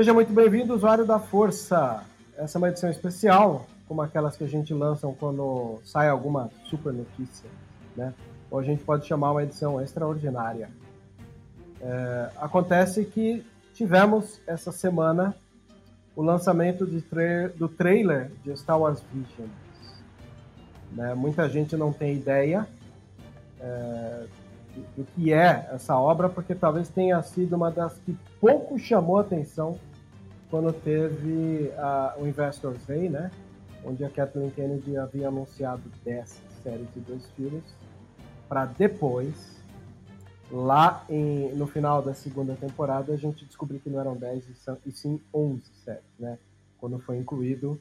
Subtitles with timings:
[0.00, 2.02] Seja muito bem-vindo, usuário da Força.
[2.34, 6.90] Essa é uma edição especial, como aquelas que a gente lança quando sai alguma super
[6.90, 7.50] notícia,
[7.94, 8.14] né?
[8.50, 10.70] Ou a gente pode chamar uma edição extraordinária.
[11.82, 15.36] É, acontece que tivemos essa semana
[16.16, 19.50] o lançamento tra do trailer de Star Wars Visions.
[20.92, 21.12] Né?
[21.12, 22.66] Muita gente não tem ideia
[23.60, 24.24] é,
[24.96, 29.78] do que é essa obra, porque talvez tenha sido uma das que pouco chamou atenção
[30.50, 33.30] quando teve a, o Investors Day, né?
[33.84, 37.64] Onde a Kathleen Kennedy havia anunciado 10 séries de dois filmes,
[38.48, 39.62] para depois,
[40.50, 44.44] lá em, no final da segunda temporada, a gente descobrir que não eram 10
[44.84, 46.36] e sim 11 séries, né?
[46.78, 47.80] Quando foi incluído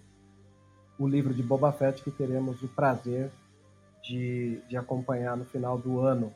[0.98, 3.32] o livro de Boba Fett que teremos o prazer
[4.04, 6.34] de, de acompanhar no final do ano.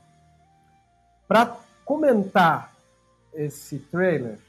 [1.27, 2.73] Para comentar
[3.33, 4.39] esse trailer,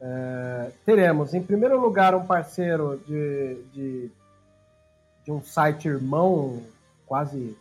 [0.00, 4.10] é, teremos, em primeiro lugar, um parceiro de, de,
[5.24, 6.62] de um site irmão,
[7.06, 7.56] quase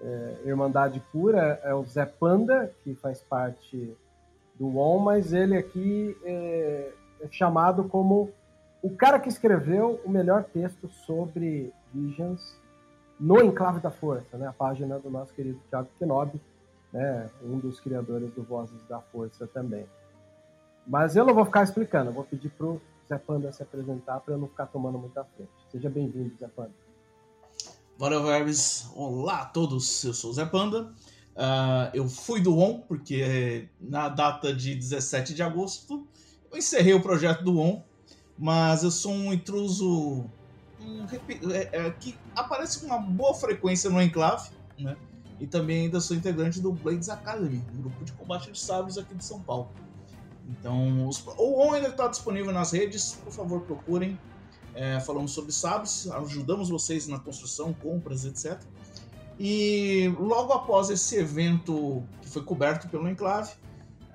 [0.00, 3.96] é, Irmandade Pura, é o Zé Panda, que faz parte
[4.58, 8.30] do ON, mas ele aqui é, é chamado como
[8.82, 12.56] o cara que escreveu o melhor texto sobre Visions
[13.18, 14.46] no Enclave da Força, né?
[14.46, 16.40] a página do nosso querido Thiago Kenobi,
[16.92, 17.30] né?
[17.42, 19.86] um dos criadores do Vozes da Força também.
[20.86, 24.34] Mas eu não vou ficar explicando, eu vou pedir pro Zé Panda se apresentar para
[24.34, 25.50] eu não ficar tomando muita frente.
[25.70, 26.72] Seja bem-vindo, Zé Panda.
[27.98, 28.90] Valeu, Verbes.
[28.94, 30.92] Olá a todos, eu sou o Zé Panda.
[31.34, 36.06] Uh, eu fui do ON, porque na data de 17 de agosto
[36.50, 37.82] eu encerrei o projeto do ON,
[38.38, 40.24] mas eu sou um intruso
[40.80, 41.06] um,
[41.52, 44.96] é, é, que aparece com uma boa frequência no Enclave, né?
[45.40, 49.14] E também ainda sou integrante do Blades Academy, um grupo de combate de sabres aqui
[49.14, 49.68] de São Paulo.
[50.48, 54.18] Então, os, o ON ainda está disponível nas redes, por favor, procurem.
[54.74, 58.60] É, falamos sobre SABs, ajudamos vocês na construção, compras, etc.
[59.38, 63.52] E logo após esse evento que foi coberto pelo Enclave,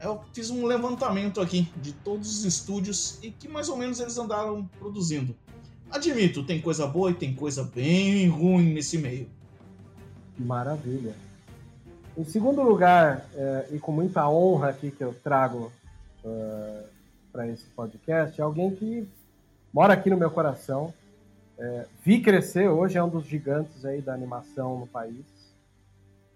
[0.01, 4.17] eu fiz um levantamento aqui de todos os estúdios e que mais ou menos eles
[4.17, 5.35] andaram produzindo.
[5.91, 9.28] Admito, tem coisa boa e tem coisa bem ruim nesse meio.
[10.38, 11.16] Maravilha.
[12.17, 15.72] Em segundo lugar, é, e com muita honra aqui que eu trago
[16.25, 16.84] eh,
[17.31, 19.07] para esse podcast é alguém que
[19.74, 20.94] mora aqui no meu coração.
[21.57, 25.25] É, vi crescer, hoje é um dos gigantes aí da animação no país.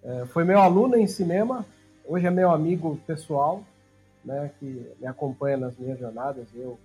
[0.04, 1.66] É, foi meu aluno em cinema,
[2.06, 3.64] hoje é meu amigo pessoal,
[4.24, 6.78] né, que me acompanha nas minhas jornadas, eu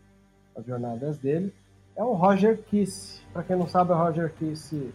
[0.57, 1.53] as jornadas dele.
[1.97, 3.21] É o Roger Kiss.
[3.33, 4.93] Para quem não sabe, o Roger Kiss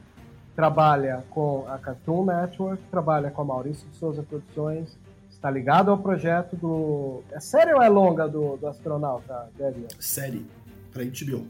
[0.56, 4.98] trabalha com a Cartoon Network, trabalha com a Maurício de Souza Produções,
[5.44, 7.22] Tá ligado ao projeto do.
[7.30, 9.90] É série ou é longa do, do astronauta, Debian?
[10.00, 10.48] Série,
[10.90, 11.45] pra HBO.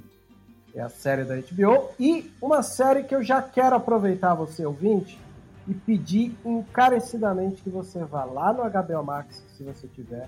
[0.74, 1.92] É a série da HBO.
[2.00, 5.19] E uma série que eu já quero aproveitar você, ouvinte,
[5.68, 10.28] e pedir encarecidamente que você vá lá no HBO Max, se você tiver,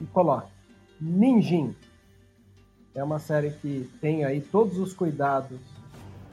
[0.00, 0.52] e coloque
[1.00, 1.74] Ninjin.
[2.94, 5.58] É uma série que tem aí todos os cuidados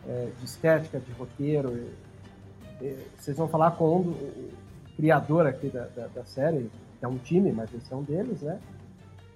[0.08, 1.90] é, de estética, de roteiro,
[3.18, 4.52] vocês vão falar com um,
[4.98, 6.70] criador aqui da, da, da série,
[7.02, 8.60] é um time, mas esse é um deles, né?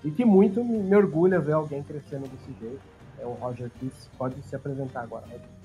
[0.03, 2.81] E que muito me, me orgulha ver alguém crescendo desse jeito.
[3.19, 4.09] É o Roger Kiss.
[4.17, 5.61] Pode se apresentar agora, Roger.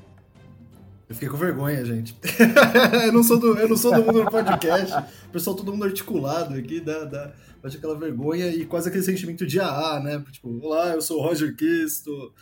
[1.08, 2.18] Eu fiquei com vergonha, gente.
[3.06, 4.92] eu, não sou do, eu não sou do mundo do podcast.
[5.26, 7.32] O pessoal, todo mundo articulado aqui, dá, dá,
[7.62, 10.24] bate aquela vergonha e quase aquele sentimento de AA, né?
[10.30, 12.32] Tipo, olá, eu sou o Roger Kiss, tô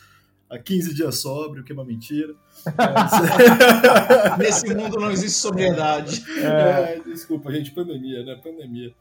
[0.55, 2.35] há 15 dias sóbrio, que é uma mentira.
[2.77, 4.39] Mas...
[4.39, 6.25] Nesse mundo não existe sobriedade.
[6.41, 8.41] É, desculpa, gente, pandemia, né?
[8.43, 8.95] Pandemia.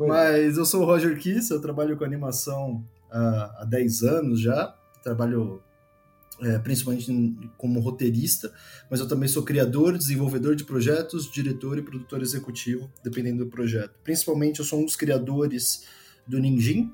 [0.00, 4.74] Mas eu sou o Roger Kiss, eu trabalho com animação há, há 10 anos já.
[5.02, 5.62] Trabalho
[6.42, 7.10] é, principalmente
[7.56, 8.52] como roteirista,
[8.90, 13.94] mas eu também sou criador, desenvolvedor de projetos, diretor e produtor executivo, dependendo do projeto.
[14.04, 15.84] Principalmente eu sou um dos criadores
[16.26, 16.92] do Ninjin,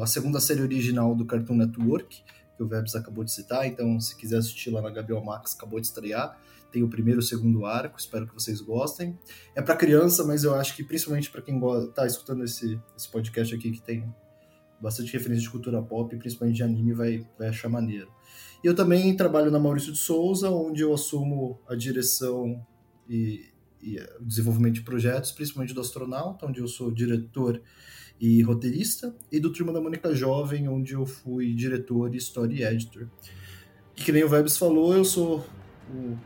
[0.00, 2.22] a segunda série original do Cartoon Network,
[2.56, 5.80] que o Vebs acabou de citar, então se quiser assistir lá na Gabriel Max, acabou
[5.80, 6.38] de estrear.
[6.70, 9.18] Tem o primeiro e o segundo arco, espero que vocês gostem.
[9.54, 13.54] É para criança, mas eu acho que principalmente para quem está escutando esse, esse podcast
[13.54, 14.12] aqui, que tem
[14.80, 18.10] bastante referência de cultura pop, principalmente de anime, vai, vai achar maneiro.
[18.64, 22.64] E eu também trabalho na Maurício de Souza, onde eu assumo a direção
[23.08, 23.52] e,
[23.82, 27.60] e o desenvolvimento de projetos, principalmente do Astronauta, onde eu sou diretor
[28.22, 33.08] e roteirista, e do Turma da Mônica Jovem, onde eu fui diretor, história e editor.
[33.96, 35.44] E que nem o Vebs falou, eu sou
[35.92, 36.16] o,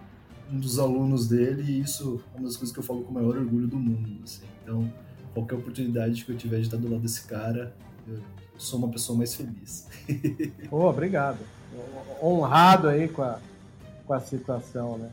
[0.52, 3.14] um dos alunos dele, e isso é uma das coisas que eu falo com o
[3.14, 4.10] maior orgulho do mundo.
[4.22, 4.44] Assim.
[4.62, 4.92] Então,
[5.32, 7.74] qualquer oportunidade que eu tiver de estar do lado desse cara,
[8.06, 8.20] eu
[8.58, 9.88] sou uma pessoa mais feliz.
[10.70, 11.38] oh, obrigado.
[12.22, 13.38] Honrado aí com a,
[14.04, 15.10] com a situação, né?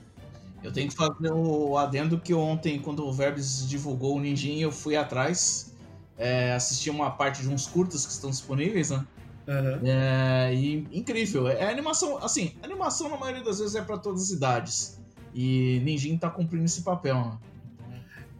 [0.61, 4.71] Eu tenho que fazer o adendo que ontem, quando o Verbs divulgou o Ninjin, eu
[4.71, 5.72] fui atrás
[6.17, 9.05] é, assisti uma parte de uns curtas que estão disponíveis, né?
[9.47, 9.87] Uhum.
[9.87, 11.47] É, e incrível.
[11.47, 14.99] É animação, assim, animação na maioria das vezes é para todas as idades.
[15.33, 17.37] E Ninjin tá cumprindo esse papel, né?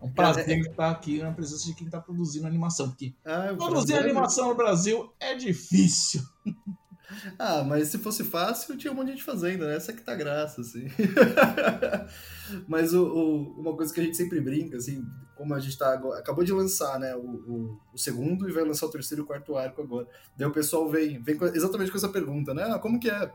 [0.02, 0.60] É um prazer é...
[0.60, 5.12] estar aqui na presença de quem tá produzindo animação, porque ah, produzir animação no Brasil
[5.20, 6.22] é difícil.
[7.38, 9.76] Ah, mas se fosse fácil, tinha um monte de gente fazendo, né?
[9.76, 10.88] Essa que tá graça, assim.
[12.68, 15.06] mas o, o, uma coisa que a gente sempre brinca, assim,
[15.36, 18.64] como a gente tá agora, acabou de lançar, né, o, o, o, segundo e vai
[18.64, 20.08] lançar o terceiro e o quarto arco agora.
[20.38, 22.64] Daí o pessoal vem, vem com, exatamente com essa pergunta, né?
[22.64, 23.32] Ah, como que é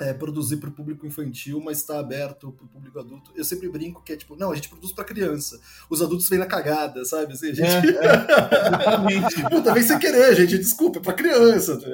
[0.00, 3.30] é, produzir para o público infantil, mas está aberto para o público adulto.
[3.36, 5.60] Eu sempre brinco que é tipo, não, a gente produz para criança.
[5.90, 7.34] Os adultos vêm na cagada, sabe?
[7.34, 7.68] Assim, a gente.
[7.68, 10.56] É, é, Puta, vem sem querer, gente.
[10.58, 11.78] Desculpa, é para criança.
[11.78, 11.86] Tá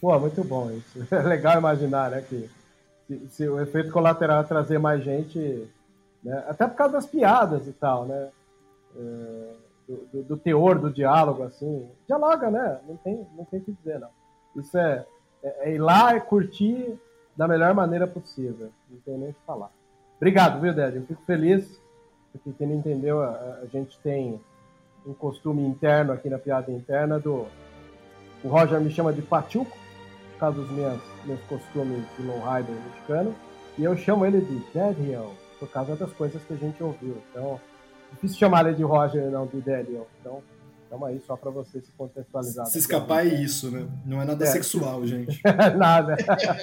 [0.00, 1.06] Pô, muito bom isso.
[1.10, 2.22] É legal imaginar, né?
[2.28, 2.50] Que
[3.06, 5.66] se, se o efeito colateral é trazer mais gente,
[6.22, 8.28] né, até por causa das piadas e tal, né?
[8.96, 9.52] É,
[9.88, 11.88] do, do, do teor do diálogo, assim.
[12.06, 12.80] Dialoga, né?
[12.86, 14.08] Não tem, não tem o que dizer, não.
[14.56, 15.04] Isso é,
[15.42, 16.98] é, é ir lá e curtir
[17.36, 18.70] da melhor maneira possível.
[18.88, 19.70] Não tem nem o que falar.
[20.16, 20.96] Obrigado, viu, Ded?
[20.96, 21.80] Eu fico feliz,
[22.30, 24.40] porque quem não entendeu, a, a, gente tem
[25.06, 27.46] um costume interno aqui na piada interna do.
[28.44, 29.76] O Roger me chama de Pachuco,
[30.32, 33.34] por causa dos meus, meus costumes de lowrider mexicano,
[33.78, 35.32] e eu chamo ele de Daniel,
[35.62, 37.16] por causa das coisas que a gente ouviu.
[37.30, 37.60] Então,
[38.10, 40.08] difícil chamar ele de Roger não de Daniel.
[40.20, 40.42] Então,
[40.90, 42.66] Tamo aí só para você se contextualizar.
[42.66, 43.88] Se escapar é isso, né?
[44.04, 44.48] Não é nada é.
[44.48, 45.40] sexual, gente.
[45.78, 46.16] nada.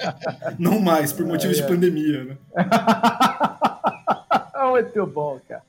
[0.56, 2.38] Não mais, por motivos é, de pandemia, né?
[4.70, 5.64] Muito bom, cara.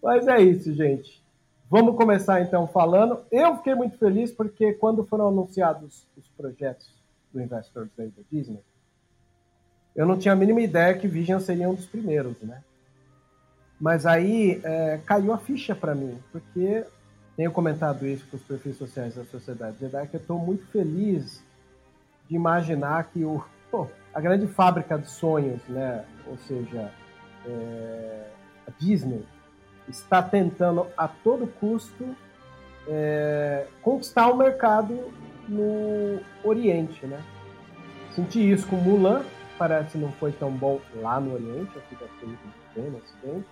[0.00, 1.20] Mas é isso, gente.
[1.68, 3.22] Vamos começar então falando.
[3.32, 6.94] Eu fiquei muito feliz porque quando foram anunciados os projetos
[7.32, 8.60] do Investors Day da Disney,
[9.94, 12.60] eu não tinha a mínima ideia que Vision seria um dos primeiros, né?
[13.80, 16.84] Mas aí é, caiu a ficha para mim, porque
[17.36, 21.42] tenho comentado isso com os perfis sociais da Sociedade Jedi, que eu estou muito feliz
[22.28, 26.90] de imaginar que o, pô, a grande fábrica de sonhos, né, ou seja,
[27.46, 28.26] é,
[28.66, 29.24] a Disney,
[29.88, 32.16] está tentando a todo custo
[32.88, 35.12] é, conquistar o mercado
[35.48, 37.22] no Oriente, né?
[38.14, 39.22] Senti isso com Mulan,
[39.58, 43.46] parece não foi tão bom lá no Oriente, aqui deve ter bem no Ocidente.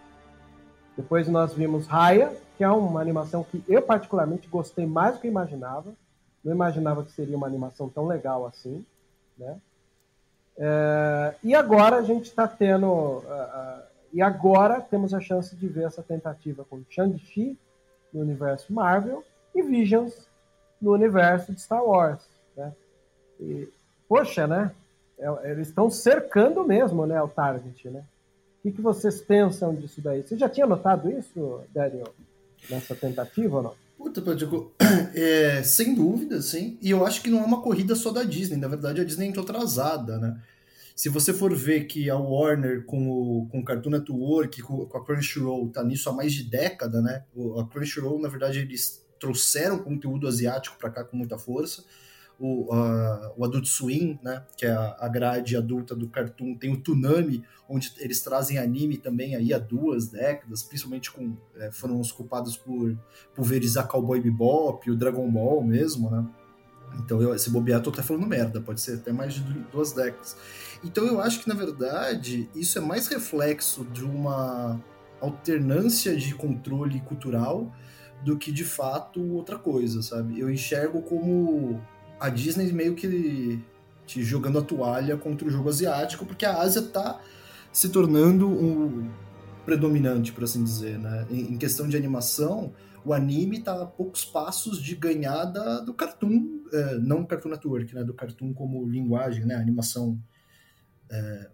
[0.96, 5.28] Depois nós vimos Raya, que é uma animação que eu particularmente gostei mais do que
[5.28, 5.92] imaginava.
[6.44, 8.84] Não imaginava que seria uma animação tão legal assim,
[9.38, 9.58] né?
[10.58, 13.82] É, e agora a gente está tendo, uh, uh,
[14.12, 17.56] e agora temos a chance de ver essa tentativa com Shang-Chi
[18.12, 20.28] no universo Marvel e Visions
[20.80, 22.20] no universo de Star Wars,
[22.56, 22.72] né?
[23.40, 23.68] E,
[24.08, 24.72] poxa, né?
[25.18, 28.04] É, eles estão cercando mesmo, né, o target, né?
[28.58, 30.22] O que, que vocês pensam disso daí?
[30.22, 32.14] Você já tinha notado isso, Daniel,
[32.70, 33.74] nessa tentativa ou não?
[33.96, 34.72] Puta, Padico,
[35.14, 36.78] é, sem dúvida, sim.
[36.80, 38.56] E eu acho que não é uma corrida só da Disney.
[38.56, 40.40] Na verdade, a Disney entrou atrasada, né?
[40.94, 44.98] Se você for ver que a Warner com o, com o Cartoon Network, com, com
[44.98, 47.24] a Crunchyroll, tá nisso há mais de década, né?
[47.58, 51.84] A Crunchyroll, na verdade, eles trouxeram conteúdo asiático para cá com muita força.
[52.38, 52.74] O,
[53.36, 57.44] o Adult Swim, né, que é a, a grade adulta do Cartoon, tem o Toonami,
[57.68, 62.56] onde eles trazem anime também aí há duas décadas, principalmente com é, foram os culpados
[62.56, 62.96] por
[63.34, 66.26] pulverizar Cowboy Bebop, o Dragon Ball mesmo, né?
[66.98, 70.36] Então, eu, esse bobear, tô até falando merda, pode ser até mais de duas décadas.
[70.84, 74.80] Então, eu acho que, na verdade, isso é mais reflexo de uma
[75.20, 77.72] alternância de controle cultural
[78.24, 80.38] do que, de fato, outra coisa, sabe?
[80.38, 81.80] Eu enxergo como
[82.22, 83.60] a Disney meio que
[84.06, 87.20] te jogando a toalha contra o jogo asiático, porque a Ásia tá
[87.72, 89.10] se tornando um
[89.64, 91.26] predominante, por assim dizer, né?
[91.28, 92.72] Em, questão de animação,
[93.04, 95.46] o anime está a poucos passos de ganhar
[95.84, 100.16] do cartoon, é, não Cartoon Network, né, do cartoon como linguagem, né, animação
[101.10, 101.50] é,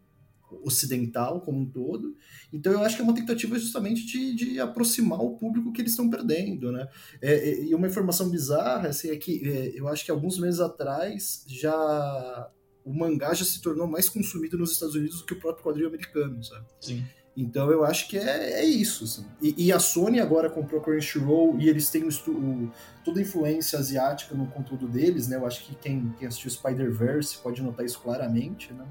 [0.63, 2.17] ocidental como um todo.
[2.53, 5.93] Então eu acho que é uma tentativa justamente de, de aproximar o público que eles
[5.93, 6.89] estão perdendo, né?
[7.21, 10.61] É, é, e uma informação bizarra assim, é que é, eu acho que alguns meses
[10.61, 12.51] atrás já
[12.85, 15.89] o mangá já se tornou mais consumido nos Estados Unidos do que o próprio quadrinho
[15.89, 16.67] americano, sabe?
[16.81, 17.05] Sim.
[17.37, 19.05] Então eu acho que é, é isso.
[19.05, 19.25] Assim.
[19.41, 22.73] E, e, a Sony agora comprou a Crunchyroll e eles têm o, o,
[23.05, 25.37] toda a influência asiática no conteúdo deles, né?
[25.37, 28.85] Eu acho que quem, quem assistiu Spider-Verse pode notar isso claramente, né?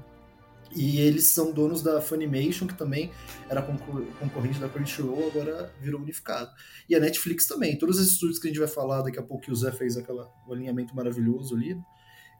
[0.74, 3.10] E eles são donos da Funimation, que também
[3.48, 6.50] era concorrente da Crunchyroll, agora virou unificado.
[6.88, 7.78] E a Netflix também.
[7.78, 9.96] Todos esses estúdios que a gente vai falar daqui a pouco, que o Zé fez
[9.96, 11.80] aquela, o alinhamento maravilhoso ali,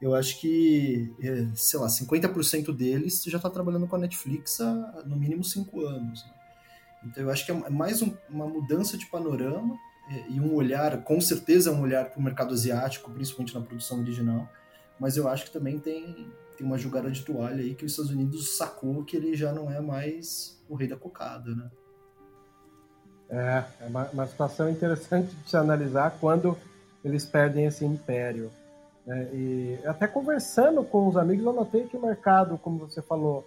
[0.01, 5.03] eu acho que, é, sei lá, 50% deles já está trabalhando com a Netflix há
[5.05, 6.25] no mínimo cinco anos.
[6.25, 6.31] Né?
[7.05, 9.77] Então eu acho que é mais um, uma mudança de panorama
[10.11, 13.61] é, e um olhar, com certeza é um olhar para o mercado asiático, principalmente na
[13.61, 14.49] produção original,
[15.01, 18.11] mas eu acho que também tem, tem uma jogada de toalha aí que os Estados
[18.11, 21.71] Unidos sacou que ele já não é mais o rei da cocada, né?
[23.31, 26.59] É, é uma, uma situação interessante de se analisar quando
[27.05, 28.51] eles perdem esse império.
[29.07, 29.29] Né?
[29.33, 33.47] E até conversando com os amigos, eu notei que o mercado, como você falou,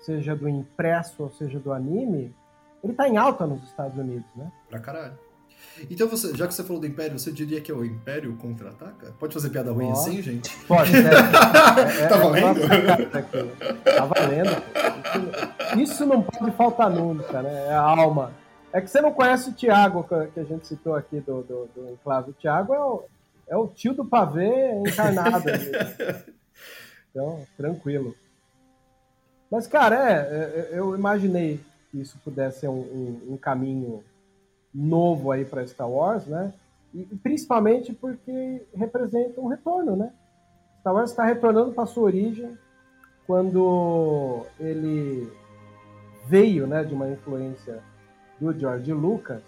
[0.00, 2.32] seja do impresso ou seja do anime,
[2.84, 4.52] ele está em alta nos Estados Unidos, né?
[4.68, 5.18] Pra caralho.
[5.90, 9.14] Então, você, já que você falou do Império, você diria que é o Império contra-ataca?
[9.18, 10.54] Pode fazer piada ruim assim, gente?
[10.66, 11.10] Pode, né?
[11.10, 12.60] É, é, tá valendo?
[12.60, 15.80] É tá valendo.
[15.80, 17.66] Isso, não pode faltar nunca, né?
[17.68, 18.32] É a alma.
[18.72, 21.90] É que você não conhece o Thiago, que a gente citou aqui do, do, do
[21.90, 22.30] Enclave.
[22.30, 23.04] O Thiago é o,
[23.48, 25.44] é o tio do pavê encarnado.
[27.10, 28.14] então, tranquilo.
[29.50, 34.02] Mas, cara, é, é, eu imaginei que isso pudesse ser um, um, um caminho
[34.74, 36.52] novo aí para Star Wars, né?
[36.94, 40.12] E, e, principalmente porque representa um retorno, né?
[40.80, 42.56] Star Wars está retornando para sua origem
[43.26, 45.30] quando ele
[46.26, 47.82] veio, né, de uma influência
[48.40, 49.42] do George Lucas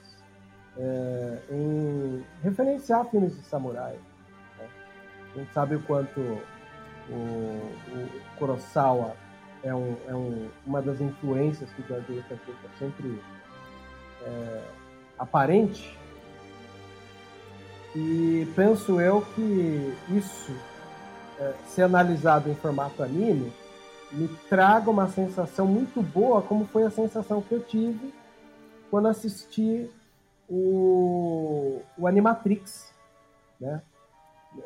[0.77, 3.99] é, em referenciar filmes de samurai.
[4.59, 4.69] Né?
[5.35, 9.17] A gente sabe o quanto o, o Kurosawa
[9.63, 13.21] é, um, é um, uma das influências que o George Lucas teve sempre
[14.23, 14.63] é,
[15.19, 15.99] aparente.
[17.95, 20.53] E penso eu que isso,
[21.39, 23.53] é, ser analisado em formato anime,
[24.13, 28.13] me traga uma sensação muito boa, como foi a sensação que eu tive
[28.91, 29.91] quando assisti
[30.49, 32.93] o, o Animatrix,
[33.61, 33.83] né?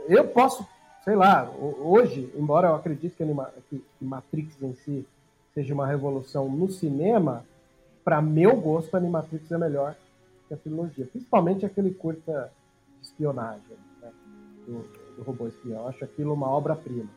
[0.06, 0.66] Eu posso,
[1.02, 5.06] sei lá, hoje, embora eu acredite que, Anima, que Matrix em si
[5.54, 7.42] seja uma revolução no cinema,
[8.04, 9.96] para meu gosto, Animatrix é melhor
[10.48, 12.50] que a trilogia, principalmente aquele curta
[13.02, 14.10] espionagem né?
[14.66, 14.84] do,
[15.16, 15.86] do robô espião.
[15.86, 17.10] Acho aquilo uma obra-prima.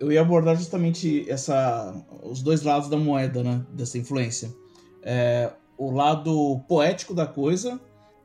[0.00, 4.50] Eu ia abordar justamente essa, os dois lados da moeda, né, dessa influência.
[5.02, 7.78] É, o lado poético da coisa,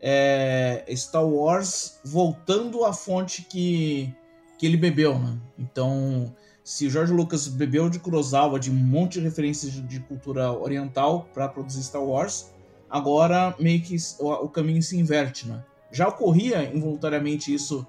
[0.07, 4.13] é Star Wars voltando à fonte que,
[4.57, 5.37] que ele bebeu, né?
[5.57, 6.31] Então,
[6.63, 11.47] se George Lucas bebeu de Kurosawa, de um monte de referências de cultura oriental para
[11.47, 12.53] produzir Star Wars,
[12.95, 15.61] agora meio que o, caminho se inverte, né?
[15.91, 17.85] Já ocorria involuntariamente isso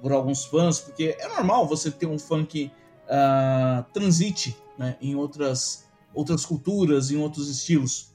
[0.00, 2.70] por alguns fãs, porque é normal você ter um fã que
[3.06, 8.14] uh, transite né, em outras, outras culturas, em outros estilos.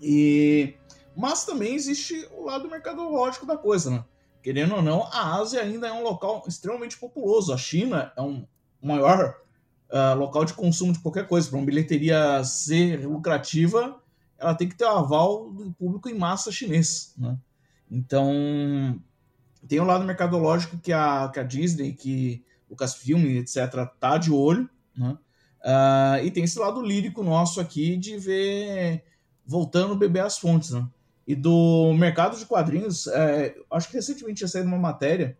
[0.00, 0.74] E
[1.16, 4.04] mas também existe o lado mercadológico da coisa, né?
[4.42, 7.54] Querendo ou não, a Ásia ainda é um local extremamente populoso.
[7.54, 8.44] A China é um
[8.82, 9.36] maior
[9.90, 11.48] uh, local de consumo de qualquer coisa.
[11.48, 13.98] Para uma bilheteria ser lucrativa,
[14.44, 17.36] ela tem que ter o aval do público em massa chinês, né?
[17.90, 19.00] Então,
[19.66, 24.68] tem o lado mercadológico que a, que a Disney, que Lucasfilm, etc., tá de olho,
[24.96, 25.16] né?
[25.64, 29.02] Uh, e tem esse lado lírico nosso aqui de ver
[29.46, 30.86] voltando beber as fontes, né?
[31.26, 35.38] E do mercado de quadrinhos, é, acho que recentemente tinha saído uma matéria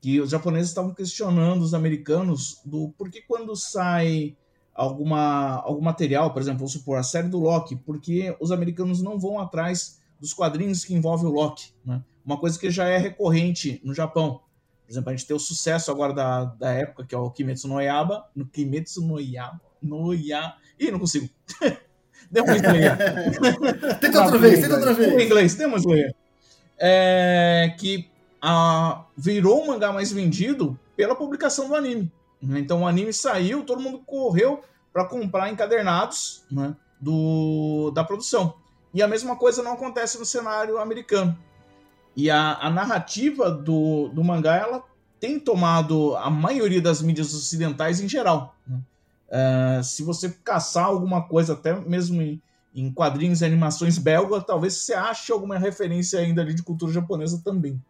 [0.00, 4.36] que os japoneses estavam questionando os americanos do porquê quando sai
[4.78, 9.18] alguma, algum material, por exemplo, vamos supor, a série do Loki, porque os americanos não
[9.18, 12.00] vão atrás dos quadrinhos que envolvem o Loki, né?
[12.24, 14.40] Uma coisa que já é recorrente no Japão.
[14.84, 17.66] Por exemplo, a gente tem o sucesso agora da, da época, que é o Kimetsu
[17.66, 20.54] no Yaba, no Kimetsu no Yaba, no Ya...
[20.78, 21.28] Ih, não consigo.
[22.30, 22.96] Demon Slayer.
[24.00, 25.12] tenta outra vez, tenta outra vez.
[25.12, 26.14] Em inglês, Demon Slayer.
[26.78, 28.08] É, que
[28.40, 32.12] a, virou o mangá mais vendido pela publicação do anime.
[32.42, 32.60] Né?
[32.60, 38.54] Então o anime saiu, todo mundo correu para comprar encadernados né, do, da produção.
[38.92, 41.36] E a mesma coisa não acontece no cenário americano.
[42.16, 44.82] E a, a narrativa do, do mangá ela
[45.20, 48.56] tem tomado a maioria das mídias ocidentais em geral.
[48.66, 48.80] Né?
[49.28, 52.40] Uh, se você caçar alguma coisa, até mesmo em,
[52.74, 57.40] em quadrinhos e animações belga, talvez você ache alguma referência ainda ali de cultura japonesa
[57.44, 57.82] também.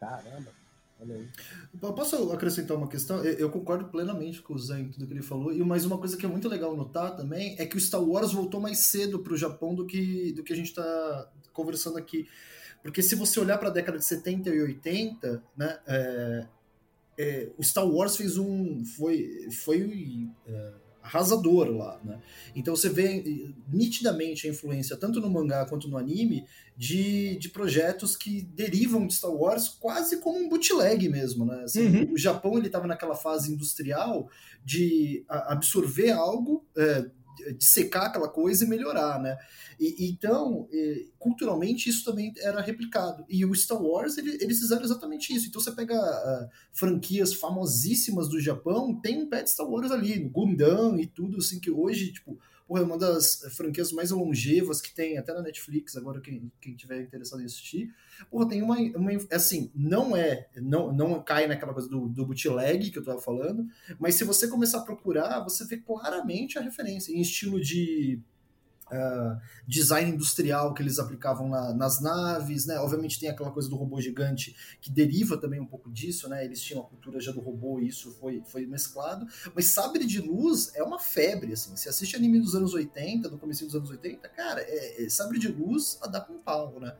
[0.00, 0.50] Caramba,
[1.00, 1.28] olha aí.
[1.80, 3.22] Posso acrescentar uma questão?
[3.24, 5.52] Eu concordo plenamente com o Zé em tudo que ele falou.
[5.52, 8.32] E mais uma coisa que é muito legal notar também é que o Star Wars
[8.32, 12.26] voltou mais cedo para o Japão do que, do que a gente está conversando aqui.
[12.82, 16.46] Porque se você olhar para a década de 70 e 80, né, é,
[17.18, 18.84] é, o Star Wars fez um.
[18.84, 20.72] foi, foi é,
[21.08, 22.20] arrasador lá, né?
[22.54, 26.44] Então você vê nitidamente a influência, tanto no mangá quanto no anime,
[26.76, 31.62] de, de projetos que derivam de Star Wars quase como um bootleg mesmo, né?
[31.64, 32.12] Assim, uhum.
[32.12, 34.28] O Japão ele estava naquela fase industrial
[34.64, 37.06] de absorver algo, é,
[37.56, 39.36] de secar aquela coisa e melhorar, né?
[39.78, 40.68] E, então,
[41.18, 43.24] culturalmente, isso também era replicado.
[43.28, 45.48] E o Star Wars, ele, eles fizeram exatamente isso.
[45.48, 50.18] Então, você pega uh, franquias famosíssimas do Japão, tem um pé de Star Wars ali,
[50.18, 54.82] no Gundam e tudo, assim, que hoje, tipo, porra, é uma das franquias mais longevas
[54.82, 57.90] que tem, até na Netflix, agora quem, quem tiver interessado em assistir.
[58.30, 59.10] Porra, tem uma, uma.
[59.32, 60.48] Assim, não é.
[60.56, 63.66] Não, não cai naquela coisa do, do bootleg que eu tava falando,
[63.98, 68.20] mas se você começar a procurar, você vê claramente a referência em estilo de
[68.92, 72.78] uh, design industrial que eles aplicavam na, nas naves, né?
[72.78, 76.44] Obviamente tem aquela coisa do robô gigante que deriva também um pouco disso, né?
[76.44, 79.26] Eles tinham a cultura já do robô e isso foi, foi mesclado.
[79.54, 81.74] Mas Sabre de Luz é uma febre, assim.
[81.76, 85.38] Se assiste anime dos anos 80, do começo dos anos 80, cara, é, é Sabre
[85.38, 86.94] de Luz a dar com pau, né?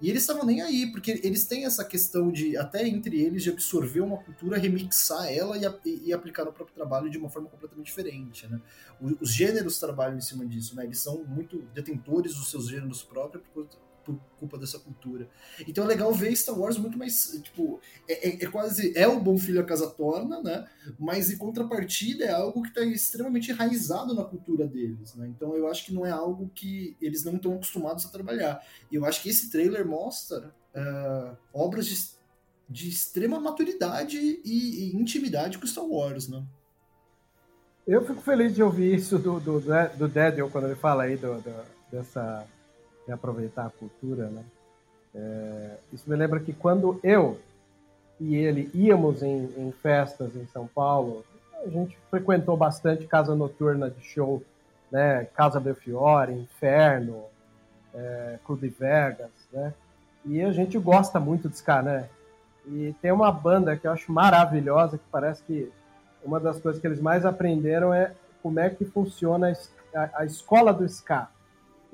[0.00, 3.50] E eles estavam nem aí, porque eles têm essa questão de, até entre eles, de
[3.50, 7.86] absorver uma cultura, remixar ela e, e aplicar no próprio trabalho de uma forma completamente
[7.86, 8.60] diferente, né?
[9.00, 10.84] Os, gêneros trabalham em cima disso, né?
[10.84, 13.66] Eles são muito detentores dos seus gêneros próprios por,
[14.06, 15.28] por culpa dessa cultura.
[15.66, 19.18] Então é legal ver Star Wars muito mais, tipo, é, é, é, quase, é o
[19.18, 20.68] bom filho a casa torna, né?
[20.96, 25.26] Mas em contrapartida é algo que está extremamente enraizado na cultura deles, né?
[25.26, 28.64] Então eu acho que não é algo que eles não estão acostumados a trabalhar.
[28.90, 31.98] E eu acho que esse trailer mostra uh, obras de,
[32.68, 36.44] de, extrema maturidade e, e, intimidade com Star Wars, né?
[37.84, 41.40] Eu fico feliz de ouvir isso do, do, do Daniel quando ele fala aí do,
[41.40, 42.46] do dessa
[43.12, 44.44] aproveitar a cultura, né?
[45.14, 47.38] É, isso me lembra que quando eu
[48.20, 51.24] e ele íamos em, em, festas em São Paulo,
[51.64, 54.42] a gente frequentou bastante casa noturna de show,
[54.90, 55.24] né?
[55.34, 57.24] Casa Belfiore, Inferno,
[57.94, 59.72] é, Clube Vegas, né?
[60.24, 62.08] E a gente gosta muito de ska, né?
[62.66, 65.70] E tem uma banda que eu acho maravilhosa, que parece que
[66.24, 69.52] uma das coisas que eles mais aprenderam é como é que funciona
[69.94, 71.28] a, a escola do ska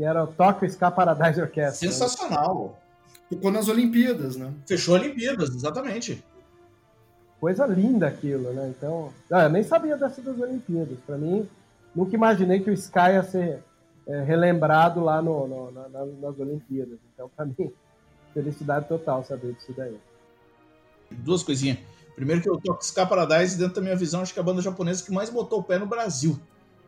[0.02, 1.88] que era o Tokyo Ska Paradise Orchestra.
[1.88, 2.76] Sensacional.
[3.28, 4.52] Ficou nas Olimpíadas, né?
[4.66, 6.24] Fechou Olimpíadas, exatamente.
[7.40, 8.74] Coisa linda aquilo, né?
[8.76, 10.98] Então, ah, eu nem sabia dessa das Olimpíadas.
[11.06, 11.48] Para mim,
[11.94, 13.62] nunca imaginei que o Sky ia ser
[14.08, 16.98] é, relembrado lá no, no na, nas Olimpíadas.
[17.14, 17.72] Então, para mim,
[18.34, 19.96] felicidade total saber disso daí.
[21.12, 21.78] Duas coisinhas.
[22.16, 25.04] Primeiro que o Ska Paradise, dentro da minha visão, acho que é a banda japonesa
[25.04, 26.36] que mais botou o pé no Brasil.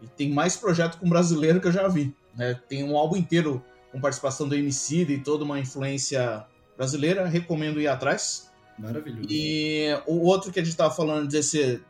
[0.02, 2.12] E tem mais projeto com brasileiro que eu já vi.
[2.36, 2.58] Né?
[2.68, 6.44] Tem um álbum inteiro com participação do MC e toda uma influência
[6.76, 7.26] brasileira.
[7.26, 8.50] Recomendo ir atrás.
[8.78, 9.28] Maravilhoso.
[9.30, 11.80] E o outro que a gente estava falando desse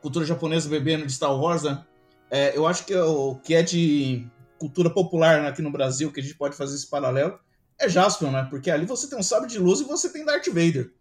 [0.00, 1.84] cultura japonesa bebendo de Star Wars, né?
[2.30, 4.26] É, eu acho que o que é de
[4.58, 7.38] cultura popular aqui no Brasil, que a gente pode fazer esse paralelo,
[7.78, 8.46] é Jaspion, né?
[8.48, 10.92] Porque ali você tem um sabre de luz e você tem Darth Vader.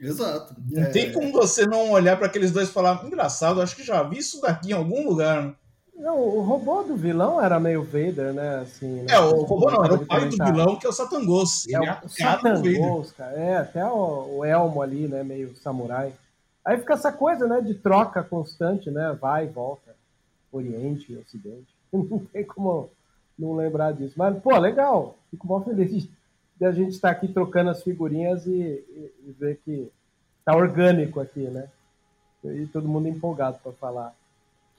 [0.00, 0.56] Exato.
[0.70, 0.86] Não é...
[0.86, 4.18] tem como você não olhar para aqueles dois e falar, engraçado, acho que já vi
[4.18, 5.54] isso daqui em algum lugar.
[6.00, 8.60] Não, o robô do vilão era meio Vader, né?
[8.60, 9.06] Assim, né?
[9.10, 11.68] É, o robô não, era o pai do vilão, que é o Satangos.
[11.68, 13.32] É, é o Satangos, cara.
[13.32, 15.22] É, até o, o, elmo ali, né?
[15.22, 16.14] Meio samurai.
[16.64, 17.60] Aí fica essa coisa, né?
[17.60, 19.16] De troca constante, né?
[19.20, 19.94] Vai e volta.
[20.50, 21.68] Oriente e Ocidente.
[21.92, 22.90] Não tem como
[23.38, 24.14] não lembrar disso.
[24.16, 25.16] Mas, pô, legal.
[25.30, 26.08] Fico muito feliz
[26.56, 29.90] de a gente estar aqui trocando as figurinhas e, e, e ver que
[30.44, 31.68] tá orgânico aqui, né?
[32.44, 34.14] E todo mundo empolgado para falar.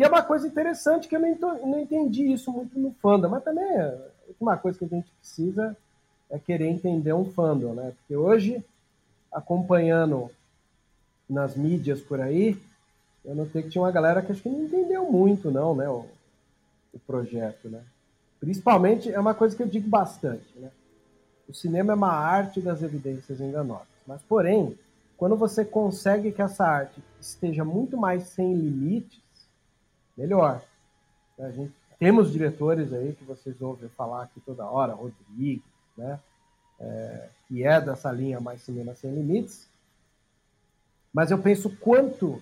[0.01, 3.43] Que é uma coisa interessante que eu não, não entendi isso muito no fandom, mas
[3.43, 3.99] também é
[4.39, 5.77] uma coisa que a gente precisa
[6.27, 7.93] é querer entender um fandom, né?
[7.99, 8.65] Porque hoje,
[9.31, 10.31] acompanhando
[11.29, 12.59] nas mídias por aí,
[13.23, 15.87] eu notei que tinha uma galera que acho que não entendeu muito, não, né?
[15.87, 16.07] O,
[16.91, 17.83] o projeto, né?
[18.39, 20.71] Principalmente, é uma coisa que eu digo bastante, né?
[21.47, 23.85] O cinema é uma arte das evidências enganosas.
[24.07, 24.75] Mas, porém,
[25.15, 29.21] quando você consegue que essa arte esteja muito mais sem limites,
[30.17, 30.61] melhor.
[31.39, 35.63] A gente, temos diretores aí que vocês ouvem falar aqui toda hora, Rodrigues,
[35.97, 36.19] né?
[36.79, 39.69] É, que é dessa linha mais cinema sem limites.
[41.13, 42.41] Mas eu penso quanto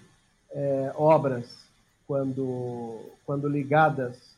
[0.52, 1.66] é, obras,
[2.08, 4.38] quando, quando ligadas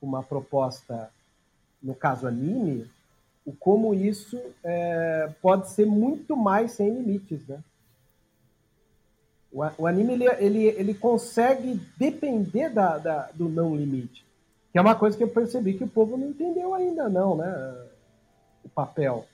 [0.00, 1.10] uma proposta,
[1.82, 2.90] no caso anime,
[3.44, 7.62] o como isso é, pode ser muito mais sem limites, né?
[9.54, 14.26] O, o anime ele, ele, ele consegue depender da, da, do não limite,
[14.72, 17.86] que é uma coisa que eu percebi que o povo não entendeu ainda não, né?
[18.64, 19.24] O papel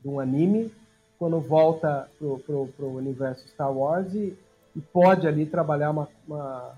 [0.00, 0.72] de um anime
[1.18, 4.34] quando volta pro, pro, pro universo Star Wars e,
[4.74, 6.74] e pode ali trabalhar uma, uma,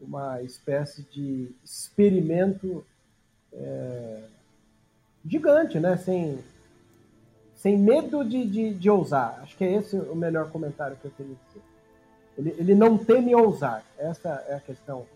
[0.00, 2.82] uma espécie de experimento
[3.52, 4.22] é,
[5.26, 5.98] gigante, né?
[5.98, 6.38] Sem,
[7.56, 9.40] sem medo de, de, de, ousar.
[9.42, 11.65] Acho que é esse o melhor comentário que eu tenho que dizer.
[12.38, 13.84] Ele, ele não teme ousar.
[13.98, 15.06] Essa é a questão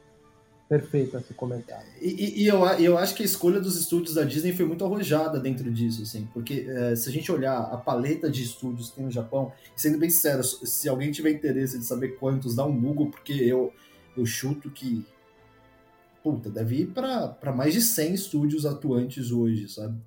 [0.69, 1.85] perfeita a se comentar.
[2.01, 5.41] E, e, eu, eu acho que a escolha dos estúdios da Disney foi muito arrojada
[5.41, 9.05] dentro disso, assim, porque é, se a gente olhar a paleta de estúdios que tem
[9.05, 13.11] no Japão, sendo bem sincero, se alguém tiver interesse de saber quantos, dá um Google,
[13.11, 13.73] porque eu,
[14.17, 15.05] eu chuto que
[16.23, 19.99] puta, deve ir para mais de 100 estúdios atuantes hoje, sabe?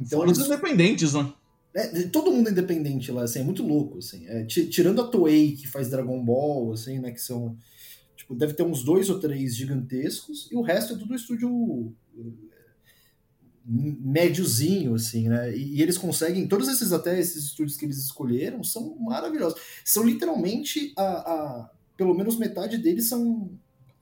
[0.00, 0.44] Então, Fora eles...
[0.44, 1.32] independentes, né?
[1.74, 4.26] É, todo mundo é independente lá, assim, é muito louco, assim.
[4.26, 7.56] É, tirando a Toei, que faz Dragon Ball, assim, né, que são...
[8.14, 11.94] Tipo, deve ter uns dois ou três gigantescos, e o resto é tudo estúdio
[13.64, 15.56] médiozinho, assim, né?
[15.56, 19.60] E, e, eles conseguem, todos esses até esses estúdios que eles escolheram são maravilhosos.
[19.84, 23.50] São literalmente a, a pelo menos metade deles são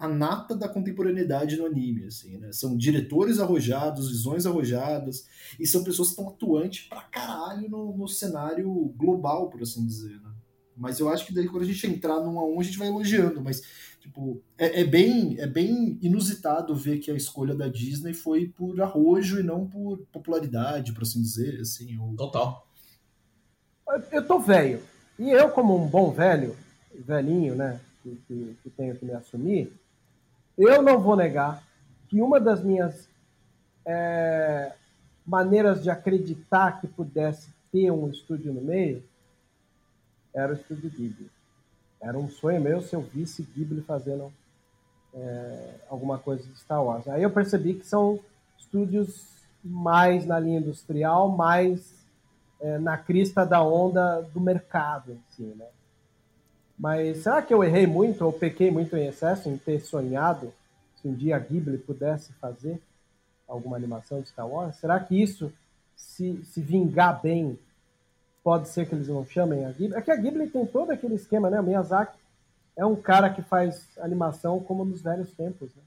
[0.00, 2.50] a nata da contemporaneidade no anime, assim, né?
[2.52, 5.26] São diretores arrojados, visões arrojadas,
[5.60, 10.18] e são pessoas que estão atuantes pra caralho no, no, cenário global, por assim dizer,
[10.22, 10.30] né?
[10.74, 12.88] Mas eu acho que daí quando a gente entrar num a um, a gente vai
[12.88, 13.60] elogiando, mas,
[14.00, 18.80] tipo, é, é, bem, é bem inusitado ver que a escolha da Disney foi por
[18.80, 21.98] arrojo e não por popularidade, por assim dizer, assim.
[21.98, 22.16] Ou...
[22.16, 22.66] Total.
[24.10, 24.80] Eu tô velho,
[25.18, 26.56] e eu como um bom velho,
[26.94, 29.79] velhinho, né, que, que, que tenho que me assumir,
[30.62, 31.62] eu não vou negar
[32.08, 33.08] que uma das minhas
[33.86, 34.72] é,
[35.24, 39.02] maneiras de acreditar que pudesse ter um estúdio no meio
[40.34, 41.30] era o estúdio Ghibli.
[42.00, 44.32] Era um sonho meu se eu visse Ghibli fazendo
[45.14, 47.06] é, alguma coisa de Star Wars.
[47.08, 48.18] Aí eu percebi que são
[48.58, 49.28] estúdios
[49.62, 51.92] mais na linha industrial, mais
[52.60, 55.66] é, na crista da onda do mercado em si, né?
[56.80, 60.50] Mas será que eu errei muito ou pequei muito em excesso em ter sonhado
[60.96, 62.80] se um dia a Ghibli pudesse fazer
[63.46, 64.76] alguma animação de Star Wars?
[64.76, 65.52] Será que isso,
[65.94, 67.58] se, se vingar bem,
[68.42, 69.94] pode ser que eles não chamem a Ghibli?
[69.94, 71.60] É que a Ghibli tem todo aquele esquema, né?
[71.60, 72.18] O Miyazaki
[72.74, 75.82] é um cara que faz animação como nos velhos tempos, né?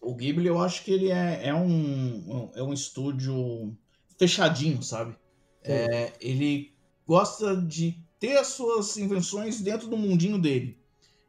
[0.00, 3.76] O Ghibli, eu acho que ele é, é, um, é um estúdio
[4.18, 5.14] fechadinho, sabe?
[5.62, 6.72] É, ele
[7.06, 10.78] gosta de ter as suas invenções dentro do mundinho dele.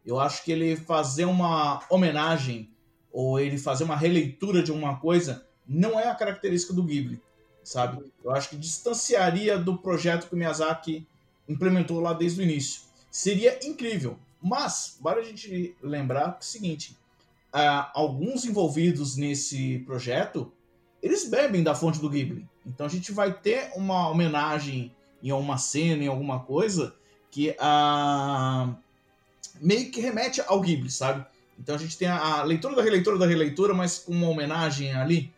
[0.05, 2.69] Eu acho que ele fazer uma homenagem
[3.11, 7.21] ou ele fazer uma releitura de uma coisa não é a característica do Ghibli,
[7.65, 8.01] sabe?
[8.23, 11.05] Eu acho que distanciaria do projeto que o Miyazaki
[11.49, 12.83] implementou lá desde o início.
[13.11, 16.97] Seria incrível, mas vale a gente lembrar que é o seguinte:
[17.53, 20.49] uh, alguns envolvidos nesse projeto
[21.03, 22.47] eles bebem da fonte do Ghibli.
[22.65, 26.95] Então a gente vai ter uma homenagem em uma cena, em alguma coisa,
[27.31, 28.75] que a
[29.59, 31.25] meio que remete ao Ghibli, sabe?
[31.57, 35.33] Então a gente tem a, leitura da releitura da releitura, mas com uma homenagem ali.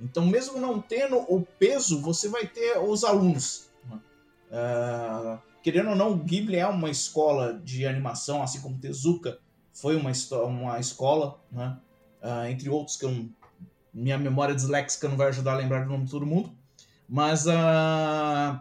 [0.00, 3.70] Então, mesmo não tendo o peso, você vai ter os alunos.
[4.50, 9.38] Uh, querendo ou não, o Ghibli é uma escola de animação, assim como Tezuka
[9.72, 10.12] foi uma,
[10.44, 11.76] uma escola, né?
[12.22, 13.28] Uh, entre outros que eu,
[13.92, 16.52] minha memória disléxica não vai ajudar a lembrar do nome de todo mundo.
[17.08, 18.58] Mas uh,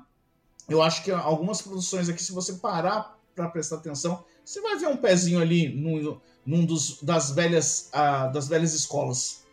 [0.69, 4.88] eu acho que algumas produções aqui, se você parar para prestar atenção, você vai ver
[4.88, 9.43] um pezinho ali num, num dos, das, velhas, uh, das velhas escolas.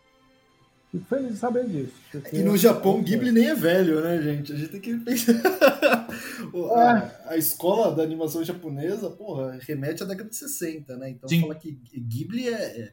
[0.91, 1.93] Fico feliz de saber disso.
[2.33, 4.51] E no Japão, Ghibli nem é velho, né, gente?
[4.51, 5.31] A gente tem que pensar.
[6.51, 6.73] é.
[6.75, 11.11] a, a, escola da animação japonesa, porra, remete à década de 60, né?
[11.11, 11.41] Então, Sim.
[11.41, 12.91] fala que Ghibli é, é,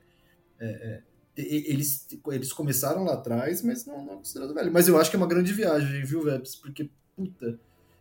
[0.61, 1.03] é, é
[1.37, 4.73] eles, eles começaram lá atrás, mas não, não é considerado velho.
[4.73, 6.55] Mas eu acho que é uma grande viagem, viu, Vebs?
[6.55, 7.59] Porque, puta,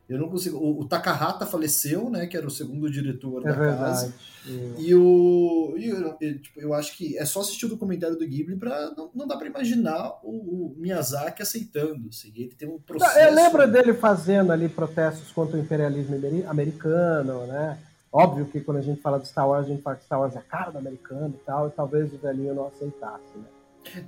[0.10, 0.58] eu não consigo.
[0.58, 2.28] O, o, Takahata faleceu, né?
[2.28, 3.80] Que era o segundo diretor é da verdade.
[3.80, 4.14] casa.
[4.48, 4.82] É.
[4.82, 5.76] E o.
[5.78, 8.92] E eu, eu, tipo, eu acho que é só assistir o documentário do Ghibli para
[8.92, 12.08] não, não dá para imaginar o, o, Miyazaki aceitando.
[12.08, 13.20] Assim, ele tem um processo.
[13.20, 16.16] Eu lembro dele fazendo ali protestos contra o imperialismo
[16.48, 17.78] americano, né?
[18.12, 20.36] Óbvio que quando a gente fala de Star Wars, a gente fala que Star Wars
[20.36, 23.44] é a cara do americano e tal, e talvez o velhinho não aceitasse, né?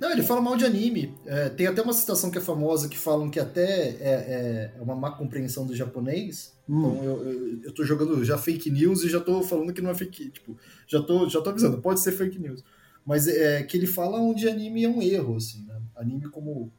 [0.00, 1.14] Não, ele fala mal de anime.
[1.26, 4.82] É, tem até uma citação que é famosa que falam que até é, é, é
[4.82, 6.54] uma má compreensão do japonês.
[6.68, 6.78] Hum.
[6.78, 9.90] Então eu, eu, eu tô jogando já fake news e já tô falando que não
[9.90, 10.30] é fake.
[10.30, 12.62] Tipo, já tô, já tô avisando, pode ser fake news.
[13.04, 15.80] Mas é que ele fala onde anime é um erro, assim, né?
[15.96, 16.72] Anime como,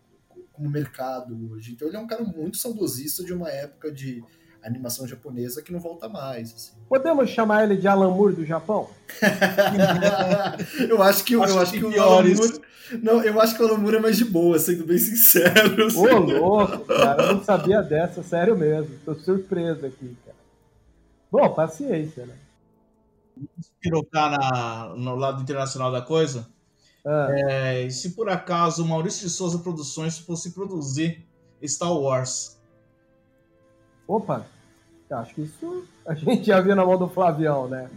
[0.54, 1.74] como mercado hoje.
[1.74, 4.24] Então ele é um cara muito saudosista de uma época de
[4.64, 6.54] animação japonesa que não volta mais.
[6.54, 6.72] Assim.
[6.88, 8.90] Podemos chamar ele de Alan Moore do Japão?
[10.90, 12.62] eu acho que, acho eu acho que, que o Alan Moore,
[13.02, 15.86] não, eu acho que o Alan Moore é mais de boa, sendo bem sincero.
[15.86, 15.98] Assim.
[15.98, 18.98] Ô, louco, cara, eu não sabia dessa, sério mesmo.
[19.06, 20.38] Tô surpreso aqui, cara.
[21.32, 22.36] Bom, paciência, né?
[23.80, 26.48] Pirocar na, no lado internacional da coisa,
[27.06, 27.28] ah.
[27.32, 31.26] é, se por acaso o Maurício de Souza Produções fosse produzir
[31.64, 32.61] Star Wars,
[34.12, 34.46] Opa,
[35.10, 37.90] acho que isso a gente já viu na mão do Flavião, né?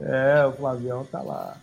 [0.00, 1.56] É, o Flavião tá lá.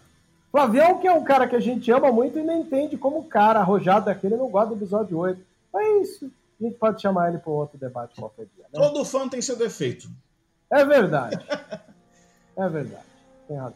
[0.49, 3.59] Flavião, que é um cara que a gente ama muito e nem entende como cara
[3.59, 5.39] arrojado daquele não gosta do episódio 8.
[5.75, 6.31] É isso.
[6.59, 8.63] A gente pode chamar ele para outro debate qualquer dia.
[8.63, 8.69] Né?
[8.71, 10.07] Todo fã tem seu defeito.
[10.71, 11.45] É verdade.
[12.55, 13.05] é verdade.
[13.49, 13.75] Tem razão.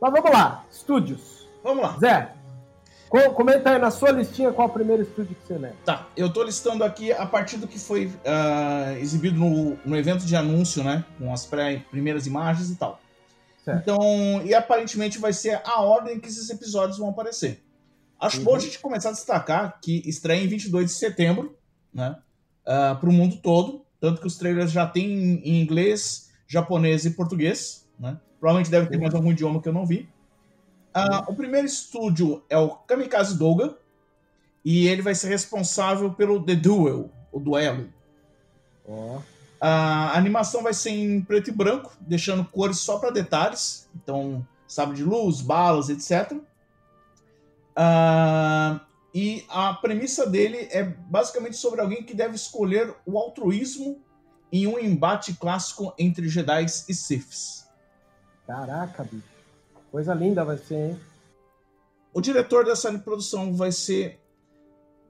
[0.00, 0.64] Mas vamos lá.
[0.68, 1.48] Estúdios.
[1.62, 1.96] Vamos lá.
[2.00, 2.34] Zé,
[3.10, 5.76] Comenta aí na sua listinha qual é o primeiro estúdio que você lembra.
[5.84, 10.24] Tá, eu tô listando aqui a partir do que foi uh, exibido no, no evento
[10.24, 11.04] de anúncio, né?
[11.18, 13.00] Com as pré, primeiras imagens e tal.
[13.64, 13.80] Certo.
[13.80, 13.98] Então,
[14.44, 17.60] e aparentemente vai ser a ordem que esses episódios vão aparecer.
[18.18, 18.44] Acho uhum.
[18.44, 21.58] bom a gente começar a destacar que estreia em 22 de setembro,
[21.92, 22.16] né?
[22.62, 23.84] Uh, para o mundo todo.
[24.00, 25.04] Tanto que os trailers já tem
[25.44, 28.18] em inglês, japonês e português, né?
[28.38, 29.02] Provavelmente deve ter uhum.
[29.02, 30.08] mais algum idioma que eu não vi.
[30.94, 33.76] Uh, o primeiro estúdio é o Kamikaze Douga,
[34.64, 37.92] e ele vai ser responsável pelo The Duel, o duelo.
[38.84, 39.16] Oh.
[39.16, 39.22] Uh,
[39.60, 44.94] a animação vai ser em preto e branco, deixando cores só para detalhes, então sabe
[44.94, 46.32] de luz, balas, etc.
[46.32, 46.42] Uh,
[47.76, 48.80] ah,
[49.14, 54.00] e a premissa dele é basicamente sobre alguém que deve escolher o altruísmo
[54.52, 57.66] em um embate clássico entre Jedi e Siths.
[58.46, 59.39] Caraca, bicho.
[59.90, 61.00] Coisa linda vai ser, hein?
[62.12, 64.20] O diretor dessa produção vai ser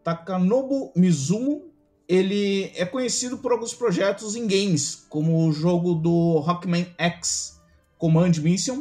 [0.03, 1.71] Takanobu Mizumo.
[2.09, 7.61] Ele é conhecido por alguns projetos em games, como o jogo do Rockman X
[7.97, 8.79] Command Mission,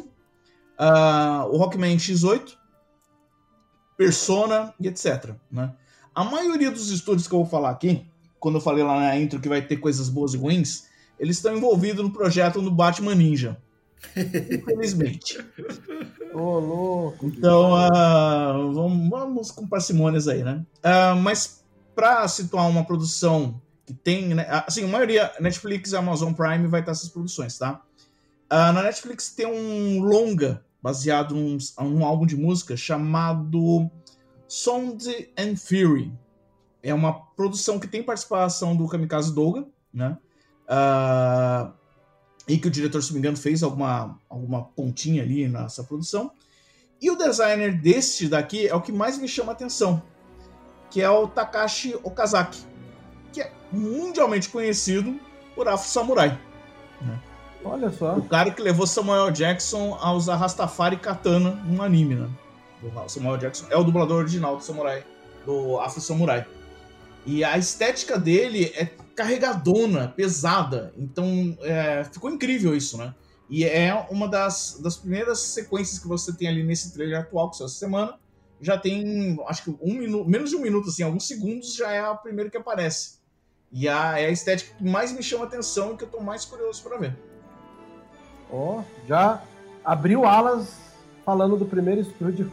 [0.78, 2.56] uh, o Rockman X8,
[3.96, 5.34] Persona e etc.
[5.52, 5.72] Né?
[6.14, 8.04] A maioria dos estúdios que eu vou falar aqui,
[8.40, 11.54] quando eu falei lá na intro que vai ter coisas boas e ruins, eles estão
[11.54, 13.60] envolvidos no projeto do Batman Ninja.
[14.16, 15.38] Infelizmente.
[16.32, 17.26] Ô, oh, louco.
[17.26, 20.64] Então, uh, vamos, vamos com parcimônias aí, né?
[20.78, 26.32] Uh, mas para situar uma produção que tem, né, assim, a maioria, Netflix e Amazon
[26.32, 27.82] Prime vai ter essas produções, tá?
[28.46, 33.90] Uh, na Netflix tem um longa baseado num, num álbum de música chamado
[34.48, 35.06] Sound
[35.38, 36.12] and Fury.
[36.82, 40.16] É uma produção que tem participação do Kamikaze Douga, né?
[40.64, 41.72] Uh,
[42.48, 46.30] e que o diretor, se não me engano, fez alguma, alguma pontinha ali nessa produção.
[47.00, 50.02] E o designer deste daqui é o que mais me chama a atenção,
[50.90, 52.60] que é o Takashi Okazaki,
[53.32, 55.18] que é mundialmente conhecido
[55.54, 56.38] por Afro Samurai.
[57.00, 57.18] Né?
[57.64, 58.16] Olha só.
[58.16, 62.28] O cara que levou Samuel Jackson a usar Rastafari Katana num anime, né?
[62.82, 65.04] O Samuel Jackson é o dublador original do Samurai,
[65.44, 66.46] do Afro Samurai.
[67.26, 68.88] E a estética dele é
[69.20, 70.94] carregadona, pesada.
[70.96, 73.14] Então é, ficou incrível isso, né?
[73.50, 77.58] E é uma das, das primeiras sequências que você tem ali nesse trailer atual, que
[77.58, 78.14] saiu essa semana.
[78.62, 82.00] Já tem, acho que um minuto, menos de um minuto, assim, alguns segundos já é
[82.00, 83.18] a primeira que aparece.
[83.70, 86.44] E a, é a estética que mais me chama atenção e que eu tô mais
[86.44, 87.16] curioso para ver.
[88.50, 89.42] Ó, oh, já
[89.84, 90.76] abriu alas
[91.24, 92.50] falando do primeiro estúdio,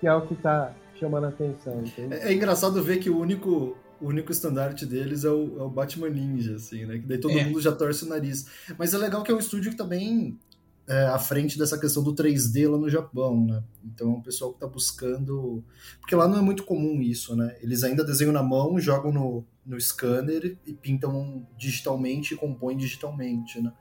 [0.00, 1.82] que é o que tá chamando a atenção.
[2.10, 5.70] É, é, engraçado ver que o único o único estandarte deles é o, é o,
[5.70, 6.98] Batman Ninja, assim, né?
[6.98, 7.44] Que daí todo é.
[7.44, 8.46] mundo já torce o nariz.
[8.78, 10.38] Mas é legal que é um estúdio que também
[10.86, 13.62] é, à frente dessa questão do 3D lá no Japão, né?
[13.84, 15.64] Então é um pessoal que está buscando.
[16.00, 17.56] Porque lá não é muito comum isso, né?
[17.60, 23.60] Eles ainda desenham na mão, jogam no, no scanner e pintam digitalmente e compõem digitalmente,
[23.60, 23.72] né?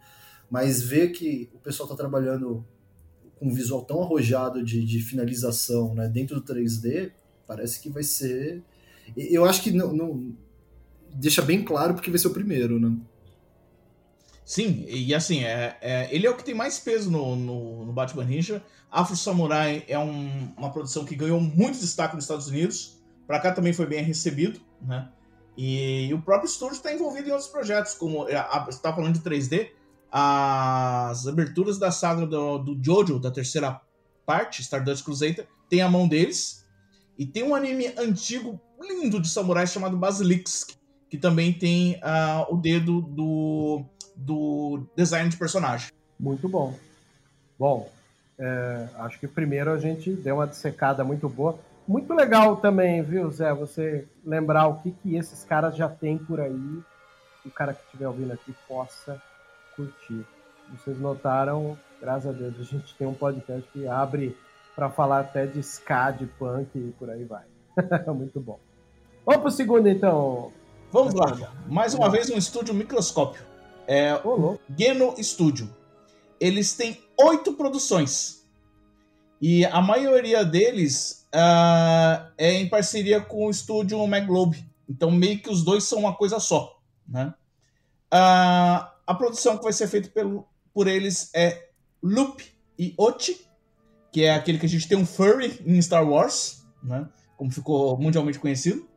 [0.50, 2.66] Mas ver que o pessoal está trabalhando
[3.40, 7.12] com um visual tão arrojado de, de finalização né, dentro do 3D,
[7.46, 8.64] parece que vai ser.
[9.16, 10.36] Eu acho que não, não
[11.14, 12.96] deixa bem claro porque vai ser o primeiro, né?
[14.46, 17.94] Sim, e assim, é, é, ele é o que tem mais peso no, no, no
[17.94, 18.64] Batman Ninja.
[18.92, 23.02] Afro Samurai é um, uma produção que ganhou muito destaque nos Estados Unidos.
[23.26, 25.10] Para cá também foi bem recebido, né?
[25.58, 29.14] E, e o próprio estúdio está envolvido em outros projetos, como é, você está falando
[29.14, 29.70] de 3D,
[30.12, 33.80] as aberturas da saga do, do Jojo, da terceira
[34.26, 36.64] parte, Stardust Crusader, tem a mão deles.
[37.18, 40.72] E tem um anime antigo, lindo de samurai chamado Basilisk,
[41.10, 45.92] que também tem uh, o dedo do do design de personagem.
[46.20, 46.74] Muito bom.
[47.58, 47.90] Bom,
[48.38, 51.58] é, acho que primeiro a gente deu uma dissecada muito boa.
[51.88, 56.40] Muito legal também, viu, Zé, você lembrar o que, que esses caras já têm por
[56.40, 56.82] aí,
[57.46, 59.22] o cara que estiver ouvindo aqui possa
[59.76, 60.26] curtir.
[60.72, 64.36] Vocês notaram, graças a Deus, a gente tem um podcast que abre
[64.76, 67.44] para falar até de ska, de punk e por aí vai.
[68.16, 68.60] muito bom.
[69.26, 70.52] Vamos pro segundo, então.
[70.92, 71.54] Vamos lá.
[71.68, 73.42] Mais uma vez um estúdio microscópio.
[73.88, 75.74] É o Geno Studio.
[76.40, 78.44] Eles têm oito produções.
[79.42, 84.66] E a maioria deles uh, é em parceria com o estúdio Maglobe.
[84.90, 86.78] Então, meio que os dois são uma coisa só.
[87.08, 87.34] Né?
[88.14, 91.70] Uh, a produção que vai ser feita pelo, por eles é
[92.02, 92.44] Loop
[92.78, 93.48] e Oti,
[94.12, 97.08] que é aquele que a gente tem um furry em Star Wars, né?
[97.38, 98.88] como ficou mundialmente conhecido.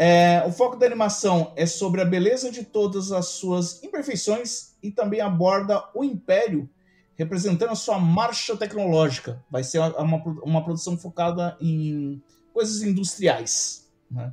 [0.00, 4.92] É, o foco da animação é sobre a beleza de todas as suas imperfeições e
[4.92, 6.70] também aborda o Império,
[7.16, 9.44] representando a sua marcha tecnológica.
[9.50, 12.22] Vai ser uma, uma produção focada em
[12.54, 13.90] coisas industriais.
[14.08, 14.32] Né?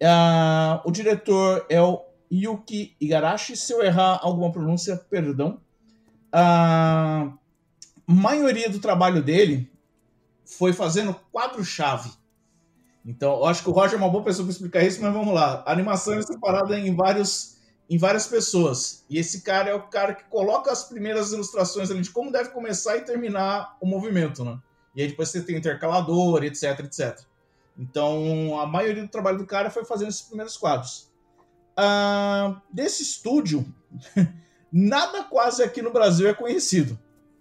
[0.00, 2.00] Uh, o diretor é o
[2.32, 3.56] Yuki Igarashi.
[3.56, 5.60] Se eu errar alguma pronúncia, perdão.
[6.32, 7.32] A
[8.06, 9.68] maioria do trabalho dele
[10.44, 12.12] foi fazendo quadro-chave
[13.04, 15.34] então, eu acho que o Roger é uma boa pessoa para explicar isso, mas vamos
[15.34, 15.62] lá.
[15.66, 19.04] A animação é separada em, vários, em várias pessoas.
[19.10, 22.48] E esse cara é o cara que coloca as primeiras ilustrações ali de como deve
[22.48, 24.58] começar e terminar o movimento, né?
[24.96, 27.20] E aí depois você tem intercalador, etc, etc.
[27.78, 31.12] Então, a maioria do trabalho do cara foi fazendo esses primeiros quadros.
[31.78, 33.66] Uh, desse estúdio,
[34.72, 36.98] nada quase aqui no Brasil é conhecido,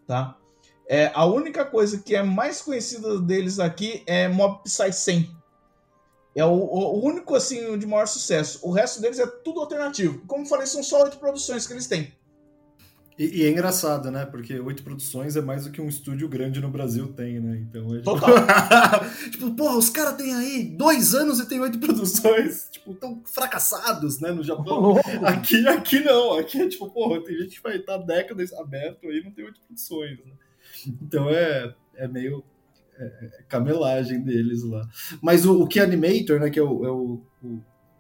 [0.08, 0.36] tá?
[0.90, 5.43] É, a única coisa que é mais conhecida deles aqui é Mob Psy 100,
[6.36, 8.60] é o, o, único, assim, de maior sucesso.
[8.64, 10.24] O resto deles é tudo alternativo.
[10.28, 12.12] Como falei, são só oito produções que eles têm.
[13.18, 14.26] E, e, é engraçado, né?
[14.26, 17.58] Porque oito produções é mais do que um estúdio grande no Brasil tem, né?
[17.58, 18.04] Então é tipo...
[18.06, 18.34] Total.
[19.30, 22.70] tipo, porra, os caras têm aí dois anos e tem oito produções.
[22.74, 24.32] Tipo, tão fracassados, né?
[24.32, 24.98] No Japão.
[25.24, 26.38] aqui, aqui não.
[26.38, 29.46] Aqui é tipo, porra, tem gente que vai estar décadas aberto aí e não tem
[29.46, 30.34] oito produções, né?
[31.02, 32.44] Então é, é meio
[33.48, 34.88] camelagem deles lá.
[35.22, 37.60] Mas o, o Key Animator, né, que é o, é o, o,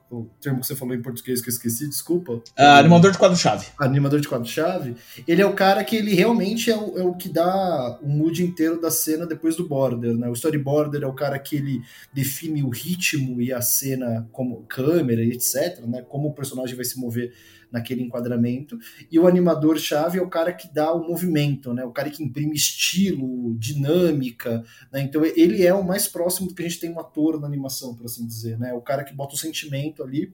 [0.09, 2.33] o, termo que você falou em português que eu esqueci, desculpa.
[2.33, 3.67] Uh, animador de quadro-chave.
[3.79, 4.95] Animador de quadro-chave.
[5.27, 8.43] Ele é o cara que ele realmente é o, é o que dá o mood
[8.43, 10.29] inteiro da cena depois do border, né?
[10.29, 11.81] O storyboarder é o cara que ele
[12.13, 16.01] define o ritmo e a cena como câmera e etc, né?
[16.07, 17.33] Como o personagem vai se mover
[17.73, 18.77] naquele enquadramento.
[19.11, 21.83] E o animador-chave é o cara que dá o movimento, né?
[21.83, 25.01] O cara que imprime estilo, dinâmica, né?
[25.01, 27.95] Então ele é o mais próximo do que a gente tem um ator na animação,
[27.95, 28.73] por assim dizer, né?
[28.73, 30.31] O cara que bota o sentimento ali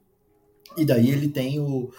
[0.77, 1.91] e daí ele tem o,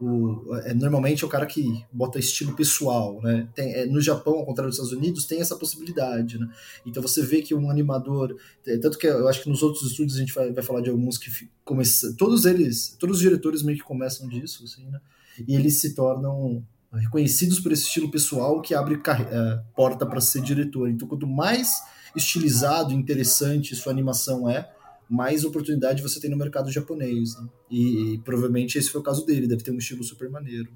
[0.00, 3.48] o, é, normalmente é o cara que bota estilo pessoal, né?
[3.54, 6.48] Tem, é, no Japão, ao contrário dos Estados Unidos, tem essa possibilidade, né?
[6.84, 10.16] Então você vê que um animador, é, tanto que eu acho que nos outros estúdios
[10.16, 11.30] a gente vai, vai falar de alguns que
[11.64, 15.00] começam, todos eles, todos os diretores meio que começam disso, assim, né?
[15.46, 20.42] E eles se tornam reconhecidos por esse estilo pessoal que abre é, porta para ser
[20.42, 20.88] diretor.
[20.88, 21.82] Então, quanto mais
[22.14, 24.70] estilizado, interessante sua animação é,
[25.08, 27.36] mais oportunidade você tem no mercado japonês.
[27.36, 27.48] Né?
[27.70, 30.68] E, e, provavelmente esse foi o caso dele, deve ter um estilo super maneiro.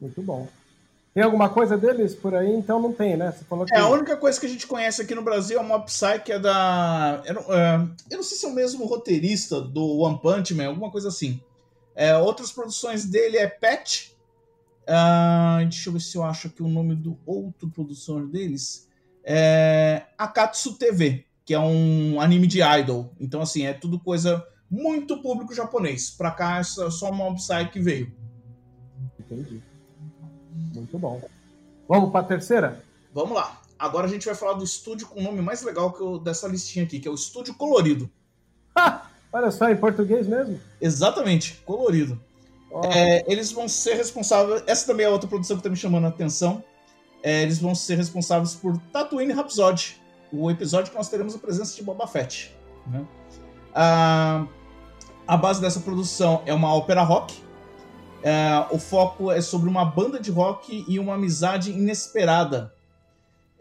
[0.00, 0.48] Muito bom.
[1.12, 2.50] Tem alguma coisa deles por aí?
[2.52, 3.32] Então não tem, né?
[3.32, 3.74] Você falou que...
[3.74, 6.32] É, a única coisa que a gente conhece aqui no Brasil é uma Psy que
[6.32, 7.22] é da.
[7.26, 10.68] Eu não, é, eu não sei se é o mesmo roteirista do One Punch Man,
[10.68, 11.40] alguma coisa assim.
[11.94, 14.16] É, outras produções dele é Pet.
[14.84, 18.88] Uh, deixa eu ver se eu acho aqui o nome do outro produtor deles.
[19.24, 23.10] É Akatsu TV que é um anime de idol.
[23.18, 26.10] Então, assim, é tudo coisa muito público japonês.
[26.10, 28.12] Para cá é só uma Psy que veio.
[29.18, 29.62] Entendi.
[30.74, 31.22] Muito bom.
[31.88, 32.84] Vamos para a terceira?
[33.14, 33.62] Vamos lá.
[33.78, 36.46] Agora a gente vai falar do estúdio com o nome mais legal que eu, dessa
[36.46, 38.10] listinha aqui, que é o Estúdio Colorido.
[39.32, 40.60] olha só, em português mesmo?
[40.78, 42.20] Exatamente, colorido.
[42.70, 42.82] Oh.
[42.84, 44.62] É, eles vão ser responsáveis.
[44.66, 46.62] Essa também é outra produção que está me chamando a atenção.
[47.22, 49.98] É, eles vão ser responsáveis por Tatooine Rhapsody,
[50.32, 52.54] o episódio que nós teremos a presença de Boba Fett.
[52.86, 53.04] Né?
[53.74, 54.46] A,
[55.26, 57.34] a base dessa produção é uma ópera rock.
[58.22, 62.72] É, o foco é sobre uma banda de rock e uma amizade inesperada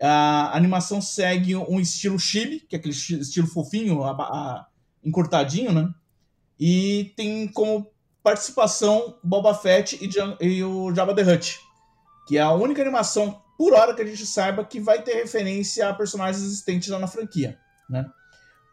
[0.01, 4.68] a animação segue um estilo chibi, que é aquele estilo fofinho, a, a,
[5.03, 5.89] encurtadinho, né?
[6.59, 7.88] E tem como
[8.22, 11.59] participação Boba Fett e, e, o Jabba the Hutt,
[12.28, 15.88] que é a única animação por hora que a gente saiba que vai ter referência
[15.88, 17.58] a personagens existentes já na franquia,
[17.89, 18.05] né?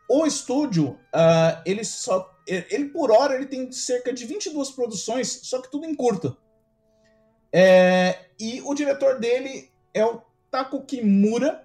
[0.09, 5.61] O estúdio, uh, ele só ele por hora ele tem cerca de 22 produções, só
[5.63, 6.37] que tudo em curta.
[7.53, 10.21] É, e o diretor dele é o
[10.51, 11.65] Tako Kimura.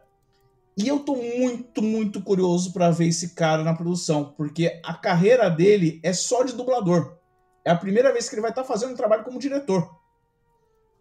[0.78, 5.50] E eu tô muito, muito curioso para ver esse cara na produção, porque a carreira
[5.50, 7.18] dele é só de dublador.
[7.66, 9.99] É a primeira vez que ele vai estar tá fazendo um trabalho como diretor.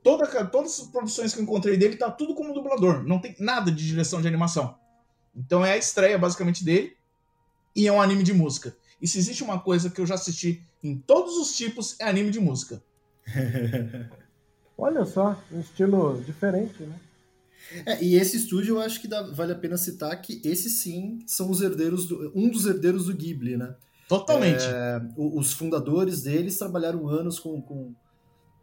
[0.09, 3.70] Toda, todas as produções que eu encontrei dele tá tudo como dublador, não tem nada
[3.70, 4.74] de direção de animação.
[5.36, 6.96] Então é a estreia basicamente dele
[7.76, 8.74] e é um anime de música.
[9.02, 12.30] E se existe uma coisa que eu já assisti em todos os tipos é anime
[12.30, 12.82] de música.
[14.78, 16.98] Olha só, um estilo diferente, né?
[17.84, 21.18] É, e esse estúdio eu acho que dá, vale a pena citar que esses sim
[21.26, 23.74] são os herdeiros do, um dos herdeiros do Ghibli, né?
[24.09, 24.64] Totalmente.
[24.64, 27.92] É, os fundadores deles trabalharam anos com, com,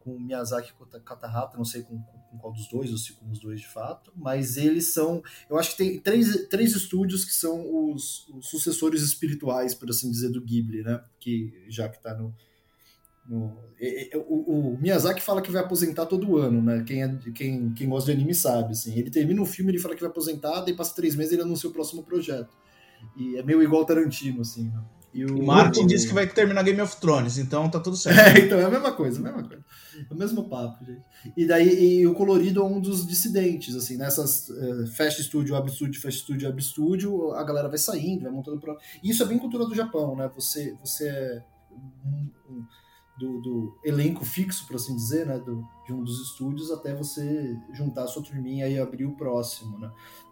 [0.06, 0.72] com Miyazaki
[1.04, 4.14] Katahata, não sei com, com, qual dos dois, ou se com os dois de fato,
[4.16, 5.24] mas eles são.
[5.50, 10.12] Eu acho que tem três, três estúdios que são os, os sucessores espirituais, por assim
[10.12, 11.04] dizer, do Ghibli, né?
[11.20, 12.36] Que já que está no,
[13.28, 13.58] no,
[14.28, 16.84] o, o, Miyazaki fala que vai aposentar todo ano, né?
[16.86, 18.96] Quem, é, quem, quem gosta de anime sabe, assim.
[18.96, 21.42] Ele termina o filme, ele fala que vai aposentar, daí passa três meses e ele
[21.42, 22.56] anuncia o próximo projeto.
[23.18, 24.84] E é meio igual Tarantino, assim, né?
[25.16, 28.20] E o Martin disse que vai terminar Game of Thrones, então tá tudo certo.
[28.38, 29.64] É, então é a mesma coisa, a mesma coisa.
[30.10, 31.02] É o mesmo papo, gente.
[31.38, 35.72] E daí e o colorido é um dos dissidentes, assim, nessas uh, Fast Studio, Abre
[35.72, 38.78] Studio, Fast Studio, Abre Studio, a galera vai saindo, vai montando pro...
[39.02, 40.30] E isso é bem cultura do Japão, né?
[40.36, 41.44] Você, você é
[43.18, 47.58] do, do, elenco fixo, por assim dizer, né, do, de um dos estúdios, até você
[47.72, 49.90] juntar a sua turminha e abrir o próximo, né?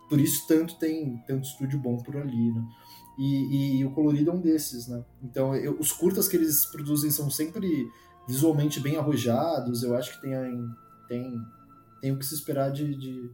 [0.09, 2.61] Por isso tanto tem tanto estúdio bom por ali, né?
[3.17, 5.03] E, e o colorido é um desses, né?
[5.21, 7.87] Então, eu, os curtas que eles produzem são sempre
[8.27, 10.33] visualmente bem arrojados, eu acho que tem,
[11.07, 11.41] tem,
[12.01, 13.29] tem o que se esperar de, de,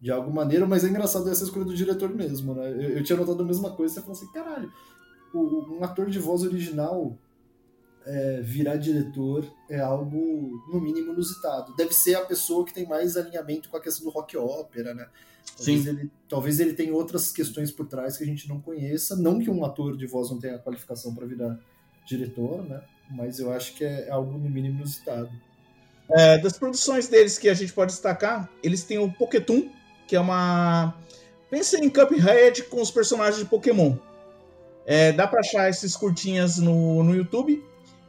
[0.00, 2.70] de alguma maneira, mas é engraçado essa escolha do diretor mesmo, né?
[2.70, 4.72] Eu, eu tinha notado a mesma coisa, você falou assim, caralho,
[5.32, 7.16] o, um ator de voz original
[8.04, 11.74] é, virar diretor é algo, no mínimo, inusitado.
[11.76, 15.06] Deve ser a pessoa que tem mais alinhamento com a questão do rock ópera, né?
[15.56, 15.88] Talvez Sim.
[15.90, 19.14] ele, talvez ele tenha outras questões por trás que a gente não conheça.
[19.16, 21.58] Não que um ator de voz não tenha qualificação para virar
[22.06, 22.80] diretor, né?
[23.10, 25.30] Mas eu acho que é algo, no mínimo, inusitado.
[26.12, 29.68] É, das produções deles que a gente pode destacar, eles têm o Pokétoon,
[30.06, 30.94] que é uma.
[31.50, 33.96] Pensa em Cuphead com os personagens de Pokémon.
[34.86, 37.62] É, dá para achar esses curtinhas no, no YouTube.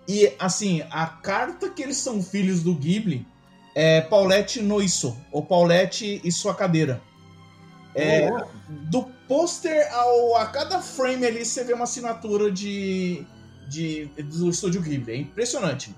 [0.08, 3.26] E, assim, a carta que eles são filhos do Ghibli
[3.76, 7.02] é Paulette Noiso, ou Paulette e sua cadeira.
[7.94, 8.46] É, oh.
[8.70, 13.26] Do pôster ao a cada frame ali você vê uma assinatura de,
[13.68, 15.14] de do estúdio Ghibli.
[15.14, 15.96] É impressionante.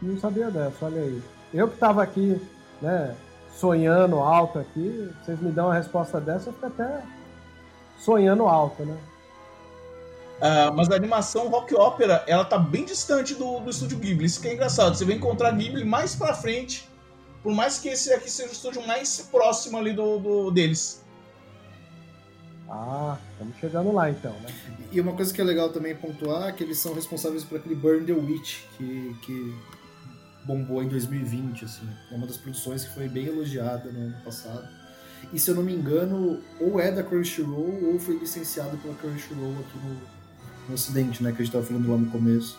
[0.00, 1.22] Não sabia dessa, olha aí.
[1.52, 2.40] Eu que tava aqui,
[2.82, 3.14] né,
[3.56, 7.02] sonhando alto aqui, vocês me dão uma resposta dessa, eu fico até
[7.98, 8.96] sonhando alto, né?
[10.38, 14.26] Uh, mas a animação rock opera, ela tá bem distante do, do estúdio Ghibli.
[14.26, 14.94] Isso que é engraçado.
[14.94, 16.88] Você vai encontrar Ghibli mais pra frente,
[17.44, 21.04] por mais que esse aqui seja o estúdio mais próximo ali do, do deles.
[22.68, 24.48] Ah, estamos chegando lá então, né?
[24.90, 27.74] E uma coisa que é legal também pontuar é que eles são responsáveis por aquele
[27.74, 29.54] Burn the Witch, que, que
[30.46, 31.86] bombou em 2020, assim.
[32.10, 34.66] É uma das produções que foi bem elogiada no ano passado.
[35.30, 39.52] E se eu não me engano, ou é da Crunchyroll ou foi licenciado pela Crunchyroll
[39.60, 40.00] aqui no,
[40.68, 41.30] no Ocidente, né?
[41.30, 42.58] Que a gente estava falando lá no começo.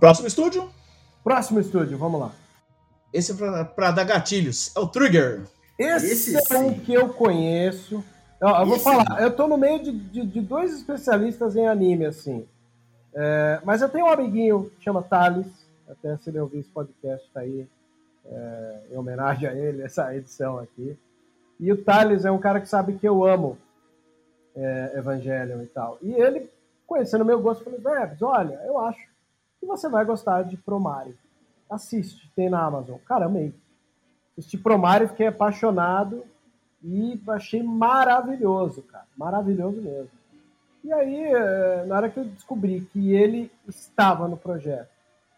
[0.00, 0.70] Próximo estúdio?
[1.22, 2.32] Próximo estúdio, vamos lá.
[3.12, 4.74] Esse é pra, dar gatilhos.
[4.74, 5.42] É o Trigger.
[5.78, 8.02] Esse, Esse é um que eu conheço.
[8.40, 12.06] Eu, eu vou falar, eu tô no meio de, de, de, dois especialistas em anime,
[12.06, 12.46] assim.
[13.12, 15.46] É, mas eu tenho um amiguinho que chama Thales,
[15.86, 17.68] até se ele ouvir esse podcast, tá aí
[18.24, 20.96] é, em homenagem a ele, essa edição aqui.
[21.58, 23.58] E o Thales é um cara que sabe que eu amo
[24.56, 25.98] é, Evangelion e tal.
[26.00, 26.48] E ele,
[26.86, 29.09] conhecendo meu gosto, falou: Debs, olha, eu acho
[29.60, 31.16] que você vai gostar de Promare.
[31.68, 32.98] Assiste, tem na Amazon.
[33.06, 33.54] Cara, amei.
[34.36, 36.24] Assisti Promare, fiquei apaixonado
[36.82, 39.06] e achei maravilhoso, cara.
[39.16, 40.10] Maravilhoso mesmo.
[40.82, 44.88] E aí, eh, na hora que eu descobri que ele estava no projeto,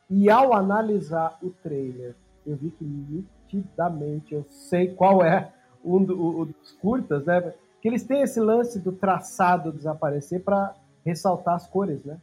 [0.09, 2.15] e ao analisar o trailer,
[2.47, 5.53] eu vi que nitidamente eu sei qual é
[5.85, 7.55] um dos curtas, né?
[7.81, 12.19] Que eles têm esse lance do traçado desaparecer para ressaltar as cores, né?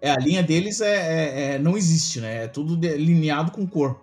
[0.00, 2.44] É, a linha deles é, é, é não existe, né?
[2.44, 4.00] É tudo delineado com cor.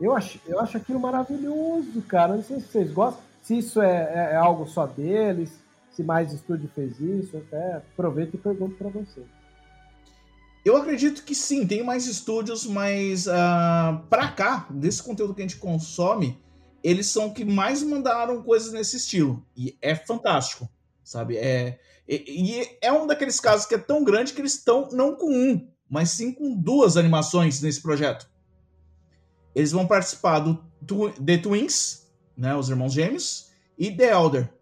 [0.00, 2.36] Eu acho, eu acho aquilo maravilhoso, cara.
[2.36, 5.50] Não sei se vocês gostam, se isso é, é, é algo só deles,
[5.92, 7.36] se mais estúdio fez isso.
[7.36, 9.22] Até aproveito e pergunto para você.
[10.64, 15.46] Eu acredito que sim, tem mais estúdios, mas uh, pra cá, desse conteúdo que a
[15.46, 16.38] gente consome,
[16.82, 19.42] eles são que mais mandaram coisas nesse estilo.
[19.56, 20.68] E é fantástico,
[21.08, 21.38] sabe?
[21.38, 25.16] É, e, e, é um daqueles casos que é tão grande que eles estão não
[25.16, 28.28] com um, mas sim com duas animações nesse projeto.
[29.54, 30.62] Eles vão participar do
[31.24, 32.06] The Twins,
[32.36, 34.52] né, os irmãos gêmeos, e The Elder.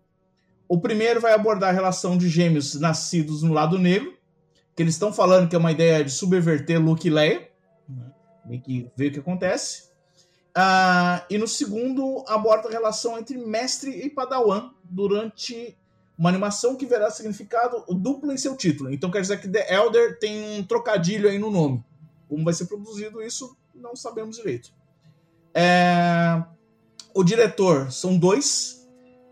[0.68, 4.16] O primeiro vai abordar a relação de gêmeos nascidos no lado negro,
[4.76, 7.51] que eles estão falando que é uma ideia de subverter Luke e Leia.
[7.88, 8.12] Né,
[8.49, 9.86] tem que ver o que acontece.
[10.57, 15.76] Uh, e no segundo, aborda a relação entre mestre e padawan durante
[16.19, 18.93] uma animação que verá significado duplo em seu título.
[18.93, 21.85] Então quer dizer que The Elder tem um trocadilho aí no nome.
[22.29, 24.73] Como vai ser produzido isso, não sabemos direito.
[25.55, 26.43] É...
[27.14, 28.89] O diretor são dois.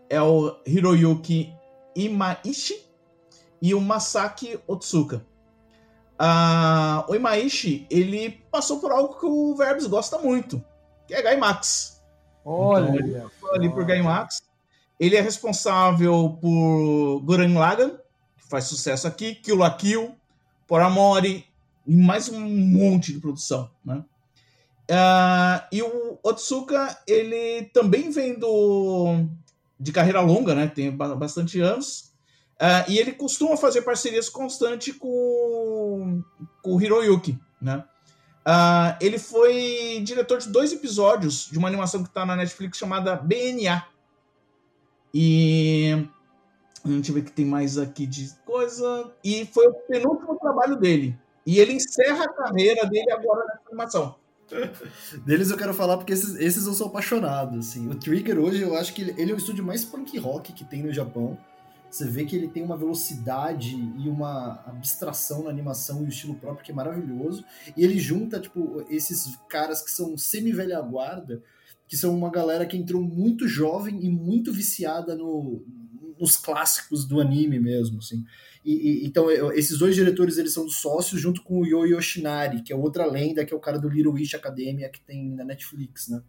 [0.09, 1.51] É o Hiroyuki
[1.95, 2.85] Imaishi
[3.61, 5.25] e o Masaki Otsuka.
[6.15, 10.63] Uh, o Imaishi, ele passou por algo que o Verbs gosta muito,
[11.07, 12.01] que é Gaimax.
[12.45, 12.99] Olha!
[12.99, 14.43] Então, ali por Gaimax.
[14.99, 17.91] Ele é responsável por Gurren Lagann,
[18.37, 20.15] que faz sucesso aqui, Kill la Kill,
[20.67, 21.45] Por Amore
[21.85, 24.03] e mais um monte de produção, né?
[24.89, 29.25] Uh, e o Otsuka, ele também vem do,
[29.79, 30.67] de carreira longa, né?
[30.67, 32.13] Tem bastante anos.
[32.55, 36.23] Uh, e ele costuma fazer parcerias constantes com,
[36.61, 37.83] com o Hiroyuki, né?
[38.47, 43.15] Uh, ele foi diretor de dois episódios de uma animação que está na Netflix chamada
[43.15, 43.83] BNA,
[45.17, 46.09] e
[46.83, 49.13] a gente vê que tem mais aqui de coisa.
[49.23, 51.17] E foi o penúltimo trabalho dele.
[51.45, 54.15] E ele encerra a carreira dele agora na animação.
[55.25, 57.59] Deles eu quero falar porque esses, esses eu sou apaixonado.
[57.59, 57.89] Assim.
[57.89, 60.65] O Trigger hoje eu acho que ele, ele é o estúdio mais punk rock que
[60.65, 61.37] tem no Japão.
[61.89, 66.35] Você vê que ele tem uma velocidade e uma abstração na animação e o estilo
[66.35, 67.45] próprio que é maravilhoso.
[67.77, 71.41] E ele junta, tipo, esses caras que são semi-velha guarda
[71.87, 75.63] que são uma galera que entrou muito jovem e muito viciada no,
[76.19, 78.23] nos clássicos do anime mesmo, assim.
[78.63, 82.73] E, e, então, esses dois diretores, eles são sócios junto com o Yo Yoshinari, que
[82.73, 86.07] é outra lenda, que é o cara do Little Witch Academia, que tem na Netflix,
[86.07, 86.21] né?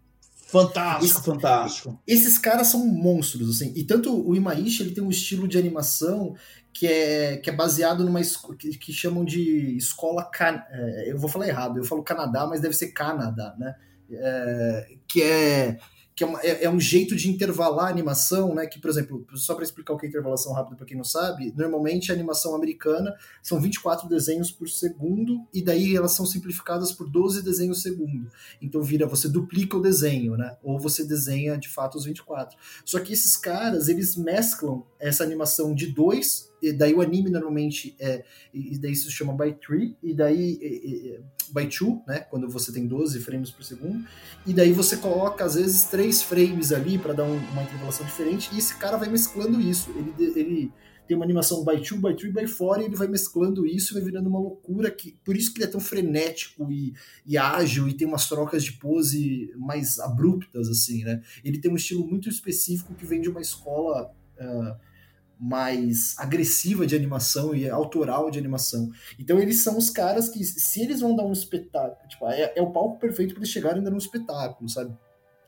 [0.48, 2.02] Fantástico, Esse, fantástico.
[2.06, 3.72] Esses caras são monstros, assim.
[3.74, 6.36] E tanto o Imaishi, ele tem um estilo de animação
[6.72, 8.20] que é, que é baseado numa
[8.58, 12.60] que, que chamam de escola can, é, eu vou falar errado, eu falo Canadá, mas
[12.60, 13.74] deve ser Canadá, né?
[14.10, 15.78] É, que é
[16.16, 18.66] que é, uma, é, é, um jeito de intervalar a animação, né?
[18.66, 21.52] Que, por exemplo, só para explicar o que é intervalação rápida para quem não sabe,
[21.54, 27.06] normalmente a animação americana são 24 desenhos por segundo, e daí elas são simplificadas por
[27.06, 28.30] 12 desenhos segundo.
[28.62, 30.56] Então vira, você duplica o desenho, né?
[30.62, 32.56] Ou você desenha de fato os 24.
[32.82, 37.94] Só que esses caras, eles mesclam essa animação de 2 e daí o anime normalmente
[37.98, 41.20] é, e daí se chama by tree, e daí e, e,
[41.52, 44.04] by two, né, quando você tem 12 frames por segundo,
[44.46, 48.50] e daí você coloca às vezes três frames ali para dar um, uma interpolação diferente,
[48.52, 50.72] e esse cara vai mesclando isso, ele, ele
[51.06, 54.02] tem uma animação by two, by three, by four, e ele vai mesclando isso vai
[54.02, 56.94] virando uma loucura, que por isso que ele é tão frenético e,
[57.24, 61.22] e ágil, e tem umas trocas de pose mais abruptas, assim, né?
[61.44, 64.10] Ele tem um estilo muito específico que vem de uma escola...
[64.36, 64.95] Uh,
[65.38, 68.90] mais agressiva de animação e autoral de animação.
[69.18, 72.62] Então eles são os caras que, se eles vão dar um espetáculo, tipo, é, é
[72.62, 74.96] o palco perfeito para eles chegarem dando um espetáculo, sabe?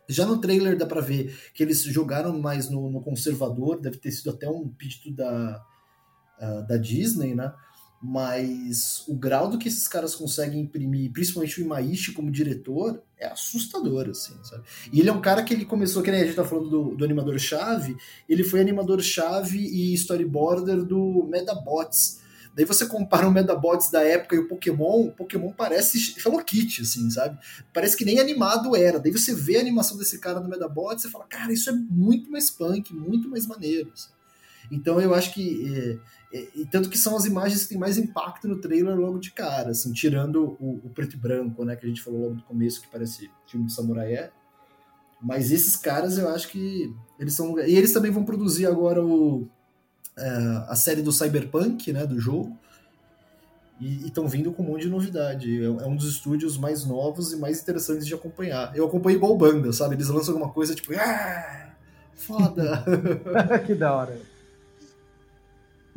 [0.09, 4.11] Já no trailer dá pra ver que eles jogaram mais no, no conservador, deve ter
[4.11, 5.63] sido até um pedido da,
[6.41, 7.53] uh, da Disney, né?
[8.01, 13.27] Mas o grau do que esses caras conseguem imprimir, principalmente o Imaishi como diretor, é
[13.27, 14.63] assustador, assim, sabe?
[14.93, 16.95] E ele é um cara que ele começou, que nem a gente tá falando do,
[16.95, 17.97] do animador-chave,
[18.29, 22.21] ele foi animador-chave e storyboarder do Medabots.
[22.55, 26.83] Daí você compara o Medabots da época e o Pokémon, o Pokémon parece Hello Kitty,
[26.83, 27.39] assim, sabe?
[27.73, 28.99] Parece que nem animado era.
[28.99, 32.31] Daí você vê a animação desse cara no Medabots e fala, cara, isso é muito
[32.31, 33.93] mais punk, muito mais maneiro.
[33.93, 34.11] Assim.
[34.71, 36.01] Então eu acho que.
[36.33, 39.31] É, e tanto que são as imagens que têm mais impacto no trailer logo de
[39.31, 41.75] cara, assim, tirando o, o, preto e branco, né?
[41.75, 44.31] Que a gente falou logo no começo, que parece filme de samurai é.
[45.21, 47.59] Mas esses caras eu acho que eles são.
[47.59, 49.49] E eles também vão produzir agora o,
[50.17, 52.07] é, a série do Cyberpunk, né?
[52.07, 52.57] Do jogo.
[53.81, 55.63] E estão vindo com um monte de novidade.
[55.63, 58.77] É, é um dos estúdios mais novos e mais interessantes de acompanhar.
[58.77, 59.95] Eu acompanho igual banda, sabe?
[59.95, 61.71] Eles lançam alguma coisa tipo, ah,
[62.15, 62.85] foda!
[63.67, 64.21] que da hora.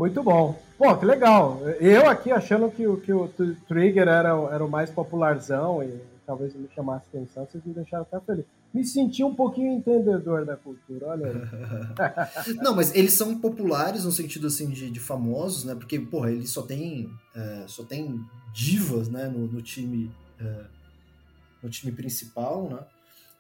[0.01, 0.59] Muito bom.
[0.79, 1.61] Pô, que legal.
[1.79, 3.27] Eu aqui achando que, que o
[3.67, 5.95] Trigger era, era o mais popularzão e
[6.25, 8.45] talvez me chamasse atenção, vocês me deixaram até feliz.
[8.73, 12.55] Me senti um pouquinho entendedor da cultura, olha aí.
[12.63, 15.75] Não, mas eles são populares no sentido assim de, de famosos, né?
[15.75, 18.19] Porque, porra, eles só tem, é, só tem
[18.51, 20.63] divas, né, no, no time é,
[21.61, 22.79] no time principal, né?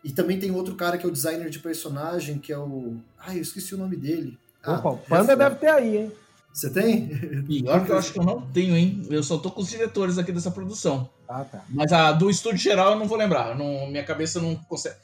[0.03, 2.97] E também tem outro cara que é o designer de personagem, que é o.
[3.17, 4.37] Ai, eu esqueci o nome dele.
[4.63, 6.11] Opa, ah, o Panda deve ter aí, hein?
[6.53, 7.07] Você tem?
[7.45, 9.05] Pior que eu acho que eu não tenho, hein?
[9.09, 11.09] Eu só tô com os diretores aqui dessa produção.
[11.27, 11.63] Ah, tá.
[11.69, 13.55] Mas a do estúdio geral eu não vou lembrar.
[13.55, 14.95] Não, minha cabeça não consegue.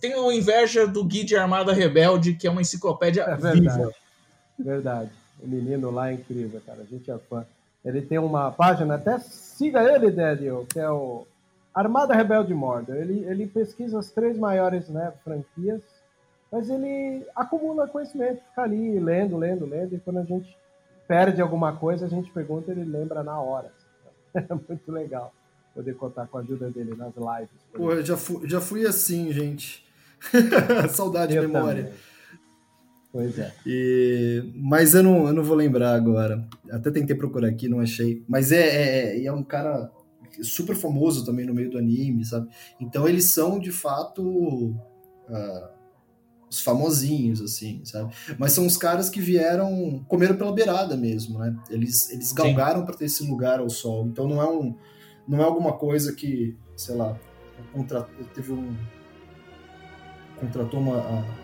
[0.00, 3.60] Tenho inveja do Guide Armada Rebelde, que é uma enciclopédia é verdade.
[3.60, 3.94] viva.
[4.58, 5.10] Verdade.
[5.40, 6.82] O menino lá é incrível, cara.
[6.82, 7.46] A gente é fã.
[7.84, 11.26] Ele tem uma página, até siga ele, Daniel, que é o
[11.72, 12.96] Armada Rebelde Mordor.
[12.96, 15.80] Ele, ele pesquisa as três maiores né, franquias
[16.50, 20.56] mas ele acumula conhecimento, fica ali lendo, lendo, lendo, e quando a gente
[21.08, 23.72] perde alguma coisa, a gente pergunta e ele lembra na hora.
[24.34, 25.32] É muito legal
[25.74, 27.56] poder contar com a ajuda dele nas lives.
[27.72, 29.84] Pô, eu já fui, já fui assim, gente.
[30.90, 31.84] Saudade de memória.
[31.84, 31.98] Também.
[33.10, 33.54] Pois é.
[33.66, 36.46] E, mas eu não, eu não vou lembrar agora.
[36.70, 38.22] Até tentei procurar aqui, não achei.
[38.28, 39.90] Mas é, é, é um cara
[40.42, 42.48] super famoso também no meio do anime, sabe?
[42.78, 44.22] Então eles são de fato.
[44.22, 45.77] Uh,
[46.50, 48.12] os famosinhos, assim, sabe?
[48.38, 51.54] Mas são os caras que vieram, comeram pela beirada mesmo, né?
[51.70, 54.06] Eles, eles galgaram para ter esse lugar ao sol.
[54.06, 54.74] Então não é um,
[55.26, 57.16] não é alguma coisa que, sei lá,
[58.34, 58.74] teve um
[60.40, 60.98] contratou uma,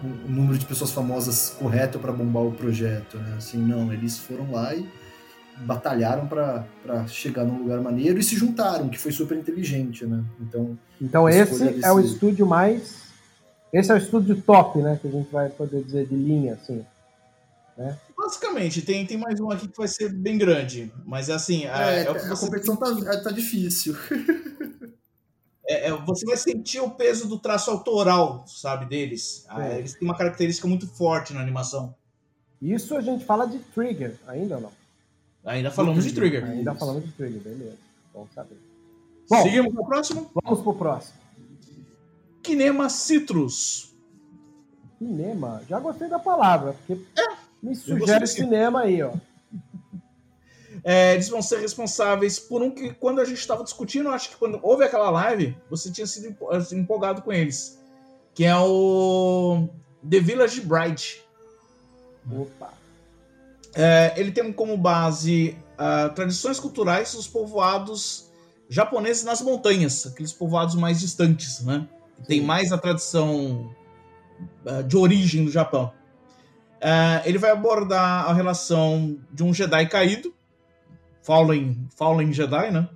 [0.05, 3.35] um, um número de pessoas famosas correto para bombar o projeto, né?
[3.37, 4.87] Assim, não, eles foram lá e
[5.57, 10.25] batalharam para chegar num lugar maneiro e se juntaram, que foi super inteligente, né?
[10.41, 11.85] Então, então esse desse...
[11.85, 13.04] é o estúdio mais
[13.75, 14.99] esse é o estúdio top, né?
[15.03, 16.87] Que a gente vai poder dizer de linha, assim.
[17.77, 17.99] Né?
[18.17, 21.67] Basicamente, tem, tem mais um aqui que vai ser bem grande, mas assim.
[21.67, 23.97] É, é, é a competição tá, é, tá difícil.
[25.67, 29.47] É, é, você vai sentir o peso do traço autoral, sabe, deles.
[29.49, 31.95] Ah, eles têm uma característica muito forte na animação.
[32.61, 34.73] Isso a gente fala de Trigger, ainda ou não?
[35.43, 36.45] Ainda falamos de Trigger.
[36.45, 37.79] Ainda falamos de Trigger, beleza.
[38.13, 38.59] Bom saber.
[39.27, 40.31] Bom, Seguimos para o próximo?
[40.35, 41.24] Vamos para o próximo.
[42.45, 43.97] Kinema Citrus.
[44.99, 45.63] Cinema?
[45.69, 49.13] Já gostei da palavra, porque é, me sugere cinema aí, ó.
[50.87, 54.37] É, eles vão ser responsáveis por um que, quando a gente estava discutindo, acho que
[54.37, 57.79] quando houve aquela live, você tinha sido assim, empolgado com eles.
[58.35, 59.67] Que é o
[60.11, 61.23] The Village Bride.
[62.31, 62.75] Opa!
[63.75, 68.31] É, ele tem como base uh, tradições culturais dos povoados
[68.69, 71.89] japoneses nas montanhas, aqueles povoados mais distantes, né?
[72.27, 73.71] Tem mais a tradição
[74.65, 75.93] uh, de origem do Japão.
[76.77, 80.35] Uh, ele vai abordar a relação de um Jedi caído,
[81.23, 82.89] Fallen, Fallen Jedi, né?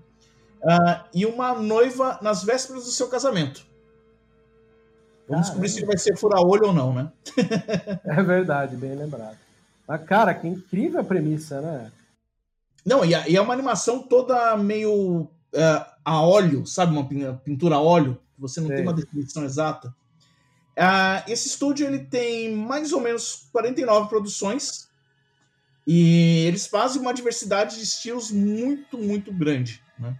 [0.63, 3.67] Uh, e uma noiva nas vésperas do seu casamento.
[5.29, 7.13] Vamos descobrir se ele vai ser fura-olho ou não, né?
[8.05, 9.37] é verdade, bem lembrado.
[9.87, 11.93] Mas, cara, que incrível a premissa, né?
[12.85, 16.93] Não, e, é uma animação toda meio uh, a óleo, sabe?
[16.93, 17.07] Uma
[17.37, 19.95] pintura a óleo, você não tem uma definição exata.
[20.79, 24.89] Uh, esse estúdio ele tem mais ou menos 49 produções
[25.87, 29.83] e eles fazem uma diversidade de estilos muito, muito grande.
[29.99, 30.17] Né?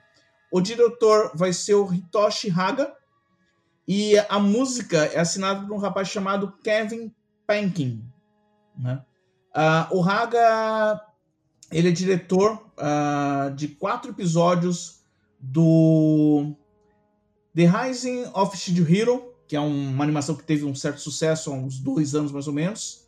[0.51, 2.93] O diretor vai ser o Hitoshi Haga
[3.87, 7.15] e a música é assinada por um rapaz chamado Kevin
[7.47, 8.03] Pankin.
[8.77, 9.01] Né?
[9.55, 11.01] Uh, o Haga
[11.71, 15.01] ele é diretor uh, de quatro episódios
[15.39, 16.55] do
[17.59, 21.55] The Rising of Shield Hero, que é uma animação que teve um certo sucesso há
[21.55, 23.05] uns dois anos mais ou menos.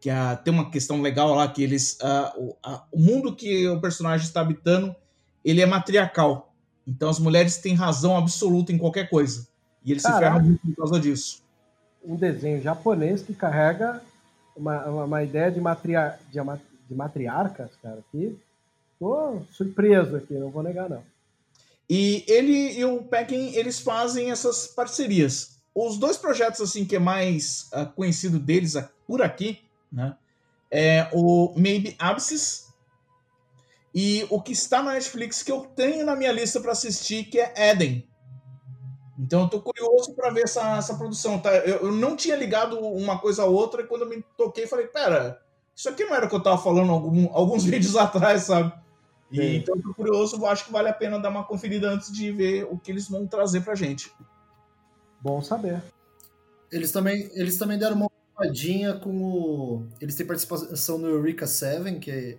[0.00, 1.96] Que uh, tem uma questão legal lá que eles.
[2.02, 2.56] Uh, o,
[2.90, 4.96] o, mundo que o personagem está habitando
[5.44, 6.52] ele é matriarcal.
[6.84, 9.46] Então as mulheres têm razão absoluta em qualquer coisa.
[9.84, 10.18] E eles Caraca.
[10.18, 11.44] se ferram muito por causa disso.
[12.04, 14.02] Um desenho japonês que carrega
[14.56, 16.40] uma, uma, uma ideia de, matria, de,
[16.88, 18.36] de matriarcas, cara, que
[18.98, 21.13] tô surpreso aqui, não vou negar, não.
[21.88, 25.58] E ele e o Peckin, eles fazem essas parcerias.
[25.74, 29.60] Os dois projetos, assim, que é mais uh, conhecido deles uh, por aqui,
[29.92, 30.16] né,
[30.70, 32.68] é o Maybe Abscess
[33.94, 37.38] e o que está na Netflix que eu tenho na minha lista para assistir, que
[37.38, 38.08] é Eden.
[39.16, 41.54] Então eu tô curioso para ver essa, essa produção, tá?
[41.58, 44.88] Eu, eu, não tinha ligado uma coisa a outra e quando eu me toquei, falei,
[44.88, 45.40] pera,
[45.74, 48.72] isso aqui não era o que eu tava falando algum, alguns vídeos atrás, sabe?
[49.40, 52.30] E, então eu tô curioso, acho que vale a pena dar uma conferida antes de
[52.30, 54.12] ver o que eles vão trazer pra gente.
[55.20, 55.82] Bom saber.
[56.70, 59.86] Eles também, eles também deram uma olhadinha com o.
[60.00, 62.38] Eles têm participação no Eureka 7, que é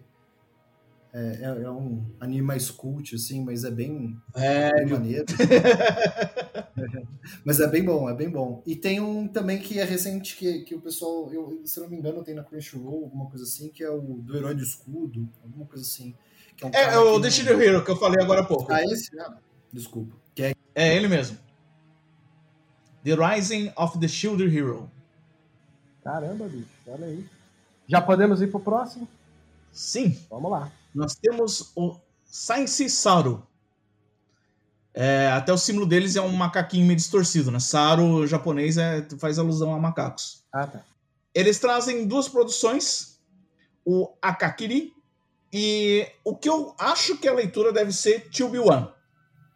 [1.15, 5.25] é, é, é, um anime mais cult, assim, mas é bem, é, bem maneiro.
[7.45, 8.61] mas é bem bom, é bem bom.
[8.67, 11.95] E tem um também que é recente, que, que o pessoal, eu, se não me
[11.95, 15.65] engano, tem na Crunchyroll, alguma coisa assim, que é o do Herói do Escudo, alguma
[15.65, 16.13] coisa assim.
[16.61, 18.71] É, um é o The Shield Hero, que eu falei agora há pouco.
[18.71, 19.17] Ah, esse?
[19.19, 19.37] Ah,
[19.71, 20.15] desculpa.
[20.39, 20.53] É...
[20.73, 21.37] é ele mesmo.
[23.03, 24.89] The Rising of the Shield Hero.
[26.03, 27.25] Caramba, bicho, olha aí.
[27.87, 29.07] Já podemos ir pro próximo?
[29.71, 30.19] Sim.
[30.29, 33.45] Vamos lá nós temos o Science Saru.
[34.93, 37.59] É, até o símbolo deles é um macaquinho meio distorcido, né?
[37.59, 40.45] Saru japonês é, faz alusão a macacos.
[40.53, 40.85] Ah, tá.
[41.33, 43.19] Eles trazem duas produções,
[43.83, 44.93] o Akakiri
[45.57, 48.91] e o que eu acho que a leitura deve ser Tilbi-1.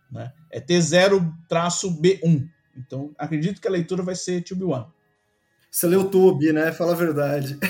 [0.10, 0.32] Né?
[0.50, 2.50] É T0-B1.
[2.78, 4.88] Então, acredito que a leitura vai ser Tilbi-1.
[5.70, 6.72] Você leu Tube, né?
[6.72, 7.60] Fala a verdade.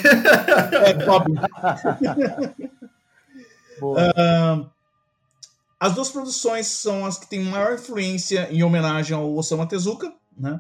[0.86, 1.34] É, Tube.
[3.82, 4.70] Uh,
[5.80, 10.14] as duas produções são as que têm maior influência em homenagem ao Osamu Tezuka.
[10.38, 10.60] Né?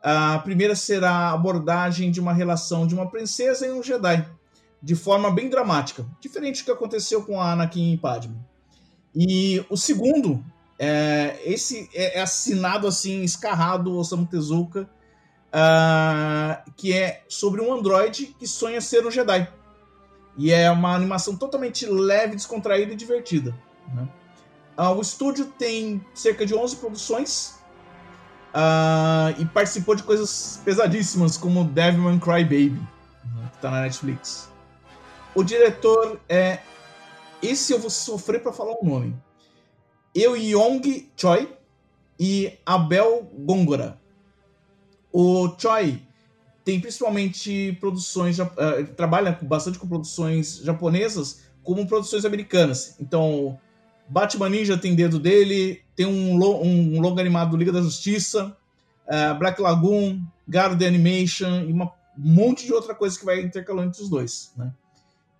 [0.00, 4.24] A primeira será a abordagem de uma relação de uma princesa e um Jedi,
[4.82, 8.36] de forma bem dramática, diferente do que aconteceu com a Anakin e Padme.
[9.14, 10.44] E o segundo,
[10.78, 14.88] é, esse é, é assinado assim, escarrado Osamu Tezuka,
[15.50, 19.48] uh, que é sobre um androide que sonha ser um Jedi.
[20.36, 23.54] E é uma animação totalmente leve, descontraída e divertida.
[23.94, 24.08] Né?
[24.78, 27.58] Uh, o estúdio tem cerca de 11 produções
[28.54, 34.48] uh, e participou de coisas pesadíssimas como Devilman Crybaby, né, que está na Netflix.
[35.34, 36.58] O diretor é.
[37.42, 39.16] Esse eu vou sofrer para falar o nome.
[40.14, 41.48] Eu Yong Choi
[42.18, 43.98] e Abel Gongora.
[45.12, 46.02] O Choi
[46.64, 48.46] tem principalmente produções, uh,
[48.96, 52.96] trabalha bastante com produções japonesas, como produções americanas.
[53.00, 53.58] Então,
[54.06, 58.54] Batman Ninja tem dedo dele, tem um, lo um longo animado do Liga da Justiça,
[59.06, 64.02] uh, Black Lagoon, Garo Animation e um monte de outra coisa que vai intercalando entre
[64.02, 64.52] os dois.
[64.56, 64.70] Né?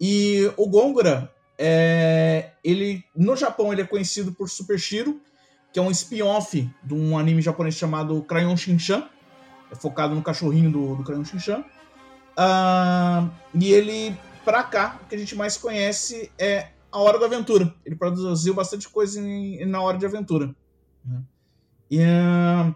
[0.01, 5.21] E o Gongora, é, ele no Japão ele é conhecido por Super Shiro,
[5.73, 9.07] que é um spin-off de um anime japonês chamado Crayon Shinchan,
[9.71, 11.65] é focado no cachorrinho do, do Crayon Shinchan.
[12.31, 17.27] Uh, e ele, pra cá, o que a gente mais conhece é A Hora da
[17.27, 17.73] Aventura.
[17.85, 20.55] Ele produziu bastante coisa em, na Hora de Aventura.
[21.05, 21.23] Né?
[21.91, 22.75] E uh,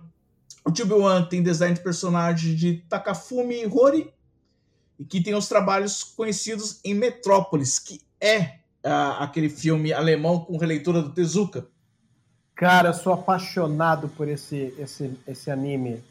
[0.64, 4.13] o Tube One tem design de personagem de Takafumi Hori,
[5.04, 8.40] e que tem os trabalhos conhecidos em Metrópolis, que é
[8.82, 11.66] uh, aquele filme alemão com releitura do Tezuka.
[12.54, 16.02] Cara, eu sou apaixonado por esse, esse, esse anime.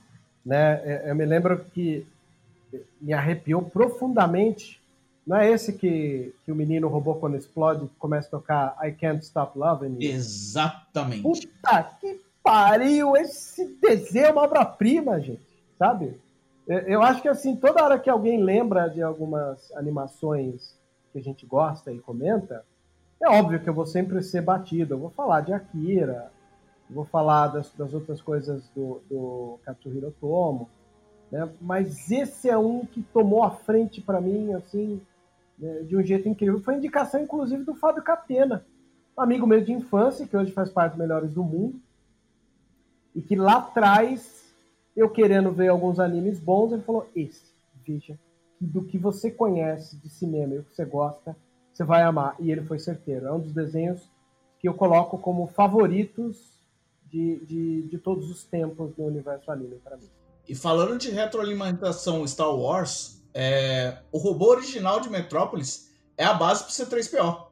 [0.45, 0.73] Né?
[0.83, 2.05] É, eu me lembro que
[3.01, 4.79] me arrepiou profundamente.
[5.25, 9.23] Não é esse que, que o menino robô quando explode começa a tocar I Can't
[9.23, 10.11] Stop Loving You?
[10.11, 11.23] Exatamente.
[11.23, 13.17] Puta que pariu!
[13.17, 15.41] Esse desenho é uma obra-prima, gente.
[15.79, 16.21] Sabe?
[16.67, 20.79] Eu acho que assim, toda hora que alguém lembra de algumas animações
[21.11, 22.65] que a gente gosta e comenta,
[23.21, 24.93] é óbvio que eu vou sempre ser batido.
[24.93, 26.31] Eu vou falar de Akira,
[26.89, 30.69] vou falar das, das outras coisas do, do Katsuhiro Tomo,
[31.31, 31.49] né?
[31.59, 35.01] mas esse é um que tomou a frente para mim, assim,
[35.57, 36.59] né, de um jeito incrível.
[36.59, 38.65] Foi indicação, inclusive, do Fábio Catena,
[39.17, 41.79] um amigo meu de infância, que hoje faz parte dos Melhores do Mundo,
[43.15, 44.42] e que lá atrás,
[44.95, 47.53] eu querendo ver alguns animes bons, ele falou: esse,
[47.85, 48.17] veja,
[48.59, 51.35] do que você conhece de cinema e o que você gosta,
[51.71, 52.35] você vai amar.
[52.39, 53.27] E ele foi certeiro.
[53.27, 54.09] É um dos desenhos
[54.59, 56.61] que eu coloco como favoritos
[57.11, 60.09] de, de, de todos os tempos do universo anime para mim.
[60.47, 66.63] E falando de retroalimentação Star Wars, é, o robô original de Metrópolis é a base
[66.63, 67.47] para o C3PO.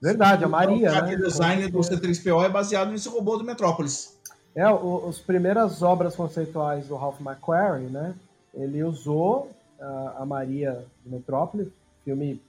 [0.00, 0.90] Verdade, a Maria.
[0.90, 1.16] O né?
[1.16, 4.20] design do C3PO é baseado nesse robô do Metrópolis.
[4.54, 8.14] É, o, as primeiras obras conceituais do Ralph McQuarrie, né?
[8.54, 9.50] Ele usou
[9.80, 11.68] a, a Maria de Metrópolis,
[12.04, 12.40] filme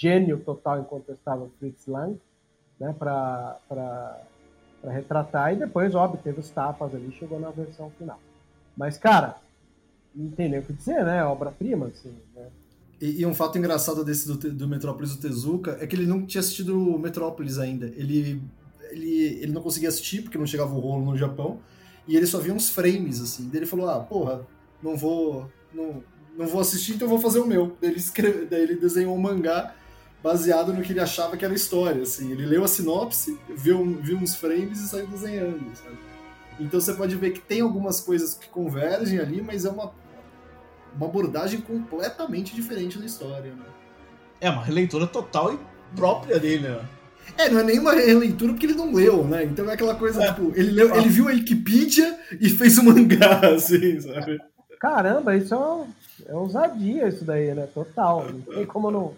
[0.00, 2.18] gênio total, incontestável, Fritz Lang,
[2.80, 2.94] né?
[2.98, 4.20] Para
[4.84, 8.18] retratar, e depois, óbvio, teve os tapas ali, chegou na versão final.
[8.76, 9.36] Mas, cara,
[10.14, 11.24] não tem nem o que dizer, né?
[11.24, 12.48] Obra-prima, assim, né?
[13.00, 16.24] E, e, um fato engraçado desse do, do Metrópolis do Tezuka é que ele não
[16.24, 17.86] tinha assistido o Metrópolis ainda.
[17.86, 18.40] Ele,
[18.94, 21.60] ele, ele não conseguia assistir porque não chegava o rolo no Japão.
[22.06, 23.48] E ele só via uns frames, assim.
[23.48, 24.46] Daí ele falou: Ah, porra,
[24.82, 25.50] não vou.
[25.72, 26.02] Não,
[26.36, 27.76] não vou assistir, então vou fazer o meu.
[27.80, 29.74] Daí ele, escreve, daí ele desenhou um mangá
[30.22, 32.32] baseado no que ele achava que era a história, assim.
[32.32, 35.98] Ele leu a sinopse, viu, viu uns frames e saiu desenhando, sabe?
[36.58, 39.92] Então você pode ver que tem algumas coisas que convergem ali, mas é uma
[40.96, 43.66] uma abordagem completamente diferente da história, né?
[44.40, 45.58] É uma releitura total e
[45.96, 46.88] própria dele, né?
[47.36, 49.44] É, não é nem uma releitura porque ele não leu, né?
[49.44, 50.28] Então é aquela coisa, é.
[50.28, 54.40] tipo, ele, leu, ele viu a Wikipedia e fez um mangá, assim, sabe?
[54.78, 57.66] Caramba, isso é, é ousadia isso daí, né?
[57.74, 58.26] Total.
[58.30, 59.14] Não tem como não,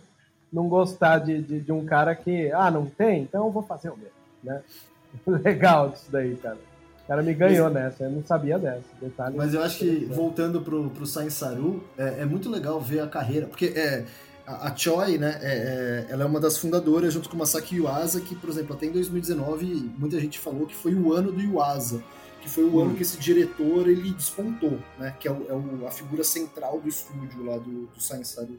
[0.53, 3.23] não gostar de, de, de um cara que, ah, não tem?
[3.23, 4.11] Então eu vou fazer o meu,
[4.43, 4.63] né?
[5.27, 6.59] Legal isso daí, cara.
[7.05, 8.83] O cara me ganhou mas, nessa, eu não sabia dessa.
[9.01, 12.99] Detalhe mas eu acho que, voltando pro, pro Sain Saru, é, é, muito legal ver
[13.01, 14.05] a carreira, porque é,
[14.47, 17.77] a, a Choi, né, é, é, ela é uma das fundadoras, junto com o Masaki
[17.77, 21.41] Yuasa, que, por exemplo, até em 2019, muita gente falou que foi o ano do
[21.41, 22.03] Yuasa,
[22.41, 22.83] que foi o hum.
[22.83, 26.81] ano que esse diretor, ele despontou, né, que é, o, é o, a figura central
[26.81, 28.59] do estúdio lá do, do Sain Saru.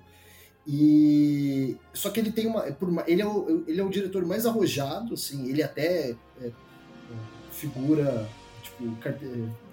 [0.69, 4.45] E só que ele tem uma, uma, ele, é o, ele é o diretor mais
[4.45, 6.51] arrojado, assim, ele até é,
[7.53, 8.27] figura,
[8.61, 8.93] tipo,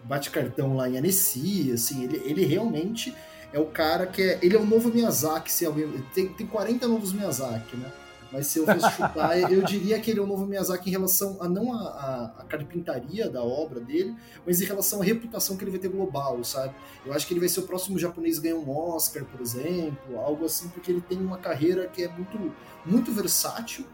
[0.05, 3.13] bate cartão lá em Annecy, assim, ele, ele realmente
[3.55, 4.39] é o cara que é.
[4.43, 5.65] Ele é o novo Miyazaki, se.
[6.13, 7.91] Tem, tem 40 novos Miyazaki, né?
[8.33, 11.37] Mas se eu fosse chutar, eu diria que ele é o novo Miyazaki em relação
[11.41, 14.13] a não a, a, a, carpintaria da obra dele,
[14.45, 16.75] mas em relação à reputação que ele vai ter global, sabe?
[17.07, 20.47] Eu acho que ele vai ser o próximo japonês ganhar um Oscar, por exemplo, algo
[20.47, 22.53] assim, porque ele tem uma carreira que é muito,
[22.85, 23.87] muito versátil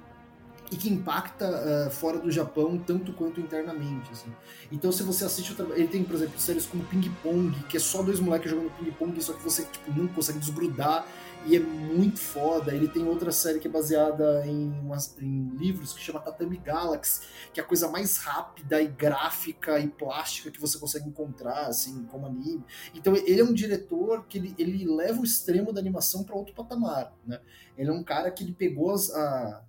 [0.70, 4.10] e que impacta uh, fora do Japão tanto quanto internamente.
[4.12, 4.32] Assim.
[4.70, 8.02] Então, se você assiste, ele tem, por exemplo, séries como Ping Pong, que é só
[8.02, 11.04] dois moleques jogando ping pong, só que você tipo, não consegue desgrudar
[11.46, 12.74] e é muito foda.
[12.74, 17.22] Ele tem outra série que é baseada em, umas, em livros que chama Tatami Galaxy,
[17.52, 22.04] que é a coisa mais rápida e gráfica e plástica que você consegue encontrar, assim,
[22.04, 22.64] como anime.
[22.94, 26.54] Então, ele é um diretor que ele, ele leva o extremo da animação para outro
[26.54, 27.40] patamar, né?
[27.76, 29.64] Ele é um cara que ele pegou as, a,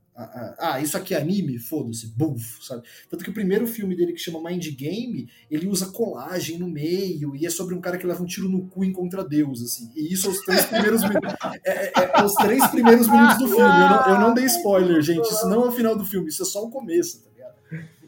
[0.59, 1.57] ah, isso aqui é anime?
[1.57, 2.84] Foda-se, buff, sabe?
[3.09, 7.36] Tanto que o primeiro filme dele, que chama Mind Game, ele usa colagem no meio,
[7.36, 9.91] e é sobre um cara que leva um tiro no cu e encontra Deus, assim.
[9.95, 11.22] E isso aos três primeiros minutos.
[11.63, 13.61] É, é, é, os três primeiros minutos do filme.
[13.61, 15.28] Eu não, eu não, dei spoiler, gente.
[15.28, 17.55] Isso não é o final do filme, isso é só o começo, tá ligado?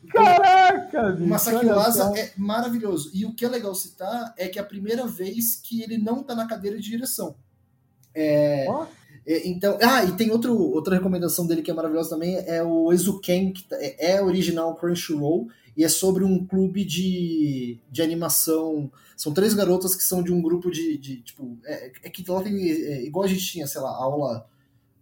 [0.10, 1.16] Caraca!
[1.16, 1.68] O Masaki
[2.20, 3.12] é maravilhoso.
[3.14, 6.24] E o que é legal citar é que é a primeira vez que ele não
[6.24, 7.36] tá na cadeira de direção.
[8.14, 8.66] É.
[8.70, 8.86] Oh?
[9.26, 12.92] É, então, ah, e tem outro, outra recomendação dele que é maravilhosa também, é o
[12.92, 18.92] Ezuken, que tá, é, é original Crunchyroll, e é sobre um clube de, de animação.
[19.18, 20.98] São três garotas que são de um grupo de.
[20.98, 22.56] de tipo, é, é que lá tem.
[22.70, 24.48] É, igual a gente tinha, sei lá, aula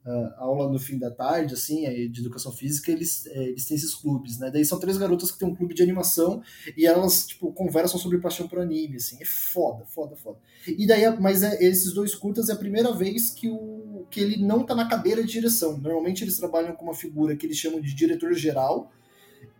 [0.05, 3.93] uh, aula no fim da tarde, assim, de educação física, eles, é, eles têm esses
[3.93, 4.49] clubes, né?
[4.51, 6.41] Daí são três garotas que têm um clube de animação
[6.75, 9.17] e elas, tipo, conversam sobre paixão por anime, assim.
[9.21, 10.37] É foda, foda, foda.
[10.67, 14.37] E daí, mas é, esses dois curtas é a primeira vez que, o, que ele
[14.37, 15.77] não tá na cadeira de direção.
[15.77, 18.91] Normalmente eles trabalham com uma figura que eles chamam de diretor geral,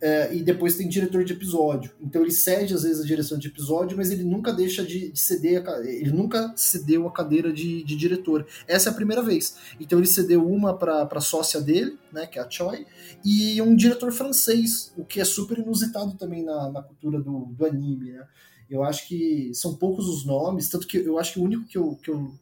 [0.00, 1.92] é, e depois tem diretor de episódio.
[2.00, 5.18] Então ele cede às vezes a direção de episódio, mas ele nunca deixa de, de
[5.18, 8.44] ceder, a, ele nunca cedeu a cadeira de, de, diretor.
[8.66, 9.56] Essa é a primeira vez.
[9.78, 12.84] Então ele cedeu uma para a sócia dele, né, que é a Choi,
[13.24, 17.64] e um diretor francês, o que é super inusitado também na, na cultura do, do
[17.64, 18.26] anime, né?
[18.68, 21.76] Eu acho que são poucos os nomes, tanto que eu acho que o único que
[21.76, 22.32] eu, que eu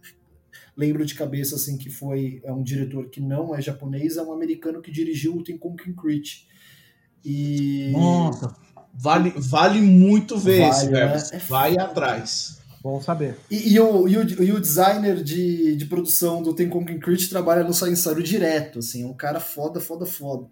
[0.76, 4.32] lembro de cabeça assim que foi é um diretor que não é japonês, é um
[4.32, 6.48] americano que dirigiu o Tenkonken Crit.
[7.24, 8.54] E Nossa,
[8.94, 11.06] vale, vale muito ver Vale, esse, né?
[11.06, 11.22] velho.
[11.32, 12.58] É Vai atrás.
[12.82, 13.36] Bom saber.
[13.50, 17.62] E, e o, e, o, e o designer de, de produção do Tenkonken Crit trabalha
[17.62, 20.46] no Sainsaru direto, assim, é um cara foda, foda, foda.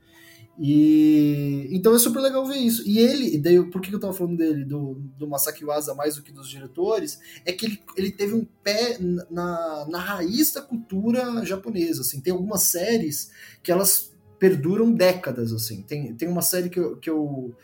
[0.61, 2.83] E então é super legal ver isso.
[2.87, 6.17] E ele, e daí, por que eu tava falando dele, do, do Masaki Uasa mais
[6.17, 8.99] do que dos diretores, é que ele, ele teve um pé
[9.31, 12.21] na, na raiz da cultura japonesa, assim.
[12.21, 13.31] Tem algumas séries
[13.63, 15.83] que elas perduram décadas, assim.
[15.83, 17.55] Tem, tem uma série que eu, que eu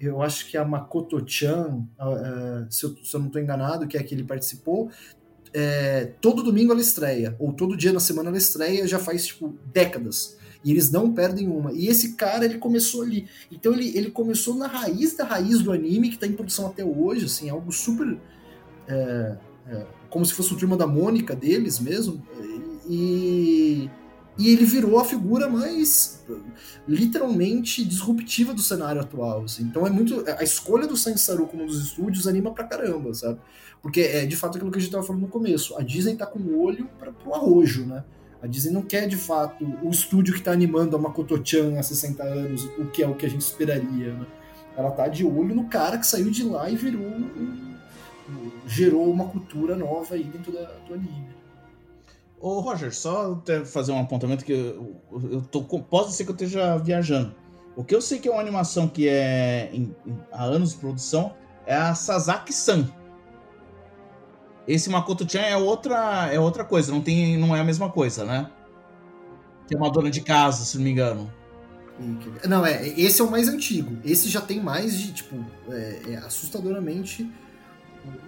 [0.00, 3.96] eu acho que é a Makoto-chan, uh, se, eu, se eu não estou enganado, que
[3.96, 4.90] é que ele participou,
[5.52, 9.54] é, todo domingo ela estreia, ou todo dia na semana ela estreia, já faz, tipo,
[9.72, 10.36] décadas.
[10.64, 11.72] E eles não perdem uma.
[11.72, 13.28] E esse cara, ele começou ali.
[13.52, 16.84] Então ele, ele começou na raiz da raiz do anime, que está em produção até
[16.84, 18.18] hoje, assim, algo super...
[18.88, 19.36] É,
[19.68, 22.22] é, como se fosse o Turma da Mônica deles mesmo.
[22.88, 23.88] E...
[24.36, 26.24] E ele virou a figura mais
[26.88, 29.44] literalmente disruptiva do cenário atual.
[29.44, 29.62] Assim.
[29.62, 30.24] Então é muito.
[30.38, 33.38] A escolha do Sansaru como um dos estúdios anima pra caramba, sabe?
[33.80, 35.76] Porque é de fato aquilo que a gente tava falando no começo.
[35.78, 38.02] A Disney tá com o olho para pro arrojo, né?
[38.42, 42.22] A Disney não quer de fato o estúdio que tá animando a Makoto-chan há 60
[42.22, 44.26] anos, o que é o que a gente esperaria, né?
[44.76, 47.06] Ela tá de olho no cara que saiu de lá e virou.
[47.06, 47.74] Um,
[48.66, 51.33] gerou uma cultura nova aí dentro da, do anime.
[52.44, 55.62] Ô, Roger, só fazer um apontamento que eu, eu tô.
[55.62, 57.34] Pode ser que eu esteja viajando.
[57.74, 60.76] O que eu sei que é uma animação que é em, em, há anos de
[60.76, 61.34] produção
[61.64, 62.86] é a Sasaki-san.
[64.68, 68.50] Esse Makoto-chan é outra, é outra coisa, não, tem, não é a mesma coisa, né?
[69.66, 71.32] Que é uma dona de casa, se não me engano.
[72.46, 73.96] Não, é, esse é o mais antigo.
[74.04, 77.26] Esse já tem mais de, tipo, é, é assustadoramente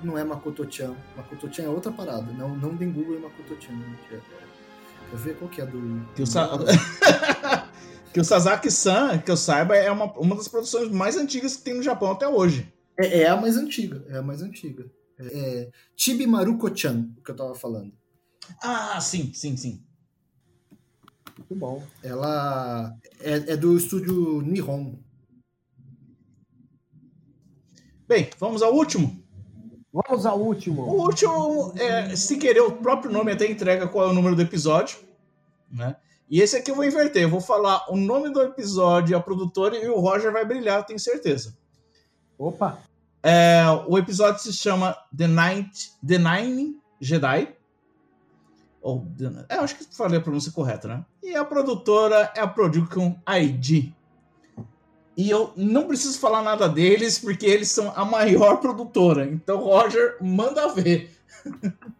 [0.02, 0.94] não é Makoto-chan.
[1.16, 2.32] Makoto-chan é outra parada.
[2.32, 3.72] Não, não tem Google é Makoto-chan.
[4.10, 4.20] É,
[5.10, 6.06] quer ver qual que é do.
[6.14, 6.48] Que o, Sa...
[8.12, 11.74] que o Sasaki-san, que eu saiba, é uma, uma das produções mais antigas que tem
[11.74, 12.72] no Japão até hoje.
[12.98, 14.04] É, é a mais antiga.
[14.08, 14.90] É a mais antiga.
[15.18, 17.92] É, é Chibi Maruko-chan, que eu tava falando.
[18.62, 19.82] Ah, sim, sim, sim.
[21.38, 21.82] Muito bom.
[22.02, 24.98] Ela é, é do estúdio Nihon.
[28.08, 29.25] Bem, vamos ao último.
[30.04, 30.82] Vamos ao último.
[30.82, 34.42] O último, é, se querer, o próprio nome até entrega qual é o número do
[34.42, 34.98] episódio,
[35.70, 35.96] né?
[36.28, 39.74] E esse aqui eu vou inverter, eu vou falar o nome do episódio, a produtora
[39.76, 41.56] e o Roger vai brilhar, tenho certeza.
[42.36, 42.78] Opa!
[43.22, 47.56] É, o episódio se chama The Night, The Nine Jedi.
[48.82, 49.06] Ou,
[49.48, 51.04] eu acho que falei a pronúncia correta, né?
[51.22, 53.92] E a produtora é a Production ID.
[55.16, 59.24] E eu não preciso falar nada deles, porque eles são a maior produtora.
[59.24, 61.10] Então, Roger, manda ver.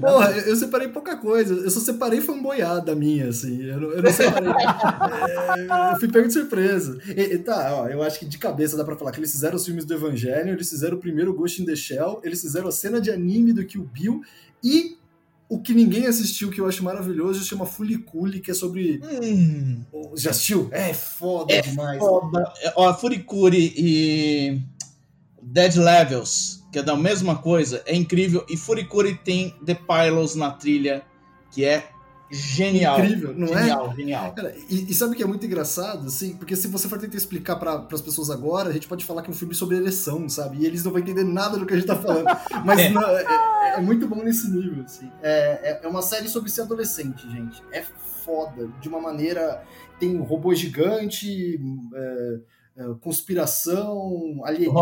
[0.00, 1.52] Porra, eu separei pouca coisa.
[1.52, 3.62] Eu só separei fanboyada minha, assim.
[3.62, 4.48] Eu não, eu não separei.
[5.68, 6.98] é, eu fui pego de surpresa.
[7.14, 9.56] E, e, tá, ó, eu acho que de cabeça dá pra falar que eles fizeram
[9.56, 12.72] os filmes do Evangelho, eles fizeram o primeiro Ghost in the Shell, eles fizeram a
[12.72, 14.22] cena de anime do Kill Bill
[14.64, 14.95] e
[15.48, 19.00] o que ninguém assistiu, que eu acho maravilhoso, chama Fuliculi, que é sobre.
[19.22, 19.84] Hum.
[20.16, 20.68] Já assistiu?
[20.72, 21.98] É foda é demais.
[21.98, 22.52] Foda.
[22.74, 24.60] Ó, Furikuri e
[25.40, 28.44] Dead Levels, que é da mesma coisa, é incrível.
[28.48, 31.04] E Furikuri tem The Pylos na trilha,
[31.52, 31.88] que é
[32.30, 32.98] genial.
[33.00, 33.96] Incrível, não genial, é?
[33.96, 36.36] Genial, Cara, e, e, sabe o que é muito engraçado, assim?
[36.36, 39.28] Porque se você for tentar explicar para as pessoas agora, a gente pode falar que
[39.28, 40.58] é um filme sobre eleição, sabe?
[40.58, 42.26] E eles não vão entender nada do que a gente tá falando.
[42.64, 45.10] Mas é, não, é, é muito bom nesse nível, assim.
[45.22, 47.62] É, é uma série sobre ser adolescente, gente.
[47.72, 49.62] É foda, de uma maneira...
[49.98, 51.58] Tem um robô gigante,
[51.94, 52.38] é,
[53.00, 54.78] conspiração, alienígena,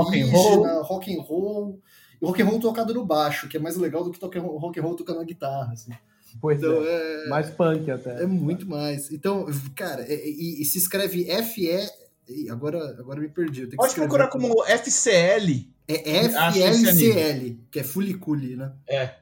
[0.82, 1.80] rock and roll,
[2.20, 4.82] e rock and roll tocado no baixo, que é mais legal do que rock and
[4.82, 5.92] roll tocando na guitarra, assim.
[6.40, 7.24] Pois então, é.
[7.24, 7.28] é.
[7.28, 8.22] Mais punk até.
[8.22, 9.10] É muito mais.
[9.10, 12.50] Então, cara, e, e se escreve FE.
[12.50, 13.66] Agora, agora me perdi.
[13.68, 15.70] Pode procurar como FCL.
[15.86, 18.72] É FLCL, que é Fuliculi, né?
[18.88, 19.14] É.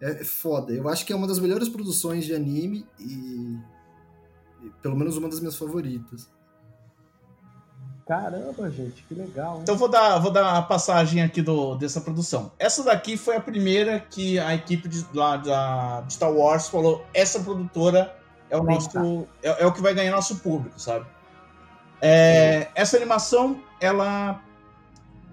[0.00, 0.72] É foda.
[0.72, 3.58] Eu acho que é uma das melhores produções de anime e.
[4.62, 6.28] e pelo menos uma das minhas favoritas.
[8.08, 9.56] Caramba, gente, que legal.
[9.56, 9.60] Hein?
[9.64, 12.50] Então vou dar, vou dar a passagem aqui do, dessa produção.
[12.58, 17.04] Essa daqui foi a primeira que a equipe de, lá da de Star Wars falou:
[17.12, 18.16] essa produtora
[18.48, 19.28] é o nosso.
[19.42, 21.04] É, é, o que vai ganhar nosso público, sabe?
[22.00, 24.40] É, essa animação, ela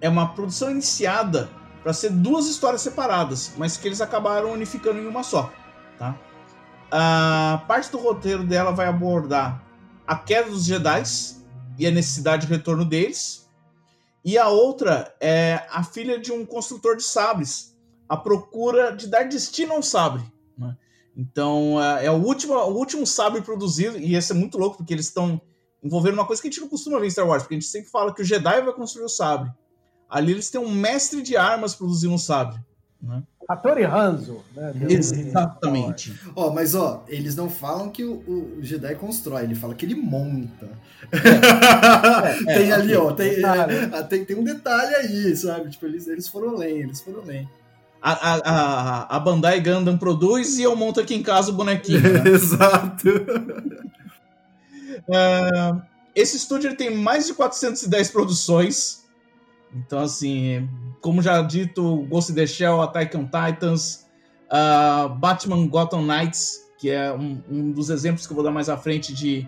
[0.01, 1.49] é uma produção iniciada
[1.81, 5.49] para ser duas histórias separadas, mas que eles acabaram unificando em uma só,
[5.97, 6.13] tá?
[6.91, 9.63] A parte do roteiro dela vai abordar
[10.05, 11.03] a queda dos Jedi
[11.77, 13.49] e a necessidade de retorno deles.
[14.23, 17.77] E a outra é a filha de um construtor de sabres,
[18.09, 20.23] a procura de dar destino ao sabre.
[20.57, 20.75] Né?
[21.15, 24.93] Então, é, é o último, o último sabre produzido, e esse é muito louco, porque
[24.93, 25.39] eles estão
[25.83, 27.69] envolvendo uma coisa que a gente não costuma ver em Star Wars, porque a gente
[27.69, 29.51] sempre fala que o Jedi vai construir o sabre.
[30.09, 32.59] Ali eles têm um mestre de armas produzindo um sabre.
[33.01, 33.21] Né?
[33.47, 34.73] Hattori Hanzo, né?
[34.89, 36.19] Exatamente.
[36.35, 39.85] Ó, oh, mas ó, eles não falam que o, o, Jedi constrói, ele fala que
[39.85, 40.67] ele monta.
[41.11, 45.69] É, é, tem é, ali, ó, tem, é, tem, tem, um detalhe aí, sabe?
[45.69, 47.47] Tipo, eles, eles foram além, eles foram além.
[48.01, 52.01] A, a, a, a Bandai Gundam produz e eu monto aqui em casa o bonequinho.
[52.01, 52.23] Né?
[52.29, 53.09] Exato.
[55.07, 55.81] Uh,
[56.15, 59.04] esse estúdio tem mais de 410 produções.
[59.73, 60.69] Então, assim,
[61.01, 64.05] como já dito, Ghost in the Shell, Attack on Titans,
[64.45, 68.69] uh, Batman Gotham Knights, que é um, um, dos exemplos que eu vou dar mais
[68.69, 69.47] à frente de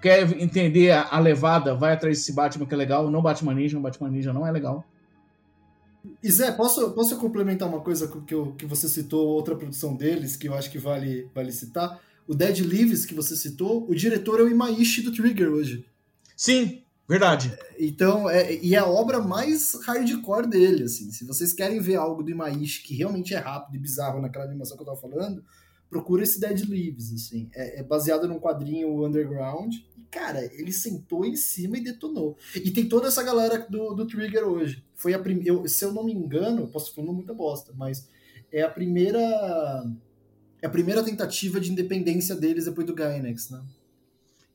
[0.00, 3.78] quer entender a, a, levada, vai atrás desse Batman que é legal, não Batman Ninja,
[3.78, 4.84] o Batman Ninja não é legal.
[6.22, 10.36] E Zé, posso, posso complementar uma coisa que, eu, que você citou, outra produção deles,
[10.36, 12.00] que eu acho que vale, vale citar?
[12.28, 15.84] O Dead Leaves, que você citou, o diretor é o Imaishi do Trigger hoje.
[16.36, 17.56] Sim, verdade.
[17.78, 21.10] Então, é, e é a obra mais hardcore dele, assim.
[21.10, 24.76] Se vocês querem ver algo do Imaishi que realmente é rápido e bizarro naquela animação
[24.76, 25.44] que eu tava falando,
[25.88, 27.48] procura esse Dead Leaves, assim.
[27.54, 29.74] É, é baseado num quadrinho underground.
[29.96, 32.36] E, cara, ele sentou em cima e detonou.
[32.54, 34.84] E tem toda essa galera do, do Trigger hoje.
[34.94, 35.68] Foi a primeira.
[35.68, 38.08] Se eu não me engano, posso falar muita bosta, mas
[38.50, 39.20] é a primeira
[40.62, 43.62] é a primeira tentativa de independência deles depois do Gainax, né?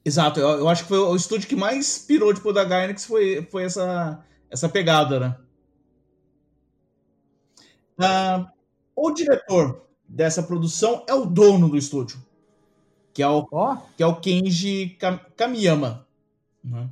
[0.03, 3.47] Exato, eu, eu, acho que foi o estúdio que mais pirou depois da Gainax foi,
[3.51, 5.35] foi essa, essa pegada, né?
[7.99, 8.47] Uh,
[8.95, 12.19] o diretor dessa produção é o dono do estúdio,
[13.13, 13.77] que é o, oh.
[13.95, 14.97] que é o Kenji
[15.37, 16.07] Kamiyama.
[16.63, 16.89] Né?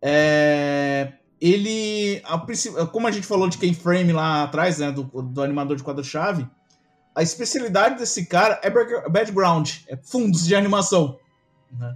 [0.00, 2.38] É, ele, a,
[2.86, 6.48] como a gente falou de Keyframe lá atrás, né, do, do animador de quadro-chave,
[7.14, 8.70] a especialidade desse cara é
[9.08, 11.18] background, é fundos de animação.
[11.70, 11.94] Né?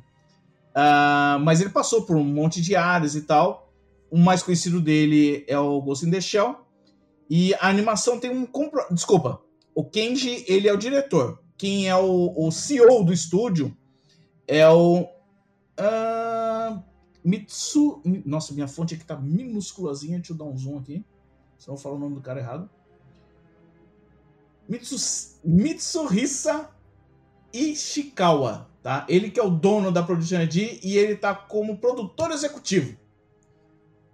[0.72, 3.72] Uh, mas ele passou por um monte de áreas e tal.
[4.10, 6.56] O mais conhecido dele é o Ghost in the Shell.
[7.28, 8.46] E a animação tem um.
[8.46, 8.84] Compro...
[8.90, 9.40] Desculpa.
[9.74, 11.42] O Kenji, ele é o diretor.
[11.56, 13.76] Quem é o, o CEO do estúdio
[14.46, 15.02] é o.
[15.78, 16.82] Uh,
[17.24, 18.02] Mitsu.
[18.26, 20.18] Nossa, minha fonte aqui tá minúsculazinha.
[20.18, 21.04] Deixa eu dar um zoom aqui.
[21.58, 22.68] Senão eu falo o nome do cara errado.
[24.68, 26.68] Mitsus, Mitsuhisa
[27.52, 29.04] Ishikawa, tá?
[29.08, 32.96] Ele que é o dono da Production ID e ele tá como produtor executivo.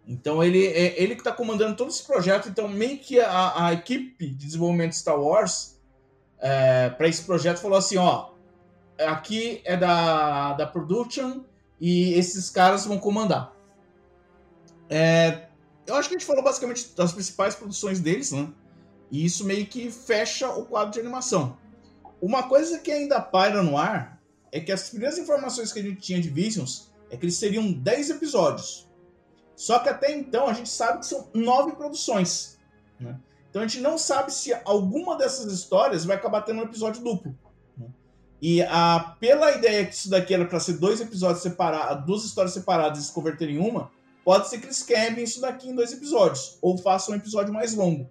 [0.07, 2.49] Então ele é ele que tá comandando todo esse projeto.
[2.49, 5.79] Então meio que a, a equipe de desenvolvimento de Star Wars
[6.39, 8.31] é, para esse projeto falou assim, ó,
[8.99, 11.43] aqui é da da Production
[11.81, 13.53] e esses caras vão comandar.
[14.89, 15.49] É,
[15.87, 18.49] eu acho que a gente falou basicamente das principais produções deles, né?
[19.11, 21.57] E isso meio que fecha o quadro de animação.
[22.21, 26.01] Uma coisa que ainda paira no ar é que as primeiras informações que a gente
[26.01, 28.89] tinha de Visions é que eles seriam 10 episódios.
[29.55, 32.59] Só que até então a gente sabe que são nove produções.
[32.99, 33.19] Né?
[33.51, 37.37] Então a gente não sabe se alguma dessas histórias vai acabar tendo um episódio duplo.
[37.77, 37.87] Né?
[38.41, 42.53] E a, pela ideia que isso daqui era para ser dois episódios separados, duas histórias
[42.53, 43.91] separadas e se converterem em uma,
[44.25, 47.75] pode ser que eles quebrem isso daqui em dois episódios, ou façam um episódio mais
[47.75, 48.09] longo.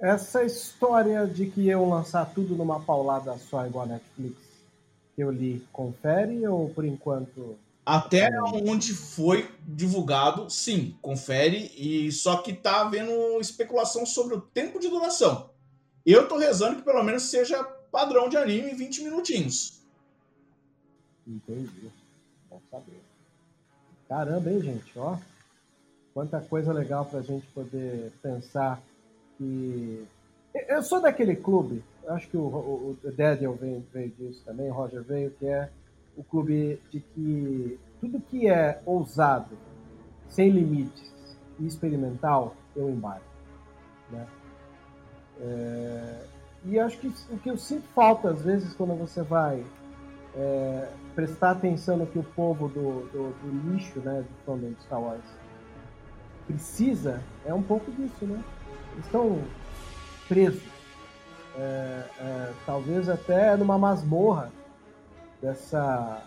[0.00, 4.36] Essa história de que eu lançar tudo numa paulada só igual a Netflix,
[5.16, 7.56] eu li, confere ou por enquanto.
[7.86, 14.80] Até onde foi divulgado, sim, confere, e só que tá havendo especulação sobre o tempo
[14.80, 15.50] de duração.
[16.04, 17.62] Eu tô rezando que pelo menos seja
[17.92, 19.82] padrão de anime 20 minutinhos.
[21.26, 21.90] Entendi.
[22.50, 23.02] Bom saber.
[24.08, 24.98] Caramba, hein, gente?
[24.98, 25.16] Ó,
[26.12, 28.82] quanta coisa legal pra gente poder pensar
[29.44, 30.06] que.
[30.68, 34.72] Eu sou daquele clube, acho que o, o, o Daniel veio, veio disso também, o
[34.72, 35.68] Roger veio, que é
[36.16, 39.56] o clube de que tudo que é ousado,
[40.28, 41.12] sem limites
[41.58, 43.24] e experimental, eu embarco.
[44.10, 44.26] Né?
[45.40, 46.24] É,
[46.66, 49.64] e acho que o que eu sinto falta, às vezes, quando você vai
[50.36, 54.82] é, prestar atenção no que o povo do, do, do lixo, né, do fandom de
[54.82, 55.24] Star Wars,
[56.46, 58.42] precisa, é um pouco disso, né?
[58.98, 59.42] Estão
[60.28, 60.62] presos.
[61.56, 64.50] É, é, talvez até numa masmorra
[65.40, 66.22] dessa,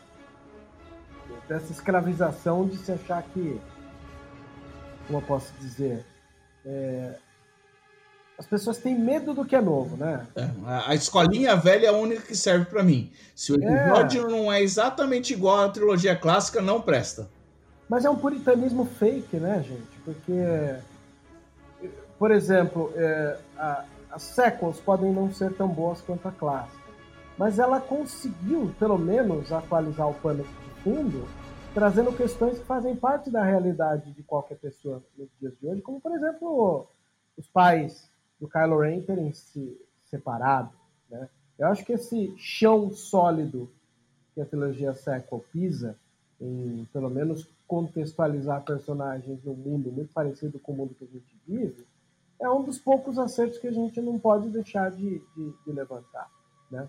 [1.49, 3.59] dessa escravização de se achar que,
[5.05, 6.05] como eu posso dizer,
[6.65, 7.15] é,
[8.37, 10.25] as pessoas têm medo do que é novo, né?
[10.35, 10.49] É,
[10.85, 13.11] a escolinha velha é a única que serve para mim.
[13.35, 14.31] Se o episódio é.
[14.31, 17.27] não é exatamente igual à trilogia clássica, não presta.
[17.89, 19.97] Mas é um puritanismo fake, né, gente?
[20.05, 20.75] Porque
[22.17, 26.87] por exemplo, é, a, as sequels podem não ser tão boas quanto a clássica,
[27.37, 31.27] mas ela conseguiu, pelo menos, atualizar o pano de fundo,
[31.73, 36.01] trazendo questões que fazem parte da realidade de qualquer pessoa nos dias de hoje, como,
[36.01, 36.87] por exemplo,
[37.37, 40.71] os pais do Kylo Ren terem se separado.
[41.09, 41.29] Né?
[41.59, 43.69] Eu acho que esse chão sólido
[44.33, 45.95] que a trilogia sequel pisa,
[46.41, 51.35] em pelo menos contextualizar personagens num mundo muito parecido com o mundo que a gente
[51.47, 51.85] vive,
[52.39, 56.29] é um dos poucos acertos que a gente não pode deixar de, de, de levantar.
[56.69, 56.87] Né?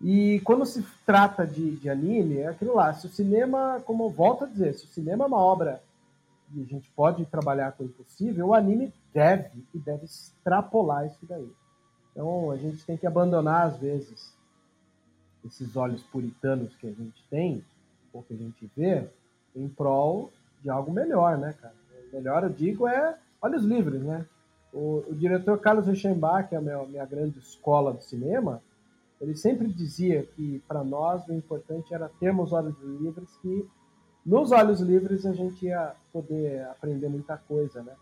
[0.00, 2.92] E quando se trata de, de, anime, é aquilo lá.
[2.92, 5.82] Se o cinema, como eu volto a dizer, se o cinema é uma obra
[6.54, 11.24] e a gente pode trabalhar com o impossível, o anime deve e deve extrapolar isso
[11.26, 11.50] daí.
[12.10, 14.34] Então a gente tem que abandonar, às vezes,
[15.46, 17.64] esses olhos puritanos que a gente tem,
[18.12, 19.08] ou que a gente vê,
[19.56, 20.30] em prol
[20.62, 21.74] de algo melhor, né, cara?
[22.12, 24.26] Melhor, eu digo, é olhos livres, né?
[24.72, 28.62] O, o diretor Carlos Reichenbach, que é a minha, minha grande escola de cinema,
[29.20, 33.68] ele sempre dizia que para nós o importante era termos olhos livres, que
[34.24, 37.94] nos olhos livres a gente ia poder aprender muita coisa, né?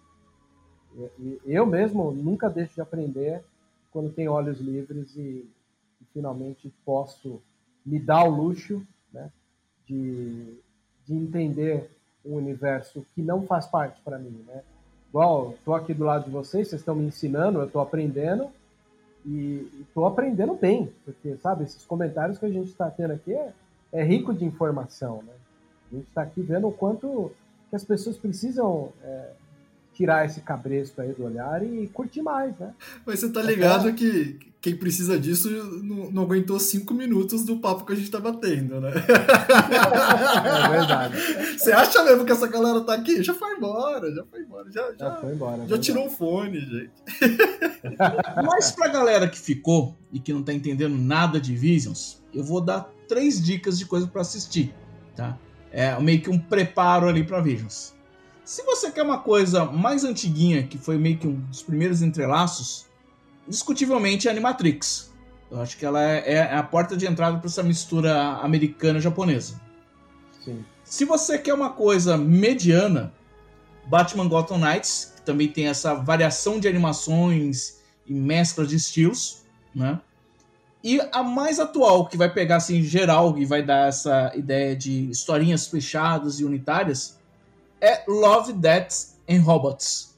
[1.18, 3.44] E, eu mesmo nunca deixo de aprender
[3.92, 5.48] quando tenho olhos livres e,
[6.00, 7.42] e finalmente posso
[7.84, 9.30] me dar o luxo, né,
[9.86, 10.58] de,
[11.06, 11.90] de entender
[12.24, 14.62] um universo que não faz parte para mim, né?
[15.10, 18.48] Igual, estou aqui do lado de vocês, vocês estão me ensinando, eu estou aprendendo
[19.26, 23.52] e estou aprendendo bem, porque, sabe, esses comentários que a gente está tendo aqui é,
[23.92, 25.32] é, rico de informação, né?
[25.90, 27.32] A gente está aqui vendo o quanto
[27.68, 29.30] que as pessoas precisam é,
[30.00, 32.72] tirar esse cabresto aí do olhar e curtir mais, né?
[33.04, 35.50] Mas você tá ligado que quem precisa disso
[35.82, 38.92] não, não, aguentou cinco minutos do papo que a gente tava tendo, né?
[38.94, 41.16] É verdade.
[41.58, 43.22] Você acha mesmo que essa galera tá aqui?
[43.22, 44.70] Já foi embora, já foi embora.
[44.70, 45.68] Já, já, já foi embora.
[45.68, 46.92] Já tirou o fone, gente.
[48.42, 52.62] Mas pra galera que ficou e que não tá entendendo nada de Visions, eu vou
[52.62, 54.72] dar três dicas de coisa para assistir,
[55.14, 55.36] tá?
[55.70, 57.99] É meio que um preparo ali para Visions.
[58.50, 62.84] Se você quer uma coisa mais antiguinha, que foi meio que um dos primeiros entrelaços,
[63.46, 65.12] discutivelmente a Animatrix.
[65.48, 68.12] Eu acho que ela é, é a porta de entrada para essa mistura
[68.42, 69.60] americana-japonesa.
[70.82, 73.14] Se você quer uma coisa mediana,
[73.86, 80.00] Batman Gotham Knights, que também tem essa variação de animações e mescla de estilos, né?
[80.82, 85.08] E a mais atual, que vai pegar assim geral e vai dar essa ideia de
[85.08, 87.19] historinhas fechadas e unitárias,
[87.80, 90.10] é Love, Death and Robots.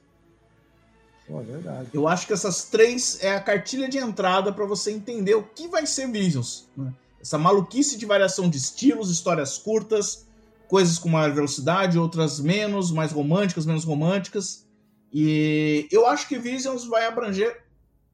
[1.27, 1.89] Pô, é verdade.
[1.93, 5.69] Eu acho que essas três é a cartilha de entrada para você entender o que
[5.69, 6.69] vai ser Visions.
[6.77, 6.93] Né?
[7.21, 10.27] Essa maluquice de variação de estilos, histórias curtas,
[10.69, 14.67] coisas com maior velocidade, outras menos, mais românticas, menos românticas.
[15.13, 17.63] E eu acho que Visions vai abranger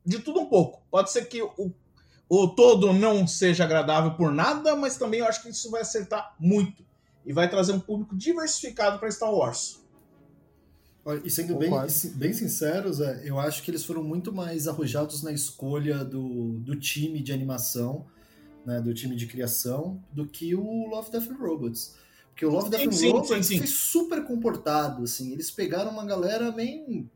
[0.04, 0.82] de tudo um pouco.
[0.90, 1.72] Pode ser que o,
[2.28, 6.34] o todo não seja agradável por nada, mas também eu acho que isso vai acertar
[6.38, 6.84] muito.
[7.28, 9.86] E vai trazer um público diversificado para Star Wars.
[11.22, 11.70] E sendo bem,
[12.14, 16.74] bem sinceros, é, eu acho que eles foram muito mais arrojados na escolha do, do
[16.74, 18.06] time de animação,
[18.64, 21.96] né, do time de criação, do que o Love, Death and Robots.
[22.30, 23.58] Porque o Love, Death and sim, Robots sim, sim.
[23.58, 25.32] foi super comportado, assim.
[25.32, 27.10] Eles pegaram uma galera meio...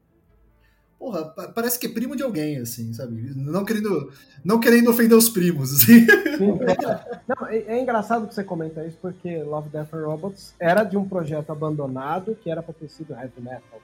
[1.02, 3.32] Porra, parece que é primo de alguém, assim, sabe?
[3.34, 4.12] Não querendo,
[4.44, 6.06] não querendo ofender os primos, assim.
[7.26, 10.96] Não, é, é, engraçado que você comenta isso, porque Love, Death and Robots era de
[10.96, 13.80] um projeto abandonado que era pra ter sido heavy metal.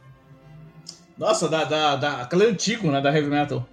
[1.16, 3.66] Nossa, da, da, da, aquele antigo, né, da heavy metal.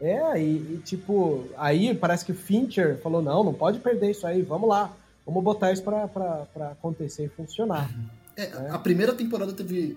[0.00, 4.26] É, e, e, tipo, aí parece que o Fincher falou, não, não pode perder isso
[4.26, 4.92] aí, vamos lá,
[5.24, 7.88] vamos botar isso pra, pra, pra acontecer e funcionar.
[8.36, 8.70] É, é.
[8.70, 9.96] A primeira temporada teve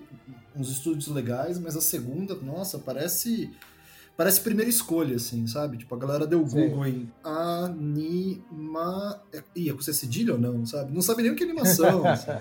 [0.56, 3.50] uns estúdios legais, mas a segunda, nossa, parece
[4.16, 5.78] parece primeira escolha, assim, sabe?
[5.78, 6.90] Tipo, a galera deu Google Sim.
[6.90, 9.18] em anima...
[9.56, 10.92] Ih, é com cedilha ou não, sabe?
[10.92, 12.32] Não sabe nem o que é animação, assim.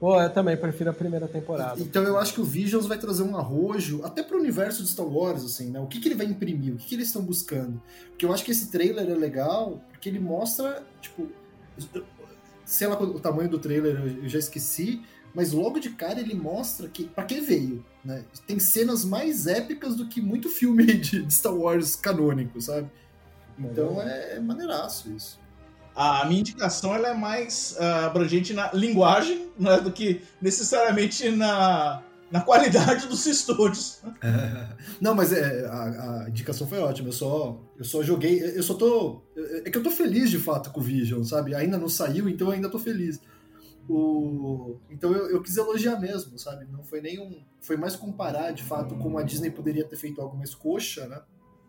[0.00, 1.78] Pô, eu também prefiro a primeira temporada.
[1.82, 5.06] Então eu acho que o Visions vai trazer um arrojo até pro universo de Star
[5.06, 5.80] Wars, assim, né?
[5.80, 6.72] O que, que ele vai imprimir?
[6.72, 7.82] O que, que eles estão buscando?
[8.08, 11.28] Porque eu acho que esse trailer é legal porque ele mostra, tipo...
[12.64, 15.02] Sei lá o tamanho do trailer, eu já esqueci,
[15.34, 18.24] mas logo de cara ele mostra que para que veio, né?
[18.46, 22.90] Tem cenas mais épicas do que muito filme de Star Wars canônico, sabe?
[23.58, 25.38] Então é, é maneiraço isso.
[25.94, 32.02] A minha indicação ela é mais uh, abrangente na linguagem né, do que necessariamente na,
[32.30, 34.00] na qualidade dos estúdios.
[35.00, 37.08] Não, mas é, a, a, indicação foi ótima.
[37.08, 38.40] Eu só, eu só joguei.
[38.40, 39.22] Eu só tô.
[39.64, 41.54] É que eu tô feliz de fato com o Vision, sabe?
[41.54, 43.20] Ainda não saiu, então eu ainda tô feliz.
[43.88, 44.76] O...
[44.90, 46.66] Então eu, eu quis elogiar mesmo, sabe?
[46.70, 47.42] Não foi nem um.
[47.60, 51.22] Foi mais comparar, de fato, como a Disney poderia ter feito algo mais coxa, né?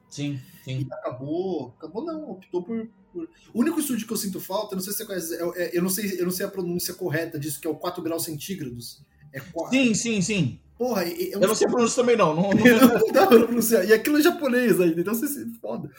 [0.09, 0.81] Sim, sim.
[0.81, 1.73] E acabou.
[1.77, 3.29] Acabou não, optou por, por.
[3.53, 5.81] O único estúdio que eu sinto falta, não sei se você conhece, é, é, eu,
[5.81, 9.01] não sei, eu não sei a pronúncia correta disso, que é o 4 graus centígrados.
[9.31, 9.77] É 4.
[9.77, 10.59] Sim, sim, sim.
[10.79, 12.33] Porra, eu, eu não sei a pronúncia também, não.
[12.33, 12.53] Não, não...
[13.03, 13.85] não dá pra pronunciar.
[13.85, 15.91] E aquilo é japonês ainda, então você é foda.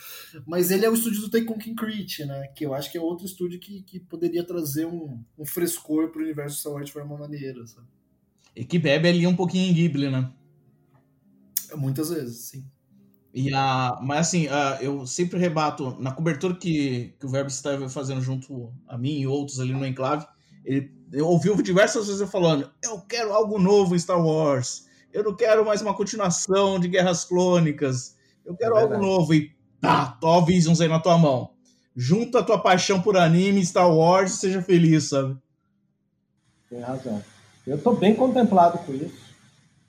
[0.46, 2.46] Mas ele é o estúdio do Taikon Concrete, né?
[2.56, 6.22] Que eu acho que é outro estúdio que, que poderia trazer um, um frescor pro
[6.22, 7.86] universo Star Wars de forma maneira, sabe?
[8.56, 10.32] E que bebe ali um pouquinho em Ghibli, né?
[11.76, 12.64] Muitas vezes, sim.
[13.34, 17.86] E a, mas assim, a, eu sempre rebato, na cobertura que, que o Verbo estava
[17.90, 20.26] fazendo junto a mim e outros ali no Enclave,
[20.64, 25.24] ele, eu ouvi diversas vezes eu falando: eu quero algo novo em Star Wars, eu
[25.24, 29.34] não quero mais uma continuação de Guerras Clônicas, eu quero é algo novo.
[29.34, 29.50] E
[29.80, 31.50] tá, Tó Visions aí na tua mão.
[31.96, 35.36] Junta a tua paixão por anime, Star Wars e seja feliz, sabe?
[36.68, 37.22] Tem razão.
[37.66, 39.30] Eu tô bem contemplado com isso.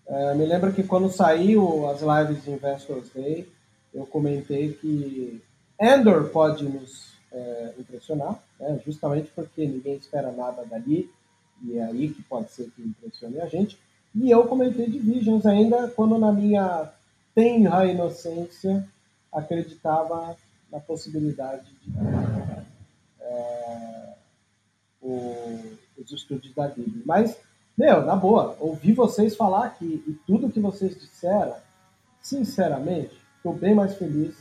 [0.08, 3.48] É, me lembra que quando saiu as lives de Investors Day,
[3.94, 5.42] eu comentei que
[5.80, 11.10] Endor pode nos é, impressionar, né, justamente porque ninguém espera nada dali,
[11.64, 13.80] e é aí que pode ser que impressione a gente.
[14.14, 16.92] E eu comentei de Visions ainda quando, na minha
[17.34, 18.88] tenra inocência,
[19.32, 20.36] acreditava
[20.72, 21.92] na possibilidade de
[23.22, 24.14] é,
[25.02, 27.04] o, os estúdios da Bíblia.
[27.06, 27.38] Mas
[27.78, 31.56] meu, na boa, ouvir vocês falar aqui e tudo que vocês disseram,
[32.22, 34.36] sinceramente, estou bem mais feliz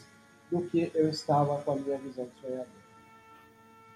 [0.50, 2.79] do que eu estava com a minha visão de sonhador.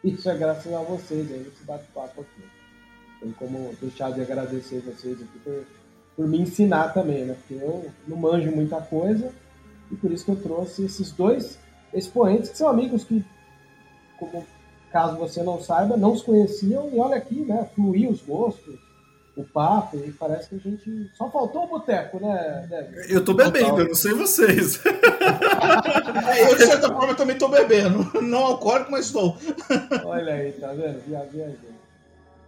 [0.04, 2.44] Isso é graças a vocês aí, esse bate-papo aqui.
[3.22, 5.64] Tem como deixar de agradecer vocês aqui por,
[6.14, 7.34] por me ensinar também, né?
[7.34, 9.32] Porque eu não manjo muita coisa
[9.90, 11.58] e por isso que eu trouxe esses dois
[11.94, 13.24] expoentes que são amigos que,
[14.18, 14.44] como
[14.92, 17.66] caso você não saiba, não os conheciam e olha aqui, né?
[17.74, 18.78] Fluir os gostos,
[19.36, 21.10] o papo e parece que a gente.
[21.14, 23.06] Só faltou o boteco, né, Débora?
[23.08, 24.80] Eu tô bebendo, eu não sei vocês.
[26.38, 28.22] Eu, de certa forma, também tô bebendo.
[28.22, 29.36] Não alcoólico, mas estou.
[30.04, 31.00] Olha aí, tá vendo?
[31.06, 31.56] Viajei.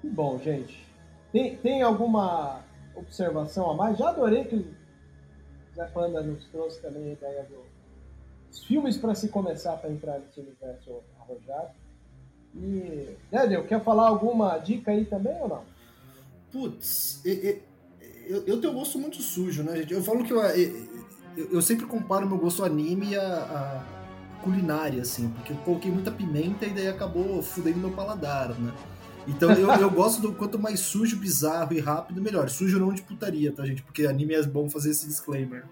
[0.01, 0.87] Que bom, gente.
[1.33, 2.61] Tem, tem alguma
[2.95, 3.99] observação a mais?
[3.99, 4.67] Já adorei que o
[5.75, 7.47] Zé Panda nos trouxe também a ideia
[8.51, 11.71] dos filmes para se começar para entrar nesse universo arrojado.
[12.55, 15.76] E, Débora, quer falar alguma dica aí também ou não?
[16.57, 17.61] Putz, eu,
[18.27, 19.93] eu, eu tenho um gosto muito sujo, né, gente?
[19.93, 25.29] Eu falo que eu, eu, eu sempre comparo meu gosto anime a, a, culinária, assim,
[25.29, 28.73] porque eu coloquei muita pimenta e daí acabou fudendo meu paladar, né?
[29.29, 32.49] Então eu, eu gosto do quanto mais sujo, bizarro e rápido, melhor.
[32.49, 33.83] Sujo não de putaria, tá, gente?
[33.83, 35.63] Porque anime é bom fazer esse disclaimer.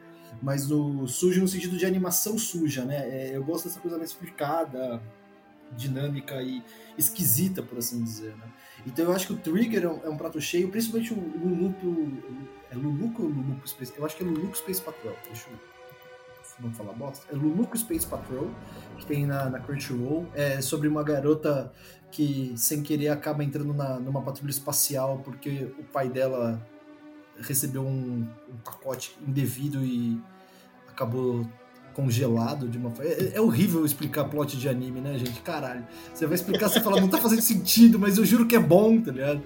[0.43, 2.97] Mas o sujo no sentido de animação suja, né?
[3.09, 5.01] É, eu gosto dessa coisa mais explicada,
[5.74, 6.62] dinâmica e
[6.98, 8.52] esquisita, por assim dizer, né?
[8.86, 12.12] Então eu acho que o Trigger é um, é prato cheio, principalmente o Luluco.
[12.70, 13.93] É Luluco ou Luluco Space?
[13.97, 15.15] Eu acho que é Luluco Space Patrol.
[15.24, 17.27] Deixa eu não falar bosta.
[17.32, 18.51] É Luluco Space Patrol,
[18.98, 20.27] que tem na, na Crunchyroll.
[20.35, 21.73] É sobre uma garota
[22.11, 26.65] que, sem querer, acaba entrando na, numa patrulha espacial porque o pai dela
[27.40, 30.20] recebeu um, um pacote indevido e
[30.89, 31.47] acabou
[31.95, 35.41] congelado de uma é, é horrível explicar plot de anime, né, gente?
[35.41, 35.87] Caralho.
[36.12, 39.01] Você vai explicar, você fala, não tá fazendo sentido, mas eu juro que é bom,
[39.01, 39.43] tá ligado?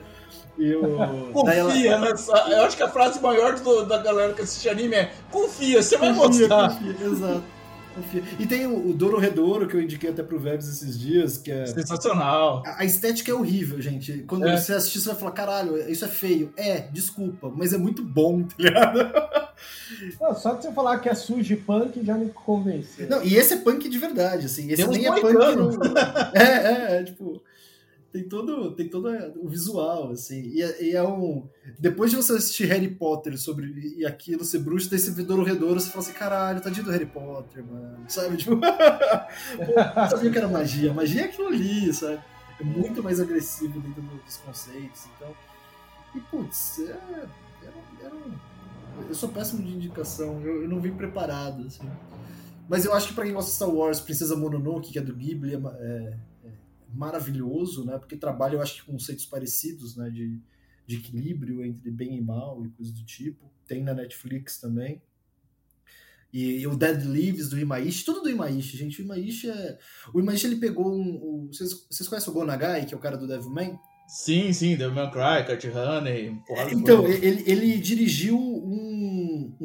[0.58, 0.98] Eu...
[1.32, 2.10] Confia, ela...
[2.10, 2.32] nessa...
[2.50, 5.96] eu acho que a frase maior do, da galera que assiste anime é confia, você
[5.96, 6.74] vai confia, gostar.
[6.74, 7.58] Confia, exato.
[8.38, 11.50] E tem o, o Doro Redouro, que eu indiquei até pro Vebs esses dias, que
[11.50, 11.66] é.
[11.66, 12.62] Sensacional.
[12.64, 14.24] A, a estética é horrível, gente.
[14.26, 14.56] Quando é.
[14.56, 16.52] você assistir, você vai falar: caralho, isso é feio.
[16.56, 18.98] É, desculpa, mas é muito bom, tá ligado?
[20.20, 23.08] Não, só de você falar que é sujo e punk já me convenceu.
[23.08, 24.70] Não, e esse é punk de verdade, assim.
[24.70, 25.56] Esse nem é punk.
[25.56, 25.70] No...
[26.34, 27.42] É, é, é, tipo
[28.10, 30.40] tem todo, tem todo o visual, assim.
[30.40, 31.46] E, é, e, é um.
[31.78, 35.44] Depois de você assistir Harry Potter sobre e aquilo ser bruxo, daí você vê Doro
[35.44, 38.04] Redouro, você fala assim, caralho, tadinho do Harry Potter, mano.
[38.08, 38.36] Sabe?
[38.38, 38.56] Tipo.
[38.56, 40.94] Pô, sabia que era magia.
[40.94, 42.18] Magia é aquilo ali, sabe?
[42.58, 45.04] É muito mais agressivo dentro dos conceitos.
[45.14, 45.34] Então.
[46.14, 46.96] E, putz, é,
[47.62, 48.32] era, era um...
[49.06, 51.88] eu sou péssimo de indicação, eu, eu não vim preparado, assim.
[52.68, 55.14] Mas eu acho que pra quem gosta de Star Wars, Princesa Mononoke, que é do
[55.14, 56.50] Ghibli, é, é
[56.92, 57.98] maravilhoso, né?
[57.98, 60.10] Porque trabalha, eu acho, com conceitos parecidos, né?
[60.10, 60.38] De,
[60.86, 63.50] de equilíbrio entre bem e mal e coisas do tipo.
[63.66, 65.00] Tem na Netflix também.
[66.32, 69.00] E, e o Dead Leaves do Imaishi, tudo do Imaishi, gente.
[69.00, 69.78] O Imaishi é.
[70.12, 71.00] O Imaishi ele pegou um.
[71.00, 73.78] um vocês, vocês conhecem o Gonagai, que é o cara do Devilman?
[74.06, 76.38] Sim, sim, Devilman Cry, Cut Honey.
[76.72, 78.87] Então, ele, ele dirigiu um,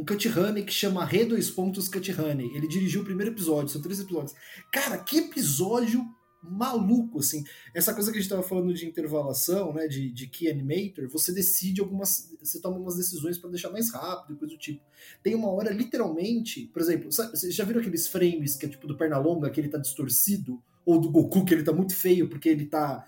[0.04, 2.52] um Cut Honey que chama Re dois pontos Cut Honey.
[2.54, 4.36] Ele dirigiu o primeiro episódio, são três episódios.
[4.70, 6.06] Cara, que episódio
[6.42, 7.46] maluco, assim.
[7.74, 11.32] Essa coisa que a gente estava falando de intervalação, né, de, de key animator, você
[11.32, 14.82] decide algumas, você toma umas decisões para deixar mais rápido, coisa do tipo.
[15.24, 18.98] Tem uma hora, literalmente, por exemplo, vocês já viram aqueles frames que é tipo do
[18.98, 20.62] Pernalonga, que ele tá distorcido?
[20.86, 23.08] Ou do Goku, que ele tá muito feio, porque ele tá.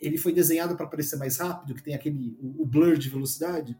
[0.00, 2.34] Ele foi desenhado para parecer mais rápido, que tem aquele.
[2.40, 3.78] o, o blur de velocidade?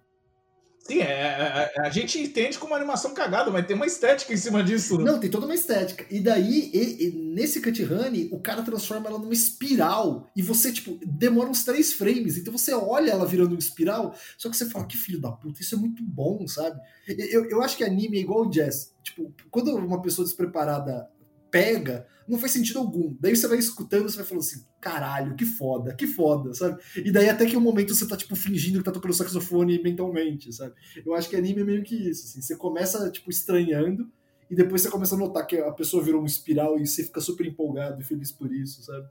[0.82, 4.36] Sim, é, é, é, a gente entende como animação cagada, mas tem uma estética em
[4.36, 4.98] cima disso.
[4.98, 5.04] Né?
[5.04, 6.04] Não, tem toda uma estética.
[6.10, 10.28] E daí, e, e, nesse Cut Honey, o cara transforma ela numa espiral.
[10.34, 12.36] E você, tipo, demora uns três frames.
[12.36, 15.60] Então você olha ela virando uma espiral, só que você fala, que filho da puta,
[15.60, 16.80] isso é muito bom, sabe?
[17.06, 18.92] Eu, eu acho que anime é igual o jazz.
[19.04, 21.08] Tipo, quando uma pessoa despreparada
[21.52, 23.14] pega, não faz sentido algum.
[23.20, 26.82] Daí você vai escutando, você vai falando assim, caralho, que foda, que foda, sabe?
[26.96, 30.52] E daí até que um momento você tá, tipo, fingindo que tá tocando saxofone mentalmente,
[30.52, 30.74] sabe?
[31.04, 32.40] Eu acho que anime é meio que isso, assim.
[32.40, 34.10] Você começa, tipo, estranhando,
[34.50, 37.20] e depois você começa a notar que a pessoa virou um espiral e você fica
[37.20, 39.06] super empolgado e feliz por isso, sabe?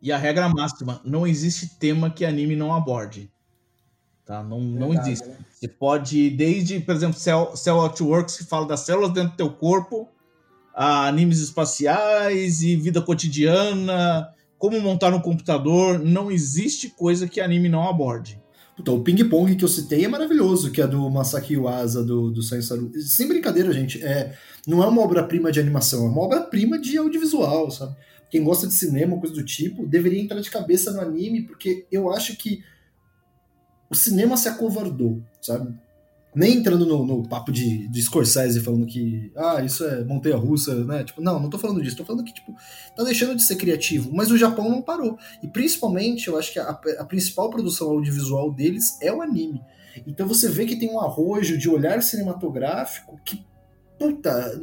[0.00, 3.32] E a regra máxima, não existe tema que anime não aborde.
[4.24, 4.42] Tá?
[4.42, 5.28] Não, Verdade, não existe.
[5.28, 5.36] Né?
[5.50, 9.52] Você pode, desde, por exemplo, Cell, Cell Outworks, que fala das células dentro do teu
[9.52, 10.08] corpo,
[10.74, 14.28] a animes espaciais e vida cotidiana,
[14.58, 18.40] como montar um computador, não existe coisa que anime não aborde.
[18.76, 22.42] Puta, o ping-pong que eu citei é maravilhoso, que é do Masaki Uasa, do, do.
[22.42, 24.34] Sem brincadeira, gente, é,
[24.66, 27.94] não é uma obra-prima de animação, é uma obra-prima de audiovisual, sabe?
[28.30, 32.10] Quem gosta de cinema, coisa do tipo, deveria entrar de cabeça no anime, porque eu
[32.10, 32.64] acho que
[33.90, 35.74] o cinema se acovardou, sabe?
[36.34, 40.84] Nem entrando no, no, papo de, de Scorsese falando que ah, isso é montanha russa,
[40.84, 41.04] né?
[41.04, 42.54] Tipo, não, não tô falando disso, tô falando que, tipo,
[42.96, 45.18] tá deixando de ser criativo, mas o Japão não parou.
[45.42, 49.60] E principalmente, eu acho que a, a principal produção audiovisual deles é o anime.
[50.06, 53.44] Então você vê que tem um arrojo de olhar cinematográfico que,
[53.98, 54.58] puta,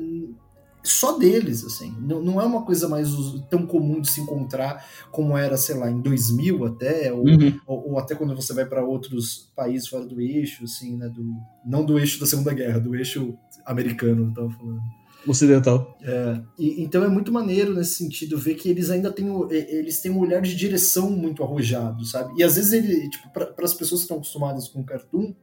[0.83, 1.95] só deles, assim.
[1.99, 3.09] Não, não é uma coisa mais
[3.49, 7.59] tão comum de se encontrar como era, sei lá, em 2000 até, ou, uhum.
[7.65, 11.09] ou, ou até quando você vai para outros países fora do eixo, assim, né?
[11.09, 11.25] Do,
[11.65, 14.79] não do eixo da Segunda Guerra, do eixo americano, eu tava falando.
[15.27, 15.97] Ocidental.
[16.01, 20.11] É, e, então é muito maneiro nesse sentido ver que eles ainda têm, eles têm
[20.11, 22.33] um olhar de direção muito arrojado, sabe?
[22.37, 25.33] E às vezes ele, tipo, para as pessoas que estão acostumadas com cartoon,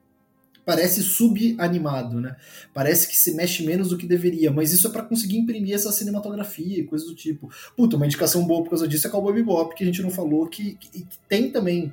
[0.66, 2.36] parece subanimado, né?
[2.74, 5.92] Parece que se mexe menos do que deveria, mas isso é para conseguir imprimir essa
[5.92, 7.48] cinematografia e coisas do tipo.
[7.76, 10.46] Puta, uma indicação boa por causa disso é Cowboy Bebop, que a gente não falou,
[10.48, 11.92] que, que, que tem também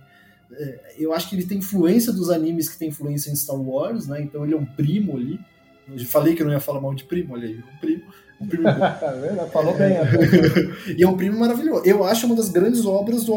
[0.51, 4.07] é, eu acho que ele tem influência dos animes que tem influência em Star Wars,
[4.07, 4.21] né?
[4.21, 5.39] Então ele é um primo ali.
[5.87, 8.03] Eu falei que eu não ia falar mal de primo, olha aí, um primo.
[8.39, 9.97] Um primo tá Falou bem.
[10.97, 11.83] e é um primo maravilhoso.
[11.85, 13.35] Eu acho uma das grandes obras do.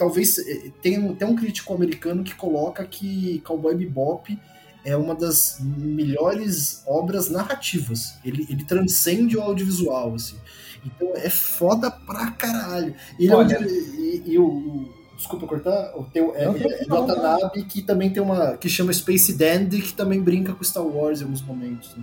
[0.00, 4.40] Talvez é, tenha, tenha um crítico americano que coloca que Cowboy Bebop
[4.82, 8.14] é uma das melhores obras narrativas.
[8.24, 10.38] Ele, ele transcende o audiovisual, assim.
[10.86, 12.94] Então é foda pra caralho.
[13.30, 17.82] Olha, é um, e, e, o, desculpa cortar, o teu é, é, é Watanabe, que
[17.82, 21.42] também tem uma que chama Space Dandy, que também brinca com Star Wars em alguns
[21.42, 21.94] momentos.
[21.94, 22.02] Né?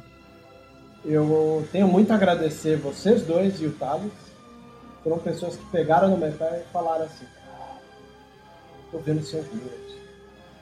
[1.03, 4.11] Eu tenho muito a agradecer vocês dois e o Thales.
[5.03, 7.25] Foram pessoas que pegaram no pé e falaram assim:
[8.91, 9.97] tô vendo seus vídeos.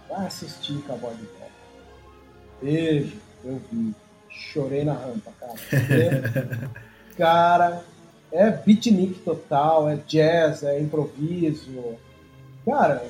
[0.09, 1.51] Vai assistir Cowboy Bebop
[2.61, 3.93] Beijo, eu vi.
[4.29, 5.53] Chorei na rampa, cara.
[5.53, 7.83] Porque, cara,
[8.31, 11.95] é beatnik total, é jazz, é improviso.
[12.65, 13.05] Cara,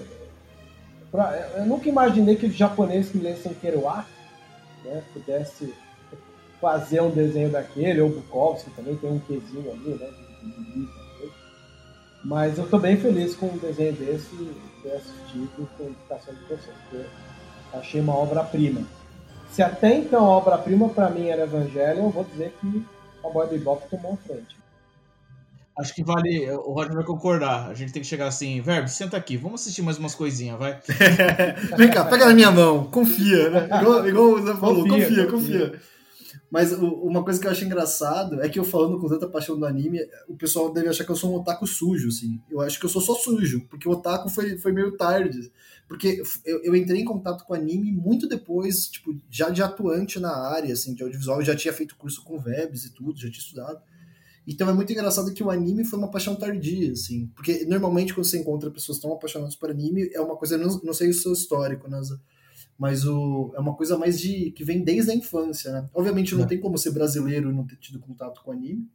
[1.12, 4.08] pra, eu nunca imaginei que os japoneses que lessem Kerouac
[4.84, 5.74] né, pudesse
[6.62, 10.10] fazer um desenho daquele, ou Bukowski também tem um quezinho ali, né?
[12.24, 14.36] Mas eu tô bem feliz com um desenho desse,
[14.86, 17.06] ter assistido com a indicação de vocês, porque
[17.74, 18.82] achei uma obra-prima.
[19.52, 22.86] Se até então a obra-prima para mim era Evangelho, eu vou dizer que
[23.24, 24.56] a Boy Bebop tomou a frente.
[25.78, 27.70] Acho que vale, o Roger vai concordar.
[27.70, 30.80] A gente tem que chegar assim, Verbo, senta aqui, vamos assistir mais umas coisinhas, vai.
[31.76, 33.66] Vem cá, pega na minha mão, confia, né?
[33.82, 35.28] Igual, igual o Zé falou, confia, confia.
[35.28, 35.70] confia.
[35.72, 35.95] confia.
[36.50, 39.66] Mas uma coisa que eu acho engraçado é que eu falando com tanta paixão do
[39.66, 42.40] anime, o pessoal deve achar que eu sou um otaku sujo, assim.
[42.50, 45.52] Eu acho que eu sou só sujo, porque o otaku foi, foi meio tarde.
[45.88, 50.36] Porque eu, eu entrei em contato com anime muito depois, tipo, já de atuante na
[50.36, 51.40] área, assim, de audiovisual.
[51.40, 53.82] Eu já tinha feito curso com webs e tudo, já tinha estudado.
[54.48, 57.28] Então é muito engraçado que o anime foi uma paixão tardia, assim.
[57.36, 60.94] Porque normalmente quando você encontra pessoas tão apaixonadas por anime, é uma coisa, não, não
[60.94, 62.00] sei o seu histórico, né?
[62.78, 64.52] Mas o, é uma coisa mais de.
[64.52, 65.90] que vem desde a infância, né?
[65.94, 66.48] Obviamente não é.
[66.48, 68.90] tem como ser brasileiro e não ter tido contato com anime.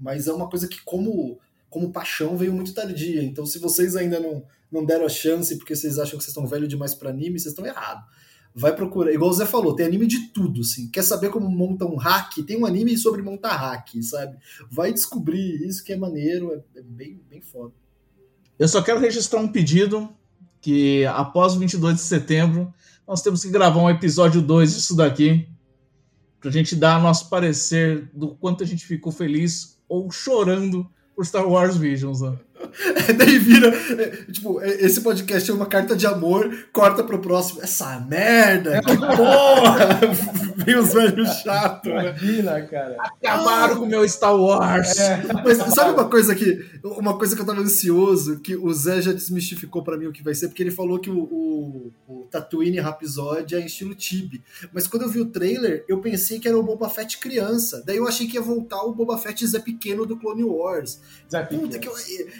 [0.00, 3.22] Mas é uma coisa que, como, como paixão, veio muito tardia.
[3.22, 6.46] Então, se vocês ainda não, não deram a chance porque vocês acham que vocês estão
[6.46, 8.04] velhos demais para anime, vocês estão errados.
[8.54, 9.12] vai procurar.
[9.12, 10.88] Igual o Zé falou, tem anime de tudo, assim.
[10.88, 12.38] Quer saber como monta um hack?
[12.46, 14.36] Tem um anime sobre montar hack, sabe?
[14.70, 17.74] Vai descobrir isso que é maneiro, é, é bem, bem foda.
[18.58, 20.08] Eu só quero registrar um pedido
[20.60, 22.72] que após o 22 de setembro
[23.06, 25.46] nós temos que gravar um episódio 2 disso daqui
[26.40, 31.46] pra gente dar nosso parecer do quanto a gente ficou feliz ou chorando por Star
[31.48, 32.36] Wars Visions, né?
[33.16, 33.68] Daí vira.
[33.68, 37.60] é, Tipo, é, esse podcast é uma carta de amor, corta pro próximo.
[37.62, 38.80] Essa merda!
[38.82, 40.00] Que porra!
[40.56, 42.10] Vem os velhos chatos, né?
[42.10, 42.96] Imagina, cara.
[42.98, 44.94] Acabaram com o meu Star Wars!
[45.44, 46.64] Mas sabe uma coisa que.
[46.82, 50.22] Uma coisa que eu tava ansioso, que o Zé já desmistificou pra mim o que
[50.22, 54.42] vai ser, porque ele falou que o, o, o Tatooine Rhapsody é em estilo Tibi.
[54.72, 57.82] Mas quando eu vi o trailer, eu pensei que era o Boba Fett criança.
[57.86, 61.00] Daí eu achei que ia voltar o Boba Fett Zé Pequeno do Clone Wars.
[61.30, 61.80] Zé Puta, Pequeno.
[61.80, 61.88] que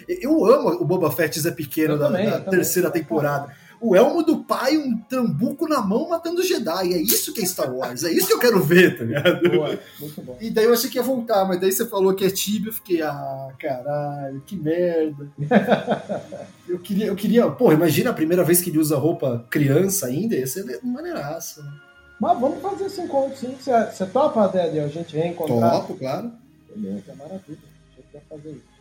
[0.07, 3.53] eu, eu amo o Boba Fett Zé Pequeno Eu da, também, da terceira temporada.
[3.85, 6.93] O elmo do pai, um trambuco na mão matando Jedi.
[6.93, 8.03] É isso que é Star Wars.
[8.03, 9.49] É isso que eu quero ver, tá ligado?
[9.49, 10.37] Boa, muito bom.
[10.41, 12.73] E daí eu achei que ia voltar, mas daí você falou que é Tibia, eu
[12.73, 15.29] fiquei, ah, caralho, que merda.
[16.67, 20.35] eu queria, eu queria, pô, imagina a primeira vez que ele usa roupa criança ainda,
[20.35, 21.61] ia ser maneiraça.
[21.61, 21.71] né?
[22.19, 23.55] Mas vamos fazer esse encontro, sim.
[23.59, 25.81] Você, você topa, Dede, a gente reencontrar?
[25.81, 26.31] Topo, claro.
[26.73, 27.59] Beleza, maravilha.
[27.93, 28.75] A gente vai fazer isso.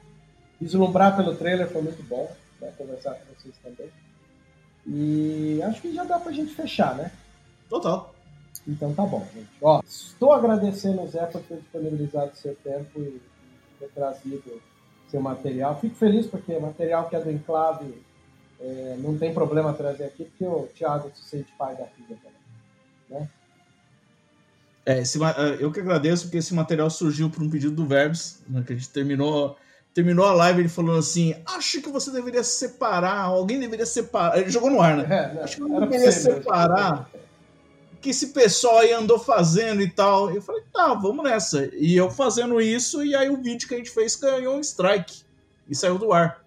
[0.60, 2.30] Vislumbrar pelo trailer foi muito bom.
[2.60, 3.90] Vai conversar com vocês também.
[4.86, 7.10] E acho que já dá pra gente fechar, né?
[7.68, 8.14] Total.
[8.66, 9.48] Então tá bom, gente.
[9.60, 13.20] Ó, estou agradecendo o Zé por ter disponibilizado seu tempo e
[13.78, 14.60] ter trazido
[15.08, 15.78] seu material.
[15.80, 18.02] Fico feliz porque material que é do Enclave
[18.60, 23.28] é, não tem problema trazer aqui, porque o Thiago se sente pai da filha também.
[24.86, 28.42] É, esse eh, eu que agradeço, porque esse material surgiu por um pedido do Verbs,
[28.46, 29.56] né, que a gente terminou,
[29.94, 34.38] terminou a live ele falando assim: acho que você deveria separar, alguém deveria separar.
[34.38, 35.04] Ele jogou no ar, né?
[35.04, 35.42] É, né?
[35.42, 37.10] Acho que pra deveria separar.
[37.92, 40.30] O que esse pessoal aí andou fazendo e tal.
[40.30, 41.70] Eu falei, tá, vamos nessa.
[41.74, 45.22] E eu fazendo isso, e aí o vídeo que a gente fez ganhou um strike
[45.66, 46.44] e saiu do ar.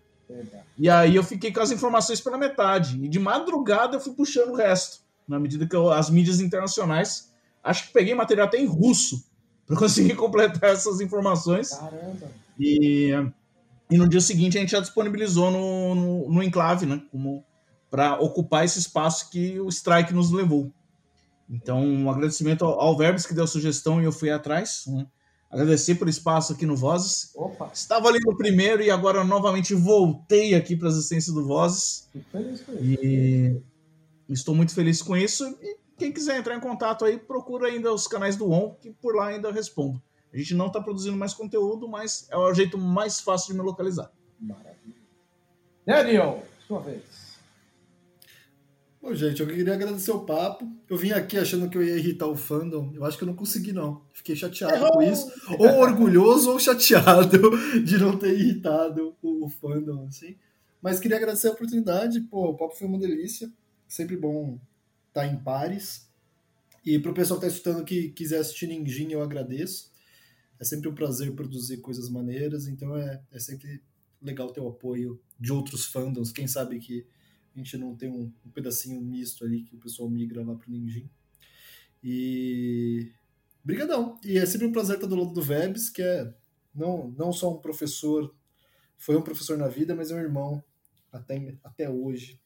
[0.77, 3.03] E aí eu fiquei com as informações pela metade.
[3.03, 4.99] E de madrugada eu fui puxando o resto.
[5.27, 7.31] Na medida que eu, as mídias internacionais.
[7.63, 9.25] Acho que peguei material até em russo
[9.65, 11.69] para conseguir completar essas informações.
[11.69, 12.46] Caramba.
[12.59, 13.11] E,
[13.89, 17.01] e no dia seguinte a gente já disponibilizou no, no, no Enclave, né?
[17.11, 17.43] Como
[17.89, 20.71] para ocupar esse espaço que o Strike nos levou.
[21.49, 24.83] Então, um agradecimento ao, ao Verbs que deu a sugestão e eu fui atrás.
[24.87, 25.07] né?
[25.49, 27.31] Agradecer pelo espaço aqui no Vozes.
[27.33, 32.09] Opa, Estava ali no primeiro e agora novamente voltei aqui para as essências do Vozes.
[32.81, 33.61] E
[34.27, 35.45] estou muito feliz com isso.
[35.61, 39.15] E quem quiser entrar em contato aí, procura ainda os canais do ON, que por
[39.15, 40.01] lá ainda eu respondo.
[40.33, 43.65] A gente não está produzindo mais conteúdo, mas é o jeito mais fácil de me
[43.65, 44.11] localizar.
[44.39, 44.95] Maravilha.
[45.85, 47.37] Daniel, sua vez.
[49.01, 50.69] Bom, gente, eu queria agradecer o papo.
[50.89, 52.91] Eu vim aqui achando que eu ia irritar o fandom.
[52.93, 54.01] Eu acho que eu não consegui, não.
[54.11, 55.31] Fiquei chateado com isso.
[55.57, 57.39] Ou orgulhoso ou chateado
[57.85, 60.35] de não ter irritado o, o fandom, assim.
[60.81, 62.19] Mas queria agradecer a oportunidade.
[62.21, 63.49] Pô, o papo foi uma delícia.
[63.87, 64.59] Sempre bom
[65.07, 66.07] estar em pares.
[66.85, 69.89] E pro pessoal que tá escutando que quiser assistir Ninjin, eu agradeço.
[70.59, 72.67] É sempre um prazer produzir coisas maneiras.
[72.67, 73.81] Então é, é sempre
[74.21, 76.31] legal ter o apoio de outros fandoms.
[76.31, 77.05] Quem sabe que
[77.55, 80.71] a gente não tem um, um pedacinho misto ali que o pessoal migra lá pro
[80.71, 81.09] Ninjin.
[82.03, 83.11] E.
[83.63, 84.17] Brigadão.
[84.23, 86.33] E é sempre um prazer estar do lado do Vebs, que é
[86.73, 88.33] não, não só um professor,
[88.95, 90.63] foi um professor na vida, mas é um irmão
[91.11, 92.39] até, até hoje.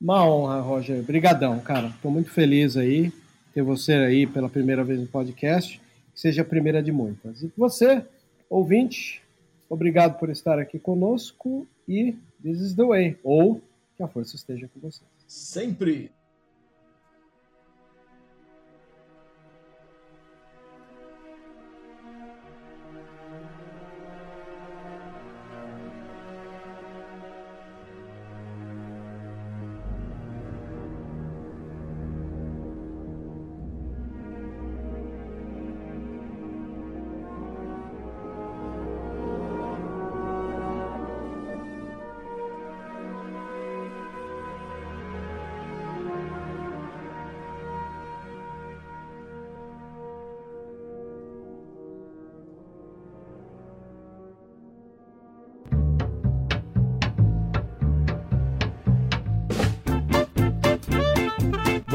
[0.00, 1.02] Uma honra, Roger.
[1.02, 1.88] Brigadão, cara.
[1.88, 3.12] Estou muito feliz aí
[3.54, 5.80] ter você aí pela primeira vez no podcast.
[6.14, 7.42] Seja a primeira de muitas.
[7.42, 8.04] E você,
[8.48, 9.22] ouvinte,
[9.68, 13.18] obrigado por estar aqui conosco e this is the way.
[13.22, 13.60] Ou
[13.96, 15.02] que a força esteja com você.
[15.26, 16.10] Sempre.